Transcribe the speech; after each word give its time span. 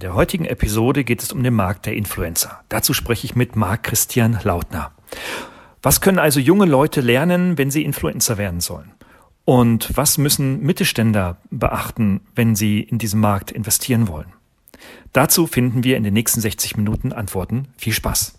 In 0.00 0.06
der 0.06 0.14
heutigen 0.14 0.46
Episode 0.46 1.04
geht 1.04 1.22
es 1.22 1.30
um 1.30 1.42
den 1.42 1.52
Markt 1.52 1.84
der 1.84 1.94
Influencer. 1.94 2.64
Dazu 2.70 2.94
spreche 2.94 3.26
ich 3.26 3.36
mit 3.36 3.54
Marc 3.54 3.82
Christian 3.82 4.40
Lautner. 4.42 4.92
Was 5.82 6.00
können 6.00 6.18
also 6.18 6.40
junge 6.40 6.64
Leute 6.64 7.02
lernen, 7.02 7.58
wenn 7.58 7.70
sie 7.70 7.84
Influencer 7.84 8.38
werden 8.38 8.62
sollen? 8.62 8.92
Und 9.44 9.94
was 9.94 10.16
müssen 10.16 10.62
Mittelständler 10.62 11.36
beachten, 11.50 12.22
wenn 12.34 12.56
sie 12.56 12.80
in 12.80 12.96
diesem 12.96 13.20
Markt 13.20 13.50
investieren 13.50 14.08
wollen? 14.08 14.32
Dazu 15.12 15.46
finden 15.46 15.84
wir 15.84 15.98
in 15.98 16.04
den 16.04 16.14
nächsten 16.14 16.40
60 16.40 16.78
Minuten 16.78 17.12
Antworten. 17.12 17.68
Viel 17.76 17.92
Spaß! 17.92 18.38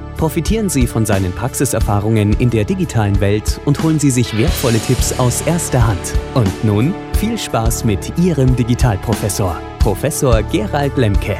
Profitieren 0.17 0.69
Sie 0.69 0.85
von 0.87 1.05
seinen 1.05 1.31
Praxiserfahrungen 1.33 2.33
in 2.33 2.49
der 2.49 2.63
digitalen 2.63 3.19
Welt 3.19 3.59
und 3.65 3.81
holen 3.81 3.99
Sie 3.99 4.11
sich 4.11 4.37
wertvolle 4.37 4.79
Tipps 4.79 5.17
aus 5.19 5.41
erster 5.41 5.85
Hand. 5.85 6.13
Und 6.35 6.63
nun 6.63 6.93
viel 7.17 7.37
Spaß 7.37 7.85
mit 7.85 8.17
Ihrem 8.17 8.55
Digitalprofessor, 8.55 9.59
Professor 9.79 10.43
Gerald 10.43 10.95
Lemke. 10.97 11.37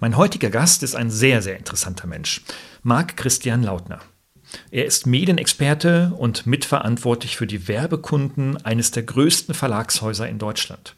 Mein 0.00 0.16
heutiger 0.16 0.50
Gast 0.50 0.82
ist 0.82 0.94
ein 0.94 1.10
sehr, 1.10 1.42
sehr 1.42 1.58
interessanter 1.58 2.06
Mensch, 2.06 2.42
Marc 2.82 3.16
Christian 3.16 3.62
Lautner. 3.62 4.00
Er 4.70 4.84
ist 4.84 5.06
Medienexperte 5.06 6.12
und 6.16 6.46
mitverantwortlich 6.46 7.36
für 7.36 7.46
die 7.46 7.68
Werbekunden 7.68 8.56
eines 8.64 8.90
der 8.90 9.02
größten 9.02 9.54
Verlagshäuser 9.54 10.28
in 10.28 10.38
Deutschland. 10.38 10.94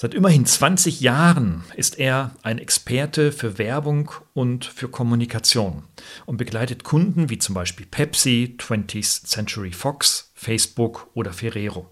Seit 0.00 0.14
immerhin 0.14 0.46
20 0.46 1.00
Jahren 1.00 1.64
ist 1.74 1.98
er 1.98 2.30
ein 2.42 2.58
Experte 2.58 3.32
für 3.32 3.58
Werbung 3.58 4.12
und 4.32 4.64
für 4.64 4.88
Kommunikation 4.88 5.82
und 6.24 6.36
begleitet 6.36 6.84
Kunden 6.84 7.30
wie 7.30 7.38
zum 7.38 7.56
Beispiel 7.56 7.84
Pepsi, 7.84 8.54
20th 8.58 9.26
Century 9.26 9.72
Fox, 9.72 10.30
Facebook 10.34 11.08
oder 11.14 11.32
Ferrero. 11.32 11.88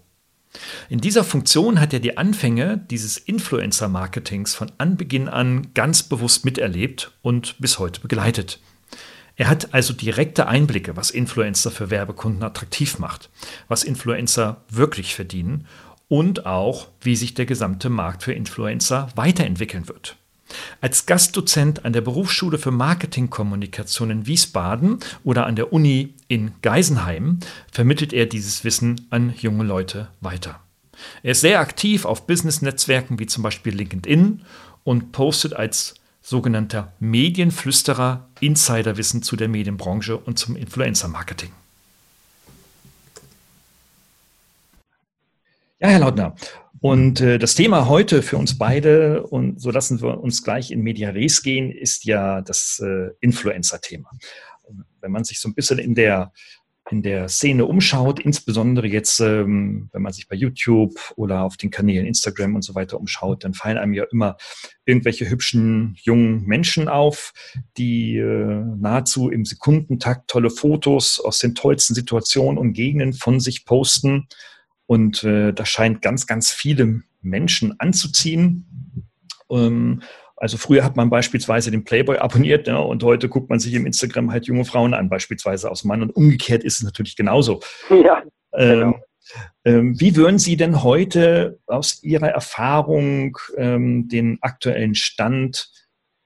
In 0.87 1.01
dieser 1.01 1.25
Funktion 1.25 1.81
hat 1.81 1.93
er 1.93 1.99
die 1.99 2.17
Anfänge 2.17 2.77
dieses 2.77 3.17
Influencer-Marketings 3.17 4.55
von 4.55 4.71
Anbeginn 4.77 5.27
an 5.27 5.73
ganz 5.73 6.03
bewusst 6.03 6.45
miterlebt 6.45 7.11
und 7.21 7.55
bis 7.59 7.77
heute 7.77 7.99
begleitet. 7.99 8.61
Er 9.37 9.47
hat 9.47 9.73
also 9.73 9.93
direkte 9.93 10.47
Einblicke, 10.47 10.97
was 10.97 11.11
Influencer 11.11 11.69
für 11.69 11.91
Werbekunden 11.91 12.43
attraktiv 12.43 12.97
macht, 12.97 13.29
was 13.67 13.83
Influencer 13.83 14.63
wirklich 14.69 15.13
verdienen 15.13 15.67
und 16.07 16.47
auch, 16.47 16.87
wie 17.01 17.15
sich 17.15 17.35
der 17.35 17.45
gesamte 17.45 17.89
Markt 17.89 18.23
für 18.23 18.33
Influencer 18.33 19.09
weiterentwickeln 19.15 19.87
wird. 19.87 20.17
Als 20.81 21.05
Gastdozent 21.05 21.85
an 21.85 21.93
der 21.93 22.01
Berufsschule 22.01 22.57
für 22.57 22.71
Marketingkommunikation 22.71 24.09
in 24.09 24.27
Wiesbaden 24.27 24.99
oder 25.23 25.45
an 25.45 25.55
der 25.55 25.71
Uni 25.71 26.15
in 26.27 26.53
Geisenheim 26.61 27.39
vermittelt 27.71 28.13
er 28.13 28.25
dieses 28.25 28.63
Wissen 28.63 29.07
an 29.11 29.33
junge 29.37 29.65
Leute 29.65 30.07
weiter. 30.19 30.61
Er 31.21 31.31
ist 31.31 31.41
sehr 31.41 31.59
aktiv 31.59 32.05
auf 32.05 32.25
Business-Netzwerken 32.25 33.19
wie 33.19 33.27
zum 33.27 33.43
Beispiel 33.43 33.75
LinkedIn 33.75 34.41
und 34.83 35.11
postet 35.11 35.53
als 35.53 35.95
sogenannter 36.27 36.91
Medienflüsterer 36.99 38.27
Insiderwissen 38.41 39.23
zu 39.23 39.37
der 39.37 39.47
Medienbranche 39.47 40.17
und 40.17 40.37
zum 40.37 40.57
Influencer-Marketing. 40.57 41.51
Ja, 45.79 45.87
Herr 45.87 45.99
Lautner. 45.99 46.35
Und 46.81 47.21
äh, 47.21 47.39
das 47.39 47.55
Thema 47.55 47.87
heute 47.87 48.21
für 48.21 48.35
uns 48.35 48.57
beide, 48.57 49.23
und 49.23 49.61
so 49.61 49.71
lassen 49.71 50.01
wir 50.01 50.19
uns 50.19 50.43
gleich 50.43 50.69
in 50.69 50.81
Media 50.81 51.11
Res 51.11 51.43
gehen, 51.43 51.71
ist 51.71 52.03
ja 52.03 52.41
das 52.41 52.81
äh, 52.83 53.11
Influencer-Thema. 53.21 54.11
Wenn 54.99 55.11
man 55.13 55.23
sich 55.23 55.39
so 55.39 55.47
ein 55.47 55.53
bisschen 55.53 55.79
in 55.79 55.95
der 55.95 56.33
in 56.89 57.01
der 57.01 57.27
Szene 57.27 57.65
umschaut, 57.65 58.19
insbesondere 58.19 58.87
jetzt, 58.87 59.19
ähm, 59.19 59.89
wenn 59.91 60.01
man 60.01 60.13
sich 60.13 60.27
bei 60.27 60.35
YouTube 60.35 60.93
oder 61.15 61.43
auf 61.43 61.57
den 61.57 61.69
Kanälen 61.69 62.05
Instagram 62.05 62.55
und 62.55 62.61
so 62.61 62.75
weiter 62.75 62.99
umschaut, 62.99 63.43
dann 63.43 63.53
fallen 63.53 63.77
einem 63.77 63.93
ja 63.93 64.05
immer 64.11 64.37
irgendwelche 64.85 65.29
hübschen 65.29 65.95
jungen 66.01 66.43
Menschen 66.45 66.87
auf, 66.87 67.33
die 67.77 68.17
äh, 68.17 68.63
nahezu 68.77 69.29
im 69.29 69.45
Sekundentakt 69.45 70.29
tolle 70.29 70.49
Fotos 70.49 71.19
aus 71.19 71.39
den 71.39 71.55
tollsten 71.55 71.93
Situationen 71.93 72.57
und 72.57 72.73
Gegenden 72.73 73.13
von 73.13 73.39
sich 73.39 73.65
posten. 73.65 74.27
Und 74.85 75.23
äh, 75.23 75.53
das 75.53 75.67
scheint 75.69 76.01
ganz, 76.01 76.27
ganz 76.27 76.51
viele 76.51 77.01
Menschen 77.21 77.79
anzuziehen. 77.79 79.03
Ähm, 79.49 80.01
also 80.37 80.57
früher 80.57 80.83
hat 80.83 80.95
man 80.95 81.09
beispielsweise 81.09 81.71
den 81.71 81.83
Playboy 81.83 82.17
abonniert 82.17 82.67
ja, 82.67 82.77
und 82.77 83.03
heute 83.03 83.27
guckt 83.27 83.49
man 83.49 83.59
sich 83.59 83.73
im 83.73 83.87
Instagram 83.87 84.31
halt 84.31 84.45
junge 84.45 84.65
Frauen 84.65 84.93
an, 84.93 85.09
beispielsweise 85.09 85.69
aus 85.69 85.83
Mann. 85.83 86.03
Und 86.03 86.11
umgekehrt 86.11 86.63
ist 86.63 86.77
es 86.77 86.83
natürlich 86.83 87.15
genauso. 87.15 87.59
Ja, 87.89 88.21
ähm, 88.53 88.79
genau. 88.79 88.99
Ähm, 89.65 89.99
wie 89.99 90.15
würden 90.15 90.39
Sie 90.39 90.55
denn 90.55 90.83
heute 90.83 91.59
aus 91.65 92.01
Ihrer 92.03 92.29
Erfahrung 92.29 93.37
ähm, 93.57 94.07
den 94.07 94.37
aktuellen 94.41 94.95
Stand 94.95 95.69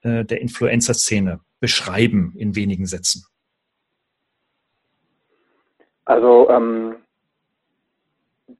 äh, 0.02 0.24
der 0.24 0.40
Influencer-Szene 0.40 1.40
beschreiben 1.58 2.34
in 2.36 2.54
wenigen 2.54 2.86
Sätzen? 2.86 3.24
Also 6.04 6.50
ähm, 6.50 6.96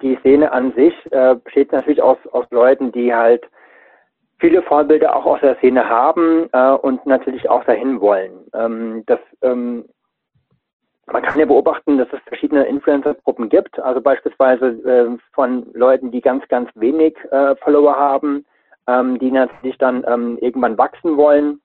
die 0.01 0.17
Szene 0.21 0.51
an 0.51 0.73
sich 0.75 0.95
äh, 1.13 1.37
besteht 1.37 1.73
natürlich 1.73 2.03
aus, 2.03 2.19
aus 2.33 2.47
Leuten, 2.51 2.91
die 2.91 3.15
halt 3.15 3.45
viele 4.43 4.61
Vorbilder 4.63 5.15
auch 5.15 5.25
aus 5.25 5.41
der 5.41 5.57
Szene 5.59 5.89
haben 5.89 6.49
äh, 6.53 6.73
und 6.73 7.07
natürlich 7.07 7.49
auch 7.49 7.65
dahin 7.65 8.01
wollen. 8.01 8.33
Ähm, 8.53 9.05
das, 9.07 9.21
ähm, 9.41 9.85
man 11.07 11.23
kann 11.23 11.39
ja 11.39 11.47
beobachten, 11.47 11.97
dass 11.97 12.09
es 12.13 12.19
verschiedene 12.27 12.65
Influencer-Gruppen 12.65 13.49
gibt, 13.49 13.79
also 13.79 14.01
beispielsweise 14.01 14.67
äh, 14.67 15.17
von 15.33 15.69
Leuten, 15.75 16.11
die 16.11 16.21
ganz, 16.21 16.47
ganz 16.49 16.69
wenig 16.75 17.17
äh, 17.31 17.55
Follower 17.63 17.97
haben, 17.97 18.45
ähm, 18.89 19.17
die 19.21 19.31
natürlich 19.31 19.79
dann 19.79 20.05
ähm, 20.09 20.39
irgendwann 20.41 20.77
wachsen 20.77 21.17
wollen. 21.17 21.61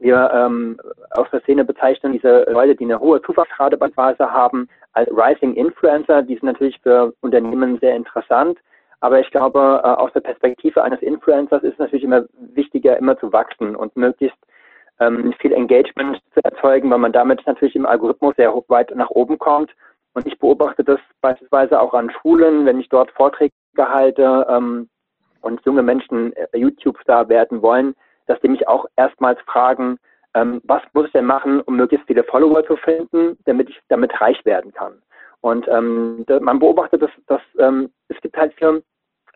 Wir 0.00 0.30
ähm, 0.34 0.80
aus 1.10 1.28
der 1.32 1.42
Szene 1.42 1.66
bezeichnen 1.66 2.14
diese 2.14 2.46
Leute, 2.50 2.74
die 2.74 2.84
eine 2.84 2.98
hohe 2.98 3.20
Zufallsrate 3.20 3.76
beispielsweise 3.76 4.32
haben, 4.32 4.68
als 4.94 5.08
Rising 5.10 5.52
Influencer. 5.54 6.22
Die 6.22 6.34
sind 6.34 6.44
natürlich 6.44 6.80
für 6.80 7.12
Unternehmen 7.20 7.78
sehr 7.78 7.94
interessant 7.94 8.58
aber 9.02 9.18
ich 9.18 9.30
glaube, 9.32 9.80
äh, 9.82 9.88
aus 9.88 10.12
der 10.12 10.20
Perspektive 10.20 10.80
eines 10.80 11.02
Influencers 11.02 11.64
ist 11.64 11.72
es 11.72 11.78
natürlich 11.80 12.04
immer 12.04 12.24
wichtiger, 12.54 12.96
immer 12.96 13.18
zu 13.18 13.32
wachsen 13.32 13.74
und 13.74 13.96
möglichst 13.96 14.38
ähm, 15.00 15.34
viel 15.40 15.52
Engagement 15.52 16.20
zu 16.32 16.40
erzeugen, 16.44 16.88
weil 16.88 16.98
man 16.98 17.12
damit 17.12 17.44
natürlich 17.44 17.74
im 17.74 17.84
Algorithmus 17.84 18.36
sehr 18.36 18.54
weit 18.68 18.94
nach 18.94 19.10
oben 19.10 19.38
kommt. 19.38 19.72
Und 20.14 20.24
ich 20.28 20.38
beobachte 20.38 20.84
das 20.84 21.00
beispielsweise 21.20 21.80
auch 21.80 21.94
an 21.94 22.12
Schulen, 22.12 22.64
wenn 22.64 22.78
ich 22.78 22.88
dort 22.90 23.10
Vorträge 23.10 23.52
halte 23.76 24.46
ähm, 24.48 24.88
und 25.40 25.60
junge 25.64 25.82
Menschen 25.82 26.32
äh, 26.34 26.56
YouTube-Star 26.56 27.28
werden 27.28 27.60
wollen, 27.60 27.96
dass 28.26 28.40
die 28.40 28.48
mich 28.48 28.68
auch 28.68 28.86
erstmals 28.94 29.40
fragen, 29.46 29.98
ähm, 30.34 30.60
was 30.62 30.82
muss 30.92 31.06
ich 31.06 31.12
denn 31.12 31.26
machen, 31.26 31.60
um 31.62 31.74
möglichst 31.74 32.06
viele 32.06 32.22
Follower 32.22 32.64
zu 32.64 32.76
finden, 32.76 33.36
damit 33.46 33.68
ich 33.68 33.80
damit 33.88 34.20
reich 34.20 34.44
werden 34.44 34.72
kann. 34.72 35.02
Und 35.40 35.66
ähm, 35.66 36.24
man 36.40 36.60
beobachtet, 36.60 37.02
dass, 37.02 37.10
dass 37.26 37.42
ähm, 37.58 37.90
es 38.06 38.20
gibt 38.20 38.36
halt 38.36 38.54
Firmen, 38.54 38.84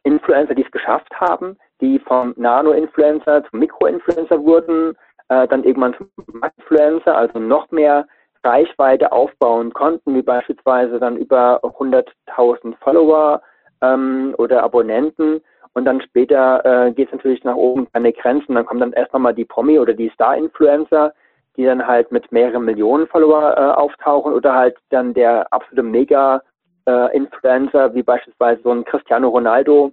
Influencer, 0.07 0.55
die 0.55 0.65
es 0.65 0.71
geschafft 0.71 1.13
haben, 1.21 1.59
die 1.81 1.99
vom 1.99 2.33
Nano-Influencer 2.37 3.45
zum 3.51 3.59
Mikro-Influencer 3.59 4.43
wurden, 4.43 4.97
äh, 5.29 5.49
dann 5.49 5.65
irgendwann 5.65 5.95
zum 5.95 6.09
Influencer, 6.57 7.17
also 7.17 7.39
noch 7.41 7.71
mehr 7.71 8.07
Reichweite 8.45 9.11
aufbauen 9.11 9.73
konnten, 9.73 10.15
wie 10.15 10.23
beispielsweise 10.23 11.01
dann 11.01 11.17
über 11.17 11.61
100.000 11.65 12.77
Follower 12.81 13.43
ähm, 13.83 14.35
oder 14.39 14.63
Abonnenten. 14.63 15.41
Und 15.75 15.85
dann 15.85 16.01
später 16.01 16.65
äh, 16.65 16.93
geht 16.93 17.09
es 17.09 17.15
natürlich 17.15 17.45
nach 17.45 17.57
oben 17.57 17.89
an 17.93 18.05
die 18.05 18.13
Grenzen. 18.13 18.55
Dann 18.55 18.65
kommen 18.65 18.81
dann 18.81 18.93
erst 18.93 19.13
nochmal 19.13 19.35
die 19.35 19.45
Promi- 19.45 19.81
oder 19.81 19.93
die 19.93 20.11
Star-Influencer, 20.11 21.13
die 21.57 21.65
dann 21.65 21.87
halt 21.87 22.13
mit 22.13 22.31
mehreren 22.31 22.65
Millionen 22.65 23.09
Follower 23.09 23.55
äh, 23.57 23.61
auftauchen 23.61 24.33
oder 24.33 24.55
halt 24.55 24.77
dann 24.91 25.13
der 25.13 25.53
absolute 25.53 25.83
Mega- 25.83 26.43
äh, 26.87 27.17
Influencer 27.17 27.95
wie 27.95 28.03
beispielsweise 28.03 28.63
so 28.63 28.71
ein 28.71 28.85
Cristiano 28.85 29.29
Ronaldo, 29.29 29.93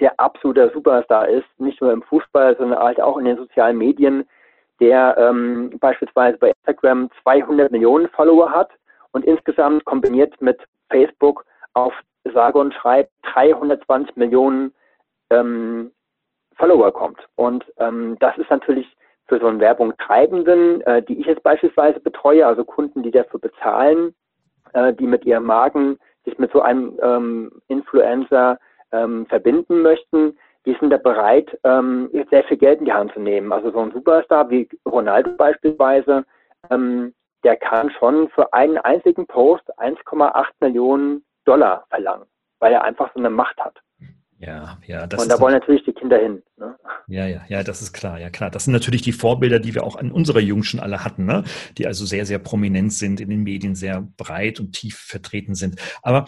der 0.00 0.18
absoluter 0.20 0.70
Superstar 0.70 1.28
ist, 1.28 1.46
nicht 1.58 1.80
nur 1.80 1.92
im 1.92 2.02
Fußball, 2.02 2.56
sondern 2.56 2.78
halt 2.78 3.00
auch 3.00 3.18
in 3.18 3.24
den 3.24 3.36
sozialen 3.36 3.78
Medien, 3.78 4.28
der 4.80 5.16
ähm, 5.18 5.70
beispielsweise 5.80 6.38
bei 6.38 6.52
Instagram 6.58 7.10
200 7.22 7.72
Millionen 7.72 8.08
Follower 8.10 8.50
hat 8.50 8.70
und 9.12 9.24
insgesamt 9.24 9.84
kombiniert 9.84 10.40
mit 10.40 10.60
Facebook 10.90 11.44
auf 11.74 11.92
sage 12.32 12.58
und 12.58 12.74
schreibe 12.74 13.08
320 13.22 14.16
Millionen 14.16 14.72
ähm, 15.30 15.92
Follower 16.56 16.92
kommt. 16.92 17.18
Und 17.36 17.64
ähm, 17.78 18.16
das 18.20 18.36
ist 18.38 18.50
natürlich 18.50 18.86
für 19.26 19.38
so 19.38 19.46
einen 19.46 19.60
Werbungtreibenden, 19.60 20.80
äh, 20.82 21.02
die 21.02 21.20
ich 21.20 21.26
jetzt 21.26 21.42
beispielsweise 21.42 22.00
betreue, 22.00 22.46
also 22.46 22.64
Kunden, 22.64 23.02
die 23.02 23.10
dafür 23.10 23.40
bezahlen, 23.40 24.14
äh, 24.72 24.92
die 24.92 25.06
mit 25.06 25.24
ihren 25.24 25.44
Marken 25.44 25.98
sich 26.28 26.38
mit 26.38 26.52
so 26.52 26.60
einem 26.60 26.98
ähm, 27.02 27.50
Influencer 27.68 28.58
ähm, 28.92 29.26
verbinden 29.26 29.82
möchten, 29.82 30.36
die 30.66 30.76
sind 30.80 30.90
da 30.90 30.98
bereit, 30.98 31.58
ähm, 31.64 32.10
sehr 32.30 32.44
viel 32.44 32.56
Geld 32.56 32.80
in 32.80 32.86
die 32.86 32.92
Hand 32.92 33.12
zu 33.14 33.20
nehmen. 33.20 33.52
Also 33.52 33.70
so 33.70 33.78
ein 33.80 33.92
Superstar 33.92 34.50
wie 34.50 34.68
Ronaldo 34.86 35.32
beispielsweise, 35.36 36.24
ähm, 36.70 37.14
der 37.44 37.56
kann 37.56 37.90
schon 37.90 38.28
für 38.30 38.52
einen 38.52 38.78
einzigen 38.78 39.26
Post 39.26 39.64
1,8 39.78 40.46
Millionen 40.60 41.24
Dollar 41.44 41.86
verlangen, 41.88 42.26
weil 42.58 42.72
er 42.72 42.84
einfach 42.84 43.10
so 43.14 43.20
eine 43.20 43.30
Macht 43.30 43.58
hat. 43.58 43.80
Ja, 44.38 44.78
ja. 44.86 45.06
Das 45.06 45.22
und 45.22 45.28
da 45.28 45.40
wollen 45.40 45.54
natürlich 45.54 45.84
die 45.84 45.92
Kinder 45.92 46.18
hin. 46.18 46.42
Ne? 46.58 46.76
Ja, 47.08 47.26
ja, 47.26 47.44
ja, 47.48 47.62
das 47.64 47.82
ist 47.82 47.92
klar, 47.92 48.20
ja 48.20 48.30
klar. 48.30 48.50
Das 48.50 48.64
sind 48.64 48.72
natürlich 48.72 49.02
die 49.02 49.12
Vorbilder, 49.12 49.58
die 49.58 49.74
wir 49.74 49.82
auch 49.82 49.96
an 49.96 50.12
unserer 50.12 50.40
Jugend 50.40 50.66
schon 50.66 50.80
alle 50.80 51.04
hatten, 51.04 51.24
ne? 51.24 51.42
die 51.76 51.86
also 51.86 52.06
sehr, 52.06 52.24
sehr 52.24 52.38
prominent 52.38 52.92
sind, 52.92 53.20
in 53.20 53.30
den 53.30 53.42
Medien 53.42 53.74
sehr 53.74 54.06
breit 54.16 54.60
und 54.60 54.72
tief 54.72 54.96
vertreten 54.96 55.54
sind. 55.54 55.80
Aber 56.02 56.26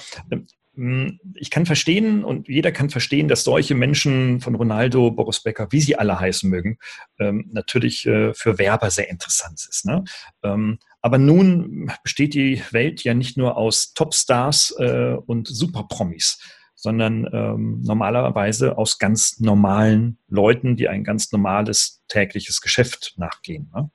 ähm, 0.77 1.21
ich 1.35 1.51
kann 1.51 1.67
verstehen 1.67 2.25
und 2.25 2.49
jeder 2.49 2.73
kann 2.73 2.91
verstehen, 2.91 3.29
dass 3.29 3.45
solche 3.45 3.75
Menschen 3.75 4.41
von 4.41 4.55
Ronaldo, 4.55 5.11
Boris 5.11 5.43
Becker, 5.43 5.69
wie 5.71 5.81
sie 5.81 5.97
alle 5.97 6.19
heißen 6.19 6.49
mögen, 6.51 6.79
ähm, 7.19 7.49
natürlich 7.53 8.07
äh, 8.07 8.35
für 8.35 8.59
Werber 8.59 8.91
sehr 8.91 9.11
interessant 9.11 9.65
ist. 9.69 9.85
Ne? 9.85 10.03
Ähm, 10.43 10.79
aber 11.01 11.19
nun 11.19 11.93
besteht 12.03 12.35
die 12.35 12.63
Welt 12.73 13.05
ja 13.05 13.15
nicht 13.15 13.37
nur 13.37 13.57
aus 13.57 13.95
Topstars 13.95 14.75
äh, 14.79 15.17
und 15.27 15.47
Superpromis 15.47 16.39
sondern 16.81 17.29
ähm, 17.33 17.83
normalerweise 17.83 18.79
aus 18.79 18.99
ganz 18.99 19.39
normalen 19.39 20.19
Leuten, 20.29 20.77
die 20.77 20.89
ein 20.89 21.05
ganz 21.05 21.31
normales 21.31 22.03
tägliches 22.09 22.61
Geschäft 22.61 23.15
nachgehen. 23.17 23.71
Ne? 23.75 23.91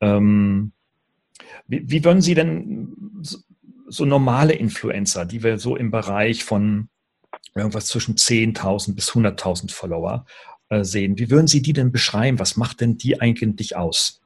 Ähm, 0.00 0.72
wie, 1.66 1.88
wie 1.88 2.04
würden 2.04 2.20
Sie 2.20 2.34
denn 2.34 3.20
so, 3.22 3.38
so 3.86 4.04
normale 4.04 4.54
Influencer, 4.54 5.24
die 5.24 5.42
wir 5.42 5.58
so 5.58 5.76
im 5.76 5.90
Bereich 5.90 6.44
von 6.44 6.88
irgendwas 7.54 7.86
zwischen 7.86 8.16
10.000 8.16 8.96
bis 8.96 9.10
100.000 9.12 9.72
Follower 9.72 10.26
äh, 10.70 10.82
sehen, 10.82 11.18
wie 11.18 11.30
würden 11.30 11.46
Sie 11.46 11.62
die 11.62 11.72
denn 11.72 11.92
beschreiben? 11.92 12.40
Was 12.40 12.56
macht 12.56 12.80
denn 12.80 12.98
die 12.98 13.20
eigentlich 13.20 13.76
aus? 13.76 14.20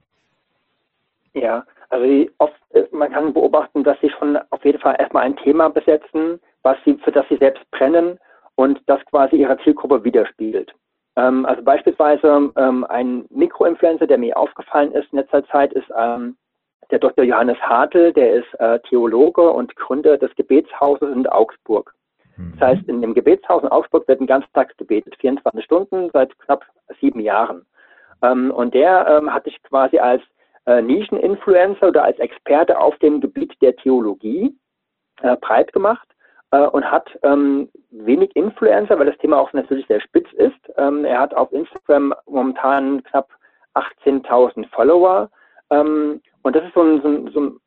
Ja, 1.34 1.66
also 1.90 2.26
oft, 2.38 2.54
äh, 2.70 2.84
man 2.90 3.12
kann 3.12 3.34
beobachten, 3.34 3.84
dass 3.84 4.00
sie 4.00 4.10
schon 4.18 4.38
auf 4.50 4.64
jeden 4.64 4.80
Fall 4.80 4.96
erstmal 4.98 5.24
ein 5.24 5.36
Thema 5.36 5.68
besetzen, 5.68 6.40
was 6.62 6.76
sie, 6.84 6.94
für 7.04 7.12
das 7.12 7.26
sie 7.28 7.36
selbst 7.36 7.68
brennen 7.70 8.18
und 8.56 8.80
das 8.86 9.04
quasi 9.06 9.36
ihrer 9.36 9.58
Zielgruppe 9.58 10.02
widerspiegelt. 10.04 10.72
Ähm, 11.16 11.46
also 11.46 11.62
beispielsweise 11.62 12.52
ähm, 12.56 12.84
ein 12.88 13.24
Mikroinfluencer, 13.30 14.06
der 14.06 14.18
mir 14.18 14.36
aufgefallen 14.36 14.92
ist 14.92 15.12
in 15.12 15.18
letzter 15.18 15.44
Zeit, 15.48 15.72
ist 15.72 15.90
ähm, 15.96 16.36
der 16.90 16.98
Dr. 16.98 17.24
Johannes 17.24 17.58
Hartl, 17.60 18.12
der 18.12 18.34
ist 18.34 18.54
äh, 18.60 18.78
Theologe 18.88 19.50
und 19.50 19.74
Gründer 19.76 20.16
des 20.16 20.34
Gebetshauses 20.36 21.08
in 21.12 21.26
Augsburg. 21.26 21.94
Mhm. 22.36 22.54
Das 22.58 22.68
heißt, 22.68 22.88
in 22.88 23.02
dem 23.02 23.14
Gebetshaus 23.14 23.62
in 23.62 23.68
Augsburg 23.68 24.08
wird 24.08 24.20
ein 24.20 24.26
ganzen 24.26 24.52
Tag 24.54 24.76
gebetet, 24.78 25.16
24 25.20 25.64
Stunden 25.64 26.10
seit 26.12 26.38
knapp 26.38 26.64
sieben 27.00 27.20
Jahren. 27.20 27.66
Ähm, 28.22 28.50
und 28.50 28.74
der 28.74 29.06
ähm, 29.08 29.32
hat 29.32 29.44
sich 29.44 29.62
quasi 29.62 29.98
als 29.98 30.22
äh, 30.66 30.82
Nischeninfluencer 30.82 31.88
oder 31.88 32.04
als 32.04 32.18
Experte 32.18 32.78
auf 32.78 32.96
dem 32.98 33.20
Gebiet 33.20 33.54
der 33.60 33.76
Theologie 33.76 34.56
äh, 35.22 35.36
breit 35.36 35.72
gemacht 35.72 36.08
äh, 36.50 36.66
und 36.66 36.90
hat 36.90 37.18
ähm, 37.22 37.68
wenig 37.90 38.34
Influencer, 38.36 38.98
weil 38.98 39.06
das 39.06 39.18
Thema 39.18 39.38
auch 39.38 39.52
natürlich 39.52 39.86
sehr 39.86 40.00
spitz 40.00 40.32
ist. 40.34 40.58
Ähm, 40.76 41.04
er 41.04 41.20
hat 41.20 41.34
auf 41.34 41.52
Instagram 41.52 42.14
momentan 42.26 43.02
knapp 43.04 43.28
18.000 43.74 44.68
Follower. 44.70 45.30
Ähm, 45.70 46.20
und 46.42 46.56
das 46.56 46.64
ist 46.64 46.74
so 46.74 46.82
ein, 46.82 47.02
so 47.02 47.08
ein, 47.08 47.30
so 47.32 47.40
ein, 47.40 47.60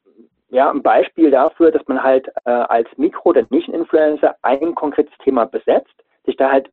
ja, 0.49 0.69
ein 0.69 0.81
Beispiel 0.81 1.31
dafür, 1.31 1.71
dass 1.71 1.87
man 1.87 2.01
halt 2.01 2.27
äh, 2.45 2.51
als 2.51 2.87
Mikro- 2.97 3.29
oder 3.29 3.45
Nicht-Influencer 3.49 4.35
ein 4.41 4.75
konkretes 4.75 5.17
Thema 5.19 5.45
besetzt, 5.45 5.93
sich 6.25 6.35
da 6.35 6.51
halt 6.51 6.69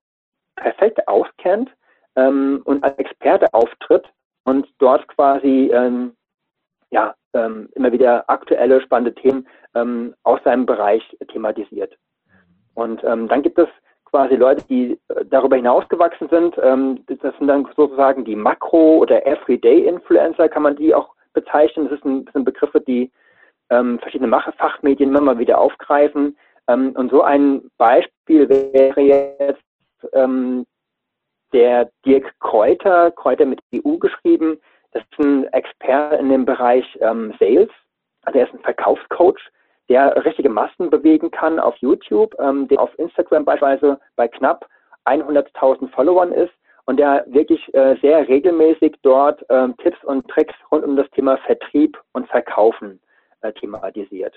perfekt 0.57 1.07
auskennt 1.07 1.71
ähm, 2.17 2.63
und 2.65 2.83
als 2.83 2.99
Experte 2.99 3.53
auftritt 3.53 4.09
und 4.45 4.67
dort 4.79 5.07
quasi 5.09 5.71
ähm, 5.73 6.17
ja, 6.91 7.15
ähm, 7.35 7.69
immer 7.75 7.93
wieder 7.93 8.29
aktuelle, 8.29 8.81
spannende 8.81 9.15
Themen 9.15 9.47
ähm, 9.79 10.15
aus 10.23 10.41
seinem 10.45 10.67
Bereich 10.67 11.03
thematisiert. 11.33 11.97
Und 12.75 13.03
ähm, 13.05 13.29
dann 13.29 13.43
gibt 13.43 13.59
es 13.59 13.69
quasi 14.05 14.37
Leute, 14.37 14.65
die 14.69 14.99
äh, 15.09 15.25
darüber 15.25 15.57
hinausgewachsen 15.57 16.29
sind. 16.29 16.57
Ähm, 16.63 17.05
das 17.07 17.37
sind 17.39 17.49
dann 17.49 17.69
sozusagen 17.77 18.25
die 18.25 18.37
Makro- 18.37 18.99
oder 18.99 19.27
Everyday-Influencer, 19.27 20.49
kann 20.49 20.63
man 20.63 20.77
die 20.77 20.95
auch 20.95 21.15
bezeichnen. 21.33 21.89
Das, 21.91 22.03
ein, 22.05 22.25
das 22.25 22.33
sind 22.33 22.45
Begriffe, 22.45 22.81
die 22.81 23.11
ähm, 23.71 23.99
verschiedene 23.99 24.31
Fachmedien 24.57 25.11
immer 25.11 25.21
mal 25.21 25.39
wieder 25.39 25.59
aufgreifen. 25.59 26.37
Ähm, 26.69 26.93
und 26.97 27.11
so 27.11 27.23
ein 27.23 27.71
Beispiel 27.77 28.49
wäre 28.49 29.01
jetzt 29.01 29.63
ähm, 30.13 30.67
der 31.53 31.91
Dirk 32.05 32.33
Kräuter, 32.41 33.11
Kräuter 33.11 33.47
mit 33.47 33.61
EU 33.75 33.97
geschrieben. 33.97 34.61
Das 34.93 35.03
ist 35.11 35.19
ein 35.19 35.45
Experte 35.53 36.17
in 36.17 36.29
dem 36.31 36.45
Bereich 36.45 36.85
ähm, 37.01 37.35
Sales. 37.39 37.71
Also 38.23 38.39
er 38.39 38.47
ist 38.47 38.55
ein 38.55 38.61
Verkaufscoach, 38.61 39.41
der 39.89 40.25
richtige 40.25 40.49
Massen 40.49 40.91
bewegen 40.91 41.31
kann 41.31 41.59
auf 41.59 41.77
YouTube, 41.79 42.35
ähm, 42.39 42.69
der 42.69 42.81
auf 42.81 42.97
Instagram 42.99 43.45
beispielsweise 43.45 43.99
bei 44.17 44.29
knapp 44.29 44.69
100.000 45.07 45.89
Followern 45.91 46.33
ist 46.33 46.53
und 46.85 46.99
der 46.99 47.25
wirklich 47.29 47.63
äh, 47.75 47.97
sehr 48.01 48.27
regelmäßig 48.29 48.97
dort 49.03 49.45
ähm, 49.49 49.75
Tipps 49.79 50.03
und 50.05 50.27
Tricks 50.29 50.55
rund 50.71 50.85
um 50.85 50.97
das 50.97 51.09
Thema 51.11 51.39
Vertrieb 51.39 51.99
und 52.13 52.29
Verkaufen 52.29 53.01
äh, 53.41 53.53
thematisiert. 53.53 54.35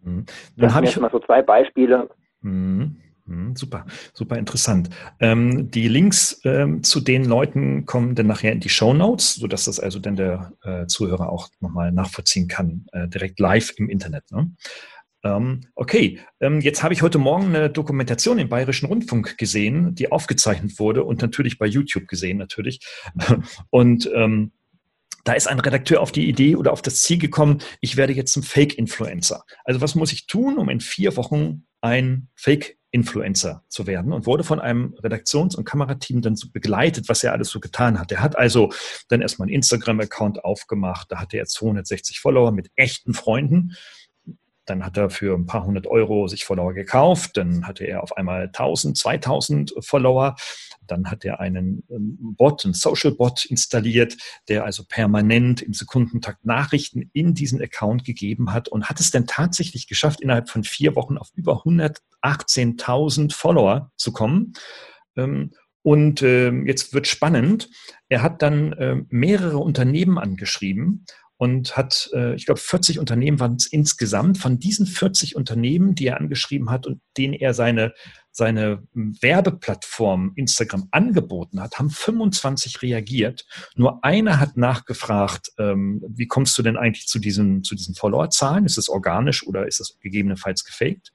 Mhm. 0.00 0.26
Das 0.56 0.72
sind 0.74 0.84
jetzt 0.84 1.00
mal 1.00 1.10
so 1.10 1.20
zwei 1.20 1.42
Beispiele. 1.42 2.08
Mhm. 2.40 3.00
Mhm, 3.24 3.54
super, 3.56 3.86
super 4.12 4.36
interessant. 4.36 4.90
Ähm, 5.20 5.70
die 5.70 5.88
Links 5.88 6.40
ähm, 6.44 6.82
zu 6.82 7.00
den 7.00 7.24
Leuten 7.24 7.86
kommen 7.86 8.14
dann 8.14 8.26
nachher 8.26 8.52
in 8.52 8.60
die 8.60 8.68
Show 8.68 8.92
Notes, 8.92 9.36
sodass 9.36 9.66
das 9.66 9.78
also 9.78 9.98
dann 9.98 10.16
der 10.16 10.52
äh, 10.62 10.86
Zuhörer 10.86 11.30
auch 11.30 11.48
nochmal 11.60 11.92
nachvollziehen 11.92 12.48
kann, 12.48 12.86
äh, 12.92 13.08
direkt 13.08 13.38
live 13.38 13.72
im 13.76 13.88
Internet. 13.88 14.30
Ne? 14.32 14.50
Ähm, 15.24 15.60
okay, 15.76 16.18
ähm, 16.40 16.60
jetzt 16.60 16.82
habe 16.82 16.94
ich 16.94 17.02
heute 17.02 17.18
Morgen 17.18 17.46
eine 17.46 17.70
Dokumentation 17.70 18.40
im 18.40 18.48
Bayerischen 18.48 18.86
Rundfunk 18.86 19.38
gesehen, 19.38 19.94
die 19.94 20.10
aufgezeichnet 20.10 20.80
wurde 20.80 21.04
und 21.04 21.22
natürlich 21.22 21.58
bei 21.58 21.66
YouTube 21.66 22.08
gesehen, 22.08 22.38
natürlich. 22.38 22.80
Und 23.70 24.10
ähm, 24.14 24.52
da 25.24 25.34
ist 25.34 25.46
ein 25.46 25.60
Redakteur 25.60 26.00
auf 26.00 26.10
die 26.10 26.28
Idee 26.28 26.56
oder 26.56 26.72
auf 26.72 26.82
das 26.82 27.02
Ziel 27.02 27.18
gekommen, 27.18 27.58
ich 27.80 27.96
werde 27.96 28.12
jetzt 28.12 28.32
zum 28.32 28.42
Fake-Influencer. 28.42 29.44
Also 29.64 29.80
was 29.80 29.94
muss 29.94 30.12
ich 30.12 30.26
tun, 30.26 30.58
um 30.58 30.68
in 30.68 30.80
vier 30.80 31.16
Wochen 31.16 31.64
ein 31.80 32.28
Fake 32.34 32.76
Influencer 32.92 33.64
zu 33.68 33.86
werden 33.86 34.12
und 34.12 34.26
wurde 34.26 34.44
von 34.44 34.60
einem 34.60 34.94
Redaktions- 35.02 35.56
und 35.56 35.64
Kamerateam 35.64 36.22
dann 36.22 36.36
so 36.36 36.48
begleitet, 36.50 37.08
was 37.08 37.24
er 37.24 37.32
alles 37.32 37.48
so 37.48 37.58
getan 37.58 37.98
hat. 37.98 38.12
Er 38.12 38.22
hat 38.22 38.38
also 38.38 38.70
dann 39.08 39.22
erstmal 39.22 39.48
einen 39.48 39.56
Instagram-Account 39.56 40.44
aufgemacht, 40.44 41.10
da 41.10 41.18
hatte 41.18 41.38
er 41.38 41.46
260 41.46 42.20
Follower 42.20 42.52
mit 42.52 42.70
echten 42.76 43.14
Freunden 43.14 43.72
dann 44.64 44.84
hat 44.84 44.96
er 44.96 45.10
für 45.10 45.34
ein 45.36 45.46
paar 45.46 45.64
hundert 45.64 45.86
Euro 45.86 46.28
sich 46.28 46.44
Follower 46.44 46.72
gekauft. 46.72 47.36
Dann 47.36 47.66
hatte 47.66 47.84
er 47.84 48.02
auf 48.02 48.16
einmal 48.16 48.44
1000, 48.46 48.96
2000 48.96 49.74
Follower. 49.80 50.36
Dann 50.92 51.10
hat 51.10 51.24
er 51.24 51.40
einen 51.40 51.84
ähm, 51.90 52.18
Bot, 52.20 52.64
einen 52.64 52.74
Social 52.74 53.12
Bot 53.12 53.44
installiert, 53.44 54.16
der 54.48 54.64
also 54.64 54.84
permanent 54.84 55.62
im 55.62 55.72
Sekundentakt 55.72 56.44
Nachrichten 56.44 57.10
in 57.12 57.34
diesen 57.34 57.62
Account 57.62 58.04
gegeben 58.04 58.52
hat 58.52 58.68
und 58.68 58.88
hat 58.88 59.00
es 59.00 59.10
dann 59.10 59.26
tatsächlich 59.26 59.86
geschafft, 59.88 60.20
innerhalb 60.20 60.50
von 60.50 60.64
vier 60.64 60.94
Wochen 60.94 61.16
auf 61.16 61.30
über 61.34 61.64
118.000 61.64 63.32
Follower 63.32 63.90
zu 63.96 64.12
kommen. 64.12 64.52
Ähm, 65.16 65.52
und 65.84 66.22
ähm, 66.22 66.66
jetzt 66.66 66.94
wird 66.94 67.08
spannend. 67.08 67.68
Er 68.08 68.22
hat 68.22 68.40
dann 68.40 69.06
mehrere 69.08 69.58
Unternehmen 69.58 70.16
angeschrieben 70.16 71.04
und 71.42 71.76
hat, 71.76 72.08
äh, 72.12 72.36
ich 72.36 72.46
glaube, 72.46 72.60
40 72.60 73.00
Unternehmen 73.00 73.40
waren 73.40 73.56
es 73.56 73.66
insgesamt. 73.66 74.38
Von 74.38 74.60
diesen 74.60 74.86
40 74.86 75.34
Unternehmen, 75.34 75.96
die 75.96 76.06
er 76.06 76.20
angeschrieben 76.20 76.70
hat 76.70 76.86
und 76.86 77.00
denen 77.18 77.34
er 77.34 77.52
seine, 77.52 77.94
seine 78.32 78.82
Werbeplattform 78.94 80.32
Instagram 80.36 80.88
angeboten 80.90 81.60
hat, 81.60 81.78
haben 81.78 81.90
25 81.90 82.82
reagiert. 82.82 83.44
Nur 83.76 84.02
einer 84.02 84.40
hat 84.40 84.56
nachgefragt, 84.56 85.52
ähm, 85.58 86.02
wie 86.08 86.26
kommst 86.26 86.56
du 86.58 86.62
denn 86.62 86.76
eigentlich 86.76 87.06
zu 87.06 87.18
diesen, 87.18 87.62
zu 87.62 87.74
diesen 87.74 87.94
Follower-Zahlen? 87.94 88.64
Ist 88.64 88.78
es 88.78 88.88
organisch 88.88 89.46
oder 89.46 89.66
ist 89.66 89.80
es 89.80 89.98
gegebenenfalls 90.00 90.64
gefaked? 90.64 91.12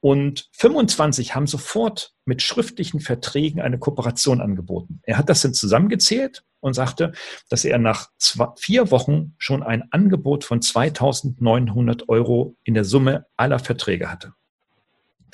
Und 0.00 0.48
25 0.52 1.34
haben 1.34 1.46
sofort 1.46 2.14
mit 2.24 2.42
schriftlichen 2.42 3.00
Verträgen 3.00 3.60
eine 3.60 3.78
Kooperation 3.78 4.40
angeboten. 4.40 5.00
Er 5.02 5.18
hat 5.18 5.28
das 5.28 5.42
dann 5.42 5.54
zusammengezählt 5.54 6.44
und 6.60 6.74
sagte, 6.74 7.12
dass 7.48 7.64
er 7.64 7.78
nach 7.78 8.08
zwei, 8.18 8.48
vier 8.56 8.90
Wochen 8.90 9.34
schon 9.38 9.62
ein 9.62 9.84
Angebot 9.92 10.44
von 10.44 10.62
2900 10.62 12.08
Euro 12.08 12.56
in 12.64 12.74
der 12.74 12.84
Summe 12.84 13.26
aller 13.36 13.58
Verträge 13.58 14.10
hatte. 14.10 14.32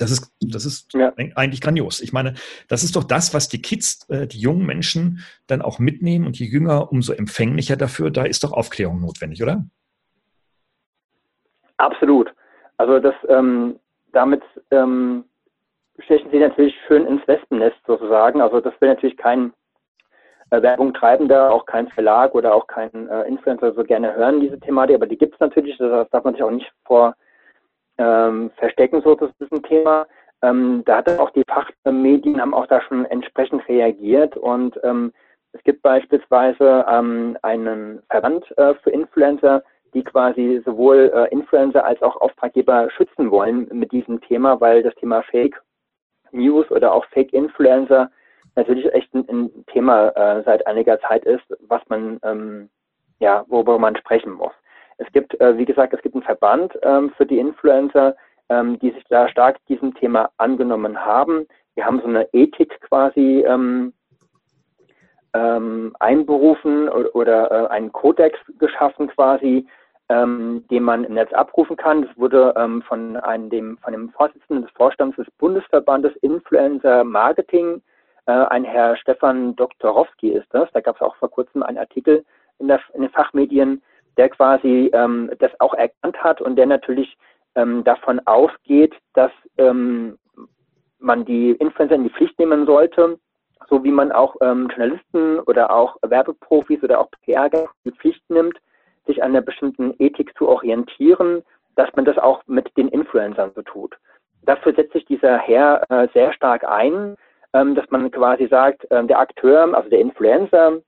Das 0.01 0.11
ist, 0.11 0.31
das 0.41 0.65
ist 0.65 0.93
ja. 0.93 1.13
eigentlich 1.15 1.61
grandios. 1.61 2.01
Ich 2.01 2.11
meine, 2.11 2.33
das 2.67 2.83
ist 2.83 2.95
doch 2.95 3.03
das, 3.03 3.33
was 3.33 3.49
die 3.49 3.61
Kids, 3.61 4.09
äh, 4.09 4.25
die 4.25 4.39
jungen 4.39 4.65
Menschen 4.65 5.19
dann 5.47 5.61
auch 5.61 5.77
mitnehmen 5.77 6.25
und 6.25 6.39
je 6.39 6.47
jünger, 6.47 6.91
umso 6.91 7.13
empfänglicher 7.13 7.75
dafür. 7.75 8.09
Da 8.09 8.23
ist 8.23 8.43
doch 8.43 8.51
Aufklärung 8.51 8.99
notwendig, 8.99 9.43
oder? 9.43 9.63
Absolut. 11.77 12.33
Also 12.77 12.99
das, 12.99 13.13
ähm, 13.29 13.79
damit 14.11 14.41
ähm, 14.71 15.25
stechen 15.99 16.31
Sie 16.31 16.39
natürlich 16.39 16.75
schön 16.87 17.05
ins 17.05 17.27
Wespennest 17.27 17.77
sozusagen. 17.85 18.41
Also 18.41 18.59
das 18.59 18.73
will 18.79 18.89
natürlich 18.89 19.17
kein 19.17 19.53
äh, 20.49 20.61
Werbung 20.61 20.93
treibender, 20.93 21.51
auch 21.51 21.65
kein 21.65 21.87
Verlag 21.89 22.33
oder 22.33 22.55
auch 22.55 22.67
kein 22.67 23.07
äh, 23.07 23.23
Influencer 23.27 23.73
so 23.73 23.83
gerne 23.83 24.15
hören, 24.15 24.41
diese 24.41 24.59
Thematik, 24.59 24.95
aber 24.95 25.07
die 25.07 25.17
gibt 25.17 25.35
es 25.35 25.39
natürlich, 25.39 25.77
das 25.77 26.09
darf 26.09 26.23
man 26.23 26.33
sich 26.33 26.43
auch 26.43 26.51
nicht 26.51 26.71
vor 26.85 27.15
ähm, 27.97 28.51
verstecken, 28.57 29.01
so 29.01 29.15
das 29.15 29.31
ist 29.39 29.51
ein 29.51 29.63
Thema. 29.63 30.07
Ähm, 30.41 30.83
da 30.85 30.97
hat 30.97 31.09
auch 31.19 31.29
die 31.31 31.43
Fachmedien 31.47 32.41
haben 32.41 32.53
auch 32.53 32.67
da 32.67 32.81
schon 32.81 33.05
entsprechend 33.05 33.67
reagiert 33.67 34.35
und 34.37 34.79
ähm, 34.83 35.13
es 35.53 35.63
gibt 35.63 35.81
beispielsweise 35.81 36.85
ähm, 36.87 37.37
einen 37.41 38.01
Verband 38.09 38.45
äh, 38.57 38.73
für 38.75 38.89
Influencer, 38.89 39.63
die 39.93 40.03
quasi 40.03 40.61
sowohl 40.65 41.11
äh, 41.13 41.31
Influencer 41.31 41.85
als 41.85 42.01
auch 42.01 42.15
Auftraggeber 42.21 42.89
schützen 42.91 43.29
wollen 43.29 43.67
mit 43.71 43.91
diesem 43.91 44.21
Thema, 44.21 44.59
weil 44.61 44.81
das 44.81 44.95
Thema 44.95 45.21
Fake 45.23 45.61
News 46.31 46.71
oder 46.71 46.93
auch 46.93 47.05
Fake 47.07 47.33
Influencer 47.33 48.09
natürlich 48.55 48.91
echt 48.93 49.13
ein, 49.13 49.27
ein 49.29 49.65
Thema 49.67 50.09
äh, 50.09 50.43
seit 50.43 50.65
einiger 50.65 50.99
Zeit 51.01 51.25
ist, 51.25 51.43
was 51.67 51.81
man 51.89 52.19
ähm, 52.23 52.69
ja, 53.19 53.45
worüber 53.47 53.77
man 53.77 53.95
sprechen 53.95 54.33
muss. 54.33 54.53
Es 55.01 55.11
gibt, 55.13 55.39
äh, 55.41 55.57
wie 55.57 55.65
gesagt, 55.65 55.93
es 55.93 56.01
gibt 56.01 56.13
einen 56.15 56.23
Verband 56.23 56.77
ähm, 56.83 57.11
für 57.17 57.25
die 57.25 57.39
Influencer, 57.39 58.15
ähm, 58.49 58.77
die 58.79 58.91
sich 58.91 59.03
da 59.09 59.27
stark 59.27 59.57
diesem 59.67 59.95
Thema 59.95 60.29
angenommen 60.37 61.03
haben. 61.03 61.47
Wir 61.73 61.85
haben 61.85 61.99
so 62.01 62.07
eine 62.07 62.27
Ethik 62.33 62.79
quasi 62.81 63.43
ähm, 63.47 63.93
ähm, 65.33 65.95
einberufen 65.99 66.87
oder, 66.89 67.15
oder 67.15 67.51
äh, 67.51 67.67
einen 67.69 67.91
Kodex 67.91 68.37
geschaffen 68.59 69.07
quasi, 69.07 69.65
ähm, 70.09 70.65
den 70.69 70.83
man 70.83 71.03
im 71.03 71.15
Netz 71.15 71.33
abrufen 71.33 71.77
kann. 71.77 72.03
Das 72.03 72.17
wurde 72.17 72.53
ähm, 72.55 72.83
von 72.83 73.17
einem 73.17 73.49
dem, 73.49 73.77
von 73.79 73.93
dem 73.93 74.09
Vorsitzenden 74.09 74.65
des 74.65 74.71
Vorstands 74.73 75.15
des 75.15 75.31
Bundesverbandes 75.39 76.15
Influencer 76.17 77.03
Marketing, 77.03 77.81
äh, 78.27 78.31
ein 78.31 78.65
Herr 78.65 78.95
Stefan 78.97 79.55
Doktorowski 79.55 80.29
ist 80.29 80.47
das. 80.51 80.69
Da 80.73 80.81
gab 80.81 80.97
es 80.97 81.01
auch 81.01 81.15
vor 81.15 81.31
kurzem 81.31 81.63
einen 81.63 81.79
Artikel 81.79 82.23
in, 82.59 82.67
der, 82.67 82.79
in 82.93 83.01
den 83.01 83.09
Fachmedien, 83.09 83.81
der 84.17 84.29
quasi 84.29 84.91
ähm, 84.93 85.31
das 85.39 85.51
auch 85.59 85.73
erkannt 85.73 86.17
hat 86.23 86.41
und 86.41 86.55
der 86.55 86.65
natürlich 86.65 87.17
ähm, 87.55 87.83
davon 87.83 88.19
ausgeht, 88.25 88.93
dass 89.13 89.31
ähm, 89.57 90.17
man 90.99 91.25
die 91.25 91.51
Influencer 91.51 91.95
in 91.95 92.03
die 92.03 92.09
Pflicht 92.09 92.37
nehmen 92.39 92.65
sollte, 92.65 93.19
so 93.69 93.83
wie 93.83 93.91
man 93.91 94.11
auch 94.11 94.35
ähm, 94.41 94.67
Journalisten 94.67 95.39
oder 95.39 95.71
auch 95.71 95.97
Werbeprofis 96.01 96.83
oder 96.83 96.99
auch 96.99 97.09
PR 97.23 97.51
in 97.53 97.67
die 97.85 97.91
Pflicht 97.91 98.21
nimmt, 98.29 98.57
sich 99.05 99.23
an 99.23 99.31
einer 99.31 99.41
bestimmten 99.41 99.93
Ethik 99.99 100.35
zu 100.37 100.47
orientieren, 100.47 101.43
dass 101.75 101.89
man 101.95 102.05
das 102.05 102.17
auch 102.17 102.41
mit 102.47 102.75
den 102.77 102.87
Influencern 102.89 103.51
so 103.55 103.61
tut. 103.61 103.97
Dafür 104.43 104.73
setzt 104.73 104.93
sich 104.93 105.05
dieser 105.05 105.37
Herr 105.37 105.83
äh, 105.89 106.07
sehr 106.13 106.33
stark 106.33 106.63
ein, 106.67 107.15
ähm, 107.53 107.75
dass 107.75 107.89
man 107.89 108.11
quasi 108.11 108.47
sagt, 108.47 108.89
äh, 108.91 109.03
der 109.05 109.19
Akteur, 109.19 109.73
also 109.73 109.89
der 109.89 109.99
Influencer, 109.99 110.81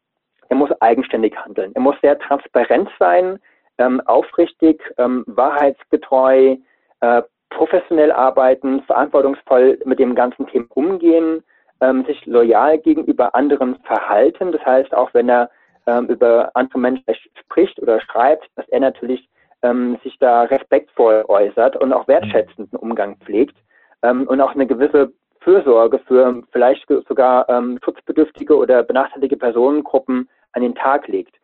er 0.49 0.55
muss 0.55 0.69
eigenständig 0.81 1.35
handeln. 1.37 1.71
Er 1.73 1.81
muss 1.81 1.95
sehr 2.01 2.17
transparent 2.19 2.89
sein, 2.99 3.39
ähm, 3.77 4.01
aufrichtig, 4.05 4.81
ähm, 4.97 5.23
wahrheitsgetreu, 5.27 6.57
äh, 7.01 7.21
professionell 7.49 8.11
arbeiten, 8.11 8.81
verantwortungsvoll 8.83 9.79
mit 9.85 9.99
dem 9.99 10.15
ganzen 10.15 10.47
Thema 10.47 10.67
umgehen, 10.75 11.43
ähm, 11.81 12.05
sich 12.05 12.25
loyal 12.25 12.77
gegenüber 12.79 13.35
anderen 13.35 13.77
verhalten. 13.83 14.51
Das 14.51 14.65
heißt, 14.65 14.93
auch 14.93 15.13
wenn 15.13 15.29
er 15.29 15.49
ähm, 15.85 16.07
über 16.07 16.51
andere 16.53 16.79
Menschen 16.79 17.03
spricht 17.39 17.79
oder 17.81 17.99
schreibt, 18.01 18.47
dass 18.55 18.67
er 18.69 18.79
natürlich 18.79 19.29
ähm, 19.63 19.97
sich 20.03 20.17
da 20.19 20.43
respektvoll 20.43 21.25
äußert 21.27 21.75
und 21.77 21.93
auch 21.93 22.07
wertschätzenden 22.07 22.77
Umgang 22.79 23.17
pflegt 23.17 23.55
ähm, 24.01 24.27
und 24.27 24.39
auch 24.41 24.53
eine 24.53 24.67
gewisse 24.67 25.11
Fürsorge 25.43 25.99
für 25.99 26.43
vielleicht 26.51 26.87
sogar 27.07 27.47
ähm, 27.49 27.79
schutzbedürftige 27.83 28.55
oder 28.55 28.83
benachteiligte 28.83 29.37
Personengruppen 29.37 30.29
an 30.53 30.61
den 30.61 30.75
Tag 30.75 31.07
legt. 31.07 31.35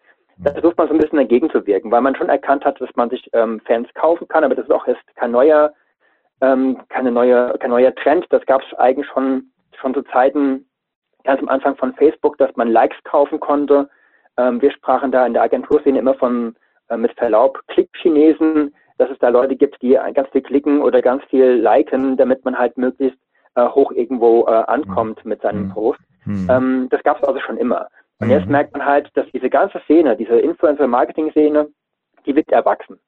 Da 0.41 0.53
versucht 0.53 0.77
man 0.77 0.87
so 0.87 0.93
ein 0.93 0.99
bisschen 0.99 1.17
dagegen 1.17 1.49
zu 1.49 1.65
wirken, 1.67 1.91
weil 1.91 2.01
man 2.01 2.15
schon 2.15 2.29
erkannt 2.29 2.63
hat, 2.63 2.79
dass 2.79 2.89
man 2.95 3.09
sich 3.09 3.29
ähm, 3.33 3.59
Fans 3.65 3.89
kaufen 3.93 4.27
kann, 4.29 4.45
aber 4.45 4.55
das 4.55 4.65
ist 4.65 4.71
auch 4.71 4.87
erst 4.87 5.03
kein 5.15 5.31
neuer, 5.31 5.73
ähm, 6.39 6.77
keine 6.87 7.11
neue, 7.11 7.53
kein 7.59 7.71
neuer 7.71 7.93
Trend. 7.93 8.25
Das 8.29 8.45
gab 8.45 8.61
es 8.61 8.73
eigentlich 8.77 9.07
schon, 9.07 9.51
schon 9.81 9.93
zu 9.93 10.01
Zeiten 10.03 10.65
ganz 11.25 11.41
am 11.41 11.49
Anfang 11.49 11.75
von 11.75 11.93
Facebook, 11.93 12.37
dass 12.37 12.55
man 12.55 12.69
Likes 12.69 12.97
kaufen 13.03 13.41
konnte. 13.41 13.89
Ähm, 14.37 14.61
wir 14.61 14.71
sprachen 14.71 15.11
da 15.11 15.25
in 15.25 15.33
der 15.33 15.43
Agenturszene 15.43 15.99
immer 15.99 16.13
von, 16.13 16.55
äh, 16.89 16.95
mit 16.95 17.11
Verlaub, 17.17 17.59
Klick-Chinesen, 17.67 18.73
dass 18.97 19.09
es 19.09 19.19
da 19.19 19.27
Leute 19.27 19.57
gibt, 19.57 19.81
die 19.81 19.99
ganz 20.13 20.29
viel 20.29 20.41
klicken 20.41 20.81
oder 20.81 21.01
ganz 21.01 21.21
viel 21.25 21.51
liken, 21.51 22.15
damit 22.15 22.45
man 22.45 22.57
halt 22.57 22.77
möglichst 22.77 23.19
äh, 23.55 23.67
hoch 23.67 23.91
irgendwo 23.91 24.45
äh, 24.47 24.63
ankommt 24.67 25.23
mhm. 25.23 25.29
mit 25.29 25.41
seinem 25.41 25.65
mhm. 25.65 25.73
Post. 25.73 25.99
Mhm. 26.25 26.47
Ähm, 26.49 26.87
das 26.89 27.03
gab 27.03 27.21
es 27.21 27.27
also 27.27 27.39
schon 27.39 27.57
immer. 27.57 27.87
Und 28.21 28.29
jetzt 28.29 28.47
merkt 28.47 28.73
man 28.73 28.85
halt, 28.85 29.09
dass 29.15 29.25
diese 29.31 29.49
ganze 29.49 29.79
Szene, 29.85 30.17
diese 30.17 30.37
Influencer-Marketing-Szene, 30.39 31.69
die 32.25 32.35
wird 32.35 32.51
erwachsen. 32.51 32.99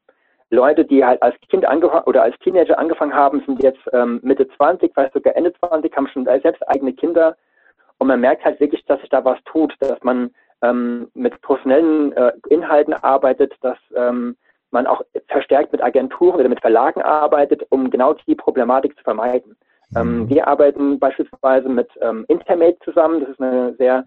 Leute, 0.52 0.86
die 0.86 1.04
halt 1.04 1.22
als 1.22 1.36
Kind 1.50 1.66
angefangen 1.66 2.06
oder 2.06 2.24
als 2.24 2.38
Teenager 2.40 2.78
angefangen 2.80 3.14
haben, 3.14 3.42
sind 3.46 3.62
jetzt 3.64 3.82
ähm, 3.94 4.20
Mitte 4.24 4.48
20, 4.48 4.94
vielleicht 4.94 5.14
sogar 5.14 5.36
Ende 5.36 5.54
20, 5.54 5.96
haben 5.96 6.08
schon 6.08 6.26
selbst 6.26 6.68
eigene 6.68 6.94
Kinder. 6.94 7.36
Und 7.98 8.08
man 8.08 8.20
merkt 8.20 8.44
halt 8.44 8.60
wirklich, 8.60 8.84
dass 8.86 9.00
sich 9.02 9.10
da 9.10 9.24
was 9.24 9.38
tut, 9.46 9.74
dass 9.80 10.02
man 10.04 10.32
ähm, 10.62 11.10
mit 11.14 11.40
professionellen 11.42 12.12
äh, 12.14 12.34
Inhalten 12.50 12.94
arbeitet, 12.94 13.54
dass 13.62 13.78
ähm, 13.96 14.36
man 14.72 14.88
auch 14.88 15.02
verstärkt 15.28 15.72
mit 15.72 15.82
Agenturen 15.82 16.40
oder 16.40 16.50
mit 16.50 16.62
Verlagen 16.62 17.02
arbeitet, 17.02 17.66
um 17.70 17.90
genau 17.90 18.14
die 18.14 18.36
Problematik 18.36 18.98
zu 18.98 19.04
vermeiden. 19.04 19.58
Ähm, 19.96 20.20
mhm. 20.20 20.30
wir 20.30 20.48
arbeiten 20.48 21.00
beispielsweise 21.00 21.70
mit 21.70 21.90
ähm, 22.02 22.26
Intermate 22.28 22.78
zusammen. 22.84 23.22
Das 23.22 23.30
ist 23.30 23.42
eine 23.42 23.76
sehr 23.76 24.06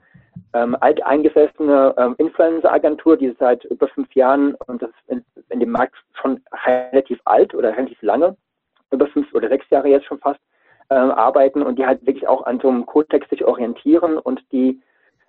ähm, 0.53 0.77
alteingesessene 0.81 1.95
ähm, 1.97 2.15
Influencer-Agentur, 2.19 3.17
die 3.17 3.35
seit 3.39 3.65
über 3.65 3.89
fünf 3.89 4.13
Jahren, 4.15 4.55
und 4.67 4.83
das 4.83 4.91
ist 4.91 5.09
in, 5.09 5.25
in, 5.51 5.61
dem 5.61 5.71
Markt 5.71 5.95
schon 6.15 6.41
relativ 6.67 7.21
alt 7.25 7.55
oder 7.55 7.77
relativ 7.77 8.01
lange, 8.03 8.37
über 8.91 9.07
fünf 9.09 9.33
oder 9.35 9.49
sechs 9.49 9.69
Jahre 9.71 9.89
jetzt 9.89 10.07
schon 10.07 10.19
fast, 10.19 10.41
ähm, 10.91 11.11
arbeiten 11.11 11.63
und 11.63 11.79
die 11.79 11.87
halt 11.87 12.05
wirklich 12.07 12.29
auch 12.29 12.45
an 12.47 12.61
so 12.61 12.69
einem 12.69 12.87
Kodex 12.87 13.29
sich 13.31 13.45
orientieren 13.45 14.19
und 14.19 14.41
die 14.53 14.81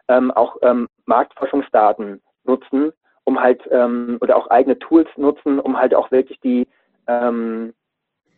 ähm, 0.08 0.32
auch 0.32 0.58
ähm, 0.62 0.88
Marktforschungsdaten 1.06 2.22
nutzen, 2.44 2.92
um 3.24 3.42
halt, 3.42 3.62
ähm, 3.72 4.18
oder 4.22 4.38
auch 4.38 4.48
eigene 4.50 4.78
Tools 4.80 5.08
nutzen, 5.18 5.60
um 5.60 5.78
halt 5.80 5.96
auch 5.96 6.12
wirklich 6.12 6.40
die, 6.42 6.68
ähm, 7.08 7.74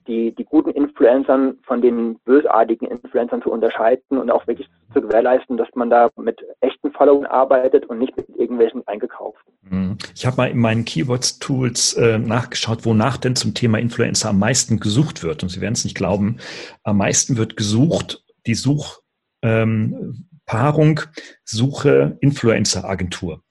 die, 0.08 0.34
die 0.34 0.46
guten 0.46 0.72
Influencern 0.72 1.58
von 1.64 1.82
den 1.82 2.20
bösartigen 2.26 2.88
Influencern 2.88 3.42
zu 3.42 3.52
unterscheiden 3.52 4.18
und 4.18 4.32
auch 4.32 4.48
wirklich 4.48 4.70
zu 4.94 5.02
gewährleisten, 5.02 5.58
dass 5.58 5.68
man 5.76 5.90
da 5.90 6.10
mit 6.18 6.40
echten 6.62 6.92
Followern 6.92 7.26
arbeitet 7.26 7.86
und 7.86 8.00
nicht 8.00 8.16
mit 8.18 8.30
irgendwelchen 8.30 8.88
eingekauften. 8.88 9.54
Mhm. 9.70 9.98
Ich 10.16 10.26
habe 10.26 10.38
mal 10.38 10.50
in 10.50 10.60
meinen 10.60 10.86
Keywords-Tools 10.86 11.94
äh, 11.96 12.18
nachgeschaut, 12.18 12.86
wonach 12.86 13.18
denn 13.18 13.36
zum 13.36 13.54
Thema 13.54 13.78
Influencer 13.80 14.30
am 14.30 14.40
meisten 14.40 14.80
gesucht 14.80 15.24
wird. 15.24 15.44
Und 15.44 15.50
Sie 15.50 15.62
werden 15.62 15.74
es 15.74 15.84
nicht 15.84 15.98
glauben, 15.98 16.38
am 16.84 16.98
meisten 16.98 17.38
wird 17.38 17.58
gesucht 17.58 18.24
die 18.46 18.56
Suchpaarung 18.56 19.02
ähm, 19.44 21.00
Suche 21.44 22.18
Influencer-Agentur. 22.22 23.42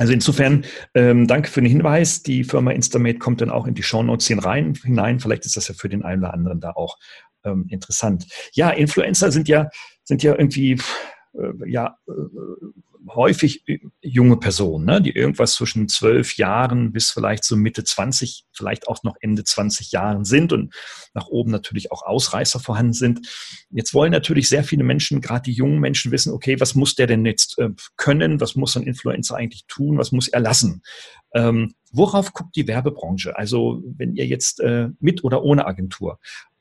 Also 0.00 0.14
insofern, 0.14 0.64
ähm, 0.94 1.26
danke 1.26 1.50
für 1.50 1.60
den 1.60 1.68
Hinweis. 1.68 2.22
Die 2.22 2.42
Firma 2.42 2.70
Instamate 2.70 3.18
kommt 3.18 3.42
dann 3.42 3.50
auch 3.50 3.66
in 3.66 3.74
die 3.74 3.82
Shownotes 3.82 4.28
hinein. 4.28 4.72
hinein. 4.82 5.20
Vielleicht 5.20 5.44
ist 5.44 5.58
das 5.58 5.68
ja 5.68 5.74
für 5.74 5.90
den 5.90 6.02
einen 6.02 6.22
oder 6.22 6.32
anderen 6.32 6.58
da 6.58 6.70
auch 6.70 6.96
ähm, 7.44 7.66
interessant. 7.68 8.24
Ja, 8.54 8.70
Influencer 8.70 9.30
sind 9.30 9.46
ja, 9.46 9.68
sind 10.04 10.22
ja 10.22 10.32
irgendwie 10.32 10.80
äh, 11.34 11.70
ja, 11.70 11.98
äh, 12.08 12.12
häufig 13.08 13.64
junge 14.00 14.36
Personen, 14.36 14.84
ne, 14.84 15.02
die 15.02 15.10
irgendwas 15.10 15.54
zwischen 15.54 15.88
zwölf 15.88 16.36
Jahren 16.36 16.92
bis 16.92 17.10
vielleicht 17.10 17.44
so 17.44 17.56
Mitte 17.56 17.84
20, 17.84 18.44
vielleicht 18.52 18.88
auch 18.88 19.02
noch 19.02 19.16
Ende 19.20 19.44
20 19.44 19.92
Jahren 19.92 20.24
sind 20.24 20.52
und 20.52 20.74
nach 21.14 21.26
oben 21.26 21.50
natürlich 21.50 21.92
auch 21.92 22.02
Ausreißer 22.02 22.60
vorhanden 22.60 22.92
sind. 22.92 23.26
Jetzt 23.70 23.94
wollen 23.94 24.12
natürlich 24.12 24.48
sehr 24.48 24.64
viele 24.64 24.84
Menschen, 24.84 25.20
gerade 25.20 25.42
die 25.42 25.52
jungen 25.52 25.80
Menschen, 25.80 26.12
wissen, 26.12 26.32
okay, 26.32 26.60
was 26.60 26.74
muss 26.74 26.94
der 26.94 27.06
denn 27.06 27.24
jetzt 27.24 27.58
äh, 27.58 27.70
können? 27.96 28.40
Was 28.40 28.54
muss 28.54 28.76
ein 28.76 28.82
Influencer 28.82 29.36
eigentlich 29.36 29.66
tun? 29.66 29.98
Was 29.98 30.12
muss 30.12 30.28
er 30.28 30.40
lassen? 30.40 30.82
Ähm, 31.34 31.74
worauf 31.92 32.32
guckt 32.32 32.56
die 32.56 32.68
Werbebranche? 32.68 33.36
Also 33.36 33.82
wenn 33.84 34.14
ihr 34.14 34.26
jetzt 34.26 34.60
äh, 34.60 34.88
mit 35.00 35.24
oder 35.24 35.42
ohne 35.42 35.66
Agentur 35.66 36.18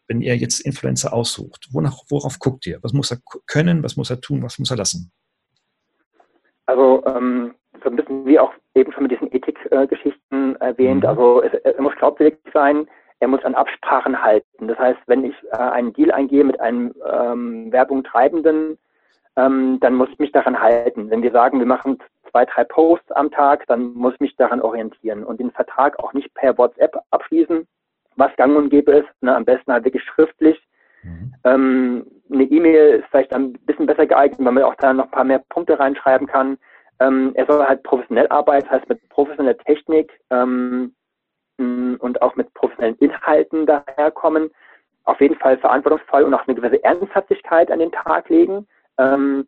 wenn 0.10 0.22
ihr 0.22 0.36
jetzt 0.36 0.60
Influencer 0.62 1.14
aussucht? 1.14 1.68
Wonach, 1.70 2.00
worauf 2.10 2.40
guckt 2.40 2.66
ihr? 2.66 2.80
Was 2.82 2.94
muss 2.94 3.12
er 3.12 3.20
können? 3.46 3.84
Was 3.84 3.96
muss 3.96 4.10
er 4.10 4.20
tun? 4.20 4.42
Was 4.42 4.58
muss 4.58 4.72
er 4.72 4.78
lassen? 4.78 5.12
Also 6.70 7.04
ähm, 7.08 7.56
so 7.84 7.90
ein 7.90 7.96
bisschen 7.96 8.26
wie 8.28 8.38
auch 8.38 8.54
eben 8.76 8.92
schon 8.92 9.04
mit 9.04 9.12
diesen 9.12 9.34
Ethikgeschichten 9.34 10.56
äh, 10.56 10.66
erwähnt. 10.66 11.04
Mhm. 11.04 11.10
Also 11.10 11.42
es, 11.42 11.52
er 11.54 11.82
muss 11.82 11.96
glaubwürdig 11.96 12.38
sein. 12.54 12.88
Er 13.20 13.28
muss 13.28 13.44
an 13.44 13.56
Absprachen 13.56 14.22
halten. 14.22 14.68
Das 14.68 14.78
heißt, 14.78 15.00
wenn 15.08 15.26
ich 15.26 15.36
äh, 15.52 15.58
einen 15.58 15.94
Deal 15.94 16.12
eingehe 16.12 16.44
mit 16.44 16.60
einem 16.60 16.94
ähm, 17.12 17.72
Werbung 17.72 18.04
treibenden, 18.04 18.78
ähm, 19.36 19.80
dann 19.82 19.96
muss 19.96 20.10
ich 20.10 20.20
mich 20.20 20.32
daran 20.32 20.62
halten. 20.62 21.10
Wenn 21.10 21.24
wir 21.24 21.32
sagen, 21.32 21.60
wir 21.60 21.66
machen 21.66 21.98
zwei, 22.30 22.46
drei 22.46 22.64
Posts 22.64 23.12
am 23.14 23.32
Tag, 23.32 23.66
dann 23.68 23.94
muss 23.94 24.14
ich 24.14 24.20
mich 24.20 24.36
daran 24.36 24.62
orientieren 24.62 25.24
und 25.24 25.40
den 25.40 25.52
Vertrag 25.52 25.98
auch 26.00 26.14
nicht 26.14 26.32
per 26.36 26.58
WhatsApp 26.58 26.96
abschließen, 27.10 27.68
was 28.16 28.36
gang 28.38 28.56
und 28.56 28.70
gäbe 28.70 28.92
ist, 28.92 29.10
ne, 29.22 29.36
am 29.36 29.44
besten 29.44 29.74
halt 29.74 29.86
wirklich 29.86 30.04
schriftlich. 30.04 30.62
Mhm. 31.04 31.34
Ähm, 31.44 32.08
eine 32.32 32.44
E-Mail 32.44 33.00
ist 33.00 33.08
vielleicht 33.10 33.34
ein 33.34 33.54
bisschen 33.54 33.86
besser 33.86 34.06
geeignet, 34.06 34.40
weil 34.46 34.54
man 34.54 34.64
auch 34.64 34.76
da 34.76 34.94
noch 34.94 35.06
ein 35.06 35.12
paar 35.12 35.24
mehr 35.24 35.44
Punkte 35.50 35.80
reinschreiben 35.80 36.28
kann. 36.28 36.58
Ähm, 37.00 37.32
er 37.36 37.46
soll 37.46 37.66
halt 37.66 37.84
professionell 37.84 38.28
arbeiten, 38.28 38.70
heißt 38.70 38.88
mit 38.90 39.08
professioneller 39.10 39.58
Technik 39.58 40.12
ähm, 40.30 40.94
und 41.58 42.22
auch 42.22 42.36
mit 42.36 42.54
professionellen 42.54 42.98
Inhalten 42.98 43.66
daherkommen. 43.66 44.50
Auf 45.06 45.20
jeden 45.22 45.36
Fall 45.36 45.58
verantwortungsvoll 45.58 46.24
und 46.24 46.34
auch 46.34 46.48
eine 46.48 46.56
gewisse 46.56 46.84
Ernsthaftigkeit 46.84 47.72
an 47.72 47.80
den 47.80 47.92
Tag 47.92 48.30
legen. 48.30 48.68
Ähm, 48.98 49.48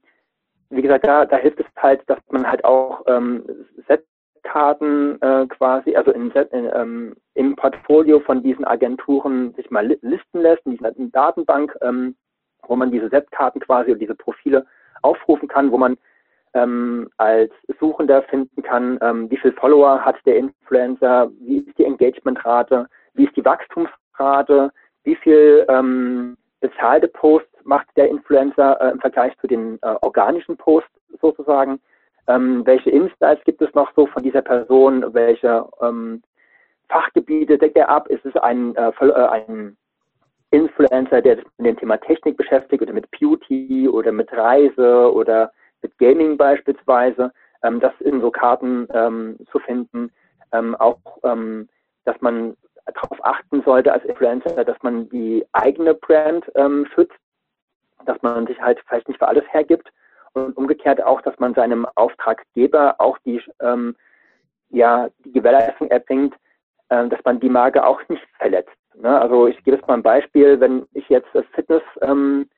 wie 0.69 0.81
gesagt, 0.81 1.05
da, 1.05 1.25
da 1.25 1.37
hilft 1.37 1.59
es 1.59 1.65
halt, 1.77 2.01
dass 2.09 2.19
man 2.29 2.49
halt 2.49 2.63
auch 2.63 3.03
ähm, 3.07 3.43
Setkarten 3.87 5.21
äh, 5.21 5.45
quasi, 5.47 5.95
also 5.95 6.11
in, 6.11 6.31
in, 6.31 6.71
ähm, 6.73 7.15
im 7.35 7.55
Portfolio 7.55 8.21
von 8.21 8.41
diesen 8.41 8.65
Agenturen 8.65 9.53
sich 9.53 9.69
mal 9.69 9.85
listen 9.85 10.41
lässt, 10.41 10.65
in 10.65 10.77
dieser 10.77 10.93
Datenbank, 10.93 11.75
ähm, 11.81 12.15
wo 12.71 12.75
man 12.77 12.89
diese 12.89 13.09
Setkarten 13.09 13.59
quasi 13.59 13.91
oder 13.91 13.99
diese 13.99 14.15
Profile 14.15 14.65
aufrufen 15.01 15.49
kann, 15.49 15.71
wo 15.71 15.77
man 15.77 15.97
ähm, 16.53 17.09
als 17.17 17.51
Suchender 17.79 18.21
finden 18.23 18.63
kann, 18.63 18.97
ähm, 19.01 19.29
wie 19.29 19.37
viel 19.37 19.51
Follower 19.51 20.03
hat 20.03 20.15
der 20.25 20.37
Influencer, 20.37 21.29
wie 21.41 21.57
ist 21.57 21.77
die 21.77 21.83
Engagementrate, 21.83 22.87
wie 23.13 23.25
ist 23.25 23.35
die 23.35 23.43
Wachstumsrate, 23.43 24.71
wie 25.03 25.15
viel 25.15 25.65
ähm, 25.67 26.37
bezahlte 26.61 27.09
Posts 27.09 27.49
macht 27.63 27.87
der 27.97 28.07
Influencer 28.07 28.79
äh, 28.79 28.91
im 28.91 29.01
Vergleich 29.01 29.37
zu 29.39 29.47
den 29.47 29.77
äh, 29.81 29.95
organischen 30.01 30.55
Posts 30.55 30.89
sozusagen? 31.21 31.79
Ähm, 32.27 32.65
welche 32.65 32.89
Insights 32.89 33.43
gibt 33.43 33.61
es 33.61 33.73
noch 33.73 33.91
so 33.95 34.05
von 34.07 34.23
dieser 34.23 34.41
Person? 34.41 35.13
Welche 35.13 35.65
ähm, 35.81 36.21
Fachgebiete 36.87 37.57
deckt 37.57 37.75
er 37.75 37.89
ab? 37.89 38.07
Ist 38.07 38.25
es 38.25 38.35
ein, 38.37 38.75
äh, 38.75 38.91
äh, 39.01 39.27
ein 39.27 39.75
Influencer, 40.51 41.21
der 41.21 41.37
sich 41.37 41.45
mit 41.57 41.67
dem 41.67 41.77
Thema 41.77 41.97
Technik 41.97 42.37
beschäftigt 42.37 42.81
oder 42.81 42.93
mit 42.93 43.09
Beauty 43.11 43.87
oder 43.89 44.11
mit 44.11 44.31
Reise 44.31 45.11
oder 45.13 45.51
mit 45.81 45.97
Gaming 45.97 46.37
beispielsweise? 46.37 47.31
Ähm, 47.63 47.79
das 47.79 47.93
in 47.99 48.21
so 48.21 48.31
Karten 48.31 48.87
ähm, 48.93 49.37
zu 49.51 49.59
finden. 49.59 50.11
Ähm, 50.51 50.75
auch, 50.75 50.99
ähm, 51.23 51.69
dass 52.05 52.19
man 52.21 52.55
darauf 52.93 53.23
achten 53.23 53.61
sollte 53.63 53.93
als 53.93 54.03
Influencer, 54.05 54.63
dass 54.65 54.77
man 54.81 55.07
die 55.09 55.45
eigene 55.53 55.93
Brand 55.93 56.51
ähm, 56.55 56.85
schützt 56.93 57.17
dass 58.05 58.21
man 58.21 58.47
sich 58.47 58.59
halt 58.61 58.79
vielleicht 58.87 59.07
nicht 59.07 59.19
für 59.19 59.27
alles 59.27 59.43
hergibt 59.51 59.91
und 60.33 60.55
umgekehrt 60.57 61.01
auch, 61.03 61.21
dass 61.21 61.37
man 61.39 61.53
seinem 61.53 61.85
Auftraggeber 61.95 62.95
auch 62.99 63.17
die, 63.19 63.41
ähm, 63.59 63.95
ja, 64.69 65.09
die 65.25 65.31
Gewährleistung 65.31 65.89
erbringt, 65.89 66.35
äh, 66.89 67.07
dass 67.07 67.19
man 67.23 67.39
die 67.39 67.49
Marke 67.49 67.85
auch 67.85 68.01
nicht 68.07 68.23
verletzt. 68.37 68.71
Ne? 68.95 69.19
Also 69.19 69.47
ich 69.47 69.57
gebe 69.63 69.77
jetzt 69.77 69.87
mal 69.87 69.95
ein 69.95 70.03
Beispiel, 70.03 70.59
wenn 70.59 70.85
ich 70.93 71.07
jetzt 71.09 71.29
Fitness 71.53 71.83
ähm, 72.01 72.49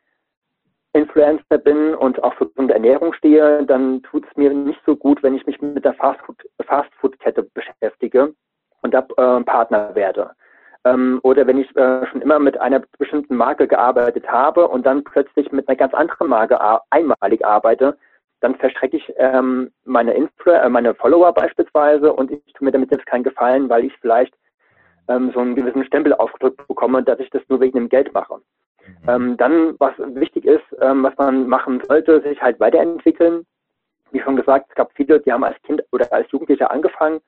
Influencer 0.93 1.57
bin 1.57 1.95
und 1.95 2.23
auch 2.23 2.35
für 2.35 2.47
gesunde 2.47 2.75
Ernährung 2.75 3.13
stehe, 3.13 3.65
dann 3.65 4.03
tut 4.03 4.25
es 4.29 4.37
mir 4.37 4.53
nicht 4.53 4.79
so 4.85 4.95
gut, 4.95 5.23
wenn 5.23 5.35
ich 5.35 5.45
mich 5.47 5.59
mit 5.61 5.83
der 5.83 5.95
Fastfood-Kette 5.95 7.43
Fast 7.43 7.53
beschäftige 7.53 8.33
und 8.81 8.93
da 8.93 8.99
äh, 8.99 9.43
Partner 9.43 9.95
werde 9.95 10.35
ähm, 10.85 11.19
oder 11.23 11.47
wenn 11.47 11.57
ich 11.57 11.75
äh, 11.75 12.05
schon 12.07 12.21
immer 12.21 12.39
mit 12.39 12.59
einer 12.59 12.81
bestimmten 12.97 13.35
Marke 13.35 13.67
gearbeitet 13.67 14.27
habe 14.27 14.67
und 14.67 14.85
dann 14.85 15.03
plötzlich 15.03 15.51
mit 15.51 15.67
einer 15.67 15.77
ganz 15.77 15.93
anderen 15.93 16.27
Marke 16.27 16.59
einmalig 16.89 17.45
arbeite, 17.45 17.97
dann 18.41 18.55
verstrecke 18.55 18.97
ich 18.97 19.13
ähm, 19.17 19.71
meine, 19.85 20.13
Influ 20.13 20.51
äh, 20.51 20.69
meine 20.69 20.93
Follower 20.95 21.33
beispielsweise 21.33 22.11
und 22.11 22.31
ich 22.31 22.53
tue 22.53 22.65
mir 22.65 22.71
damit 22.71 22.91
jetzt 22.91 23.05
keinen 23.05 23.23
Gefallen, 23.23 23.69
weil 23.69 23.85
ich 23.85 23.93
vielleicht 24.01 24.33
ähm, 25.07 25.31
so 25.33 25.39
einen 25.39 25.55
gewissen 25.55 25.83
Stempel 25.85 26.13
aufgedrückt 26.13 26.67
bekomme, 26.67 27.03
dass 27.03 27.19
ich 27.19 27.29
das 27.29 27.41
nur 27.49 27.59
wegen 27.59 27.77
dem 27.77 27.89
Geld 27.89 28.13
mache. 28.13 28.35
Mhm. 28.35 29.09
Ähm, 29.09 29.37
dann, 29.37 29.75
was 29.79 29.93
wichtig 29.97 30.45
ist, 30.45 30.63
ähm, 30.81 31.03
was 31.03 31.15
man 31.17 31.47
machen 31.47 31.81
sollte, 31.87 32.21
sich 32.21 32.41
halt 32.41 32.59
weiterentwickeln. 32.59 33.45
Wie 34.11 34.19
schon 34.19 34.35
gesagt, 34.35 34.67
es 34.69 34.75
gab 34.75 34.91
viele, 34.93 35.19
die 35.19 35.31
haben 35.31 35.43
als 35.43 35.61
Kind 35.63 35.83
oder 35.91 36.11
als 36.13 36.29
Jugendlicher 36.31 36.71
angefangen, 36.71 37.19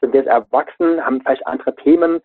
sind 0.00 0.14
jetzt 0.14 0.26
erwachsen, 0.26 1.04
haben 1.04 1.20
vielleicht 1.20 1.46
andere 1.46 1.74
Themen, 1.76 2.20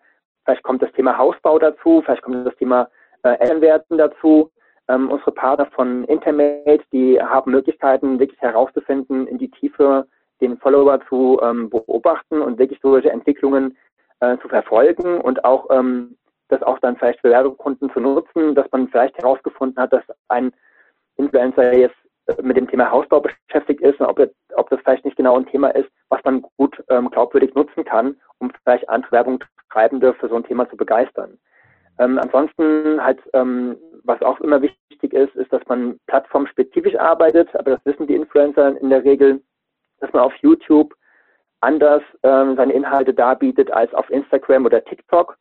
Vielleicht 0.48 0.62
kommt 0.62 0.80
das 0.80 0.90
Thema 0.92 1.18
Hausbau 1.18 1.58
dazu, 1.58 2.00
vielleicht 2.02 2.22
kommt 2.22 2.46
das 2.46 2.56
Thema 2.56 2.88
äh, 3.22 3.38
Elternwerten 3.38 3.98
dazu. 3.98 4.50
Ähm, 4.88 5.10
unsere 5.10 5.30
Partner 5.30 5.66
von 5.66 6.04
Intermate, 6.04 6.80
die 6.90 7.20
haben 7.20 7.50
Möglichkeiten, 7.50 8.18
wirklich 8.18 8.40
herauszufinden, 8.40 9.26
in 9.26 9.36
die 9.36 9.50
Tiefe 9.50 10.06
den 10.40 10.56
Follower 10.56 11.00
zu 11.06 11.38
ähm, 11.42 11.68
beobachten 11.68 12.40
und 12.40 12.58
wirklich 12.58 12.80
solche 12.80 13.10
Entwicklungen 13.10 13.76
äh, 14.20 14.36
zu 14.38 14.48
verfolgen 14.48 15.20
und 15.20 15.44
auch 15.44 15.68
ähm, 15.70 16.16
das 16.48 16.62
auch 16.62 16.78
dann 16.78 16.96
vielleicht 16.96 17.20
für 17.20 17.30
Werbekunden 17.30 17.90
zu 17.92 18.00
nutzen, 18.00 18.54
dass 18.54 18.70
man 18.72 18.88
vielleicht 18.88 19.16
herausgefunden 19.18 19.80
hat, 19.80 19.92
dass 19.92 20.04
ein 20.28 20.52
Influencer 21.16 21.76
jetzt 21.76 21.96
mit 22.42 22.56
dem 22.56 22.68
Thema 22.68 22.90
Hausbau 22.90 23.20
beschäftigt 23.20 23.80
ist 23.80 24.00
und 24.00 24.06
ob, 24.06 24.20
ob 24.54 24.70
das 24.70 24.80
vielleicht 24.80 25.04
nicht 25.04 25.16
genau 25.16 25.36
ein 25.36 25.46
Thema 25.46 25.68
ist, 25.68 25.88
was 26.08 26.22
man 26.24 26.42
gut 26.56 26.82
ähm, 26.88 27.10
glaubwürdig 27.10 27.54
nutzen 27.54 27.84
kann, 27.84 28.16
um 28.38 28.50
vielleicht 28.62 28.88
andere 28.88 29.12
Werbungtreibende 29.12 30.14
für 30.14 30.28
so 30.28 30.36
ein 30.36 30.44
Thema 30.44 30.68
zu 30.68 30.76
begeistern. 30.76 31.38
Ähm, 31.98 32.18
ansonsten 32.18 33.02
halt, 33.02 33.20
ähm, 33.32 33.76
was 34.04 34.20
auch 34.22 34.40
immer 34.40 34.62
wichtig 34.62 35.12
ist, 35.12 35.34
ist, 35.36 35.52
dass 35.52 35.66
man 35.66 35.98
plattformspezifisch 36.06 36.96
arbeitet, 36.96 37.54
aber 37.56 37.72
das 37.72 37.84
wissen 37.84 38.06
die 38.06 38.14
Influencer 38.14 38.78
in 38.80 38.90
der 38.90 39.04
Regel, 39.04 39.42
dass 40.00 40.12
man 40.12 40.22
auf 40.22 40.34
YouTube 40.36 40.94
anders 41.60 42.02
ähm, 42.22 42.56
seine 42.56 42.72
Inhalte 42.72 43.14
darbietet 43.14 43.70
als 43.70 43.92
auf 43.94 44.08
Instagram 44.10 44.66
oder 44.66 44.84
TikTok. 44.84 45.36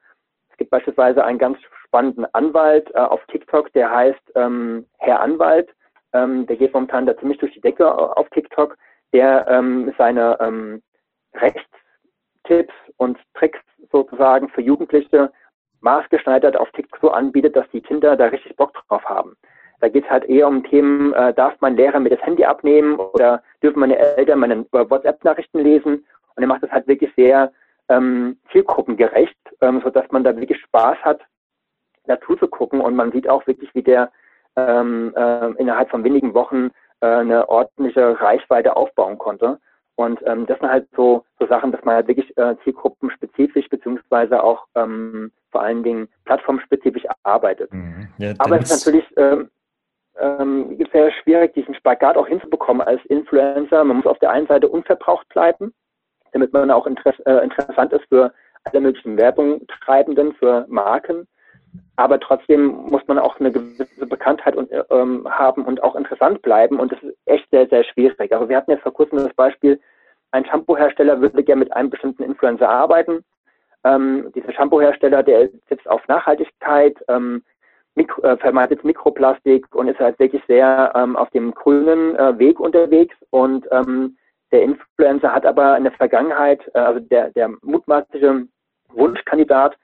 Es 0.50 0.58
gibt 0.58 0.72
beispielsweise 0.72 1.24
einen 1.24 1.40
ganz 1.40 1.58
spannenden 1.86 2.26
Anwalt 2.34 2.90
äh, 2.94 3.00
auf 3.00 3.24
TikTok, 3.28 3.72
der 3.74 3.92
heißt 3.92 4.32
ähm, 4.36 4.86
Herr 4.98 5.22
Anwalt 5.22 5.70
ähm, 6.14 6.48
der 6.48 6.56
geht 6.56 6.74
momentan 6.74 7.06
da 7.06 7.18
ziemlich 7.18 7.38
durch 7.38 7.54
die 7.54 7.62
Decke 7.62 7.94
auf 7.94 8.30
TikTok, 8.30 8.78
der 9.14 9.48
ähm, 9.48 9.94
seine 9.98 10.38
ähm, 10.40 10.82
Rechtstipps 11.36 12.74
und 12.98 13.18
Tricks 13.34 13.60
sozusagen 13.92 14.50
für 14.50 14.62
Jugendliche 14.62 15.32
maßgeschneidert 15.82 16.58
auf 16.58 16.72
TikTok 16.72 17.00
so 17.02 17.12
anbietet, 17.12 17.56
dass 17.56 17.70
die 17.72 17.82
Kinder 17.82 18.16
da 18.16 18.26
richtig 18.26 18.56
Bock 18.56 18.74
drauf 18.88 19.04
haben. 19.06 19.36
Da 19.80 19.90
geht 19.90 20.06
es 20.06 20.10
halt 20.10 20.26
eher 20.26 20.48
um 20.48 20.63
Themen, 20.63 21.13
äh, 21.13 21.34
darf 21.34 21.54
mein 21.60 21.76
Lehrer 21.76 22.00
mir 22.00 22.10
das 22.10 22.22
Handy 22.22 22.44
abnehmen 22.44 22.96
oder 22.96 23.44
dürfen 23.62 23.80
meine 23.80 23.98
Eltern 23.98 24.40
meine 24.40 24.66
WhatsApp-Nachrichten 24.72 25.60
lesen? 25.60 26.06
Und 26.36 26.44
er 26.44 26.48
macht 26.48 26.63
das 26.63 26.72
halt 26.72 26.88
wirklich 26.88 27.12
sehr 27.16 27.52
ähm, 27.90 28.38
zielgruppengerecht, 28.52 29.38
ähm, 29.62 29.82
sodass 29.84 30.10
man 30.12 30.24
da 30.24 30.36
wirklich 30.36 30.60
Spaß 30.62 30.98
hat, 31.04 31.22
dazu 32.06 32.36
zu 32.36 32.48
gucken 32.48 32.82
und 32.82 32.96
man 32.96 33.12
sieht 33.12 33.30
auch 33.30 33.46
wirklich, 33.48 33.74
wie 33.74 33.84
der 33.84 34.12
ähm, 34.56 35.13
äh, 35.16 35.52
innerhalb 35.58 35.90
von 35.90 36.04
wenigen 36.04 36.34
Wochen 36.34 36.72
äh, 37.02 37.08
eine 37.08 37.48
ordentliche 37.50 38.20
Reichweite 38.20 38.76
aufbauen 38.76 39.18
konnte. 39.18 39.60
Und 39.96 40.20
ähm, 40.26 40.46
das 40.46 40.60
sind 40.60 40.70
halt 40.70 40.88
so, 40.96 41.26
so 41.40 41.48
Sachen, 41.48 41.72
dass 41.72 41.84
man 41.84 41.96
halt 41.96 42.08
wirklich 42.08 42.36
äh, 42.38 42.56
zielgruppenspezifisch 42.63 43.68
beziehungsweise 43.68 44.44
auch 44.44 44.68
ähm, 44.76 45.32
vor 45.52 45.62
allen 45.62 45.84
Dingen 45.84 46.08
plattformspezifisch 46.26 47.04
arbeitet. 47.24 47.74
Mhm. 47.74 48.08
Ja, 48.20 48.34
Aber 48.38 48.58
es 48.58 48.72
ist 48.72 48.86
natürlich 48.86 49.06
ähm, 49.18 49.50
ähm, 50.20 50.78
sehr 50.92 51.12
schwierig, 51.12 51.54
diesen 51.54 51.76
Spagat 51.76 52.18
auch 52.18 52.28
hinzubekommen 52.28 52.86
als 52.86 53.04
Influencer. 53.06 53.84
Man 53.84 53.98
muss 53.98 54.06
auf 54.06 54.20
der 54.20 54.32
einen 54.32 54.48
Seite 54.48 54.68
unverbraucht 54.68 55.28
bleiben, 55.30 55.74
damit 56.32 56.54
man 56.54 56.72
auch 56.72 56.88
interess 56.88 57.20
äh, 57.26 57.44
interessant 57.44 57.94
ist 57.94 58.06
für 58.10 58.34
alle 58.64 58.82
möglichen 58.82 59.18
Werbungtreibenden, 59.18 60.34
für 60.34 60.66
Marken 60.68 61.28
aber 61.96 62.20
trotzdem 62.20 62.68
muss 62.90 63.02
man 63.08 63.20
auch 63.20 63.40
eine 63.40 63.52
gewisse 63.52 64.06
Bekanntheit 64.06 64.56
und, 64.56 64.70
ähm, 64.90 65.28
haben 65.30 65.66
und 65.66 65.82
auch 65.84 65.96
interessant 65.96 66.42
bleiben 66.42 66.80
und 66.80 66.92
das 66.92 67.02
ist 67.02 67.18
echt 67.26 67.50
sehr, 67.50 67.68
sehr 67.68 67.84
schwierig. 67.84 68.32
Also 68.32 68.50
wir 68.50 68.58
hatten 68.58 68.72
jetzt 68.72 68.84
vor 68.84 68.94
kurzem 68.94 69.20
das 69.20 69.34
Beispiel, 69.34 69.80
ein 70.32 70.46
Shampoo-Hersteller 70.46 71.22
würde 71.22 71.44
gerne 71.44 71.60
mit 71.60 71.74
einem 71.74 71.90
bestimmten 71.90 72.24
Influencer 72.24 72.70
arbeiten. 72.70 73.24
Ähm, 73.84 74.32
dieser 74.36 74.54
Shampoo-Hersteller, 74.54 75.24
der 75.24 75.50
sitzt 75.70 75.88
auf 75.90 76.08
Nachhaltigkeit, 76.08 76.98
ähm, 77.08 77.44
Mikro, 77.98 78.22
äh, 78.22 78.38
vermeidet 78.38 78.84
Mikroplastik 78.84 79.66
und 79.76 79.88
ist 79.88 80.00
halt 80.00 80.18
wirklich 80.20 80.44
sehr 80.48 80.94
ähm, 80.96 81.16
auf 81.16 81.30
dem 81.32 81.54
grünen 81.54 82.16
äh, 82.16 82.38
Weg 82.38 82.60
unterwegs 82.60 83.16
und 83.32 83.68
ähm, 83.72 84.16
der 84.52 84.62
Influencer 84.62 85.34
hat 85.34 85.46
aber 85.46 85.76
in 85.78 85.84
der 85.84 85.94
Vergangenheit, 85.94 86.62
äh, 86.74 86.80
also 86.80 87.00
der, 87.00 87.32
der 87.32 87.50
mutmaßliche 87.64 88.48
Wunschkandidat, 88.94 89.76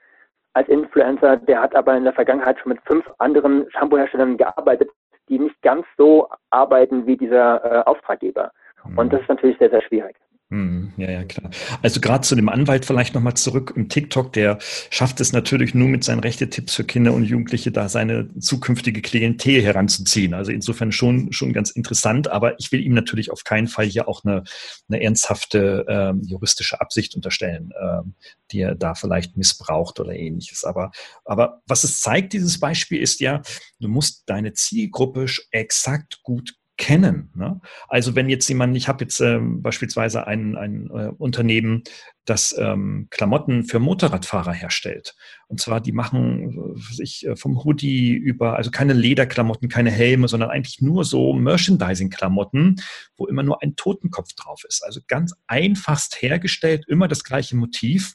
als 0.54 0.68
Influencer, 0.68 1.36
der 1.36 1.60
hat 1.60 1.74
aber 1.74 1.96
in 1.96 2.04
der 2.04 2.12
Vergangenheit 2.12 2.58
schon 2.60 2.70
mit 2.70 2.80
fünf 2.86 3.04
anderen 3.18 3.66
Shampoo-Herstellern 3.72 4.36
gearbeitet, 4.36 4.88
die 5.28 5.40
nicht 5.40 5.60
ganz 5.62 5.84
so 5.98 6.28
arbeiten 6.50 7.06
wie 7.06 7.16
dieser 7.16 7.64
äh, 7.64 7.82
Auftraggeber. 7.84 8.52
Mhm. 8.84 8.98
Und 8.98 9.12
das 9.12 9.22
ist 9.22 9.28
natürlich 9.28 9.58
sehr, 9.58 9.70
sehr 9.70 9.82
schwierig. 9.82 10.16
Hm, 10.54 10.92
ja, 10.96 11.10
ja, 11.10 11.24
klar. 11.24 11.50
Also 11.82 12.00
gerade 12.00 12.20
zu 12.24 12.36
dem 12.36 12.48
Anwalt 12.48 12.84
vielleicht 12.84 13.12
nochmal 13.12 13.34
zurück 13.34 13.72
im 13.74 13.88
TikTok, 13.88 14.32
der 14.34 14.58
schafft 14.88 15.20
es 15.20 15.32
natürlich 15.32 15.74
nur 15.74 15.88
mit 15.88 16.04
seinen 16.04 16.20
Rechte-Tipps 16.20 16.76
für 16.76 16.84
Kinder 16.84 17.12
und 17.12 17.24
Jugendliche, 17.24 17.72
da 17.72 17.88
seine 17.88 18.28
zukünftige 18.38 19.02
Klientel 19.02 19.60
heranzuziehen. 19.60 20.32
Also 20.32 20.52
insofern 20.52 20.92
schon, 20.92 21.32
schon 21.32 21.52
ganz 21.52 21.70
interessant, 21.70 22.28
aber 22.28 22.56
ich 22.60 22.70
will 22.70 22.80
ihm 22.82 22.94
natürlich 22.94 23.32
auf 23.32 23.42
keinen 23.42 23.66
Fall 23.66 23.86
hier 23.86 24.06
auch 24.06 24.22
eine, 24.22 24.44
eine 24.88 25.02
ernsthafte 25.02 25.86
ähm, 25.88 26.22
juristische 26.22 26.80
Absicht 26.80 27.16
unterstellen, 27.16 27.72
ähm, 27.82 28.14
die 28.52 28.60
er 28.60 28.76
da 28.76 28.94
vielleicht 28.94 29.36
missbraucht 29.36 29.98
oder 29.98 30.14
ähnliches. 30.14 30.62
Aber, 30.62 30.92
aber 31.24 31.62
was 31.66 31.82
es 31.82 32.00
zeigt, 32.00 32.32
dieses 32.32 32.60
Beispiel 32.60 33.02
ist 33.02 33.18
ja, 33.18 33.42
du 33.80 33.88
musst 33.88 34.22
deine 34.26 34.52
Zielgruppe 34.52 35.26
exakt 35.50 36.22
gut 36.22 36.54
kennen. 36.76 37.30
Ne? 37.34 37.60
Also 37.88 38.14
wenn 38.16 38.28
jetzt 38.28 38.48
jemand, 38.48 38.76
ich 38.76 38.88
habe 38.88 39.04
jetzt 39.04 39.20
ähm, 39.20 39.62
beispielsweise 39.62 40.26
ein, 40.26 40.56
ein 40.56 40.90
äh, 40.90 41.12
Unternehmen, 41.18 41.84
das 42.24 42.54
ähm, 42.58 43.06
Klamotten 43.10 43.64
für 43.64 43.78
Motorradfahrer 43.78 44.52
herstellt. 44.52 45.14
Und 45.46 45.60
zwar, 45.60 45.80
die 45.80 45.92
machen 45.92 46.74
sich 46.90 47.26
äh, 47.26 47.36
vom 47.36 47.62
Hoodie 47.62 48.12
über, 48.14 48.56
also 48.56 48.70
keine 48.70 48.94
Lederklamotten, 48.94 49.68
keine 49.68 49.90
Helme, 49.90 50.26
sondern 50.26 50.50
eigentlich 50.50 50.80
nur 50.80 51.04
so 51.04 51.32
Merchandising-Klamotten, 51.34 52.76
wo 53.16 53.26
immer 53.26 53.42
nur 53.42 53.62
ein 53.62 53.76
Totenkopf 53.76 54.32
drauf 54.34 54.62
ist. 54.66 54.82
Also 54.84 55.00
ganz 55.06 55.34
einfachst 55.46 56.22
hergestellt, 56.22 56.86
immer 56.88 57.08
das 57.08 57.24
gleiche 57.24 57.56
Motiv. 57.56 58.14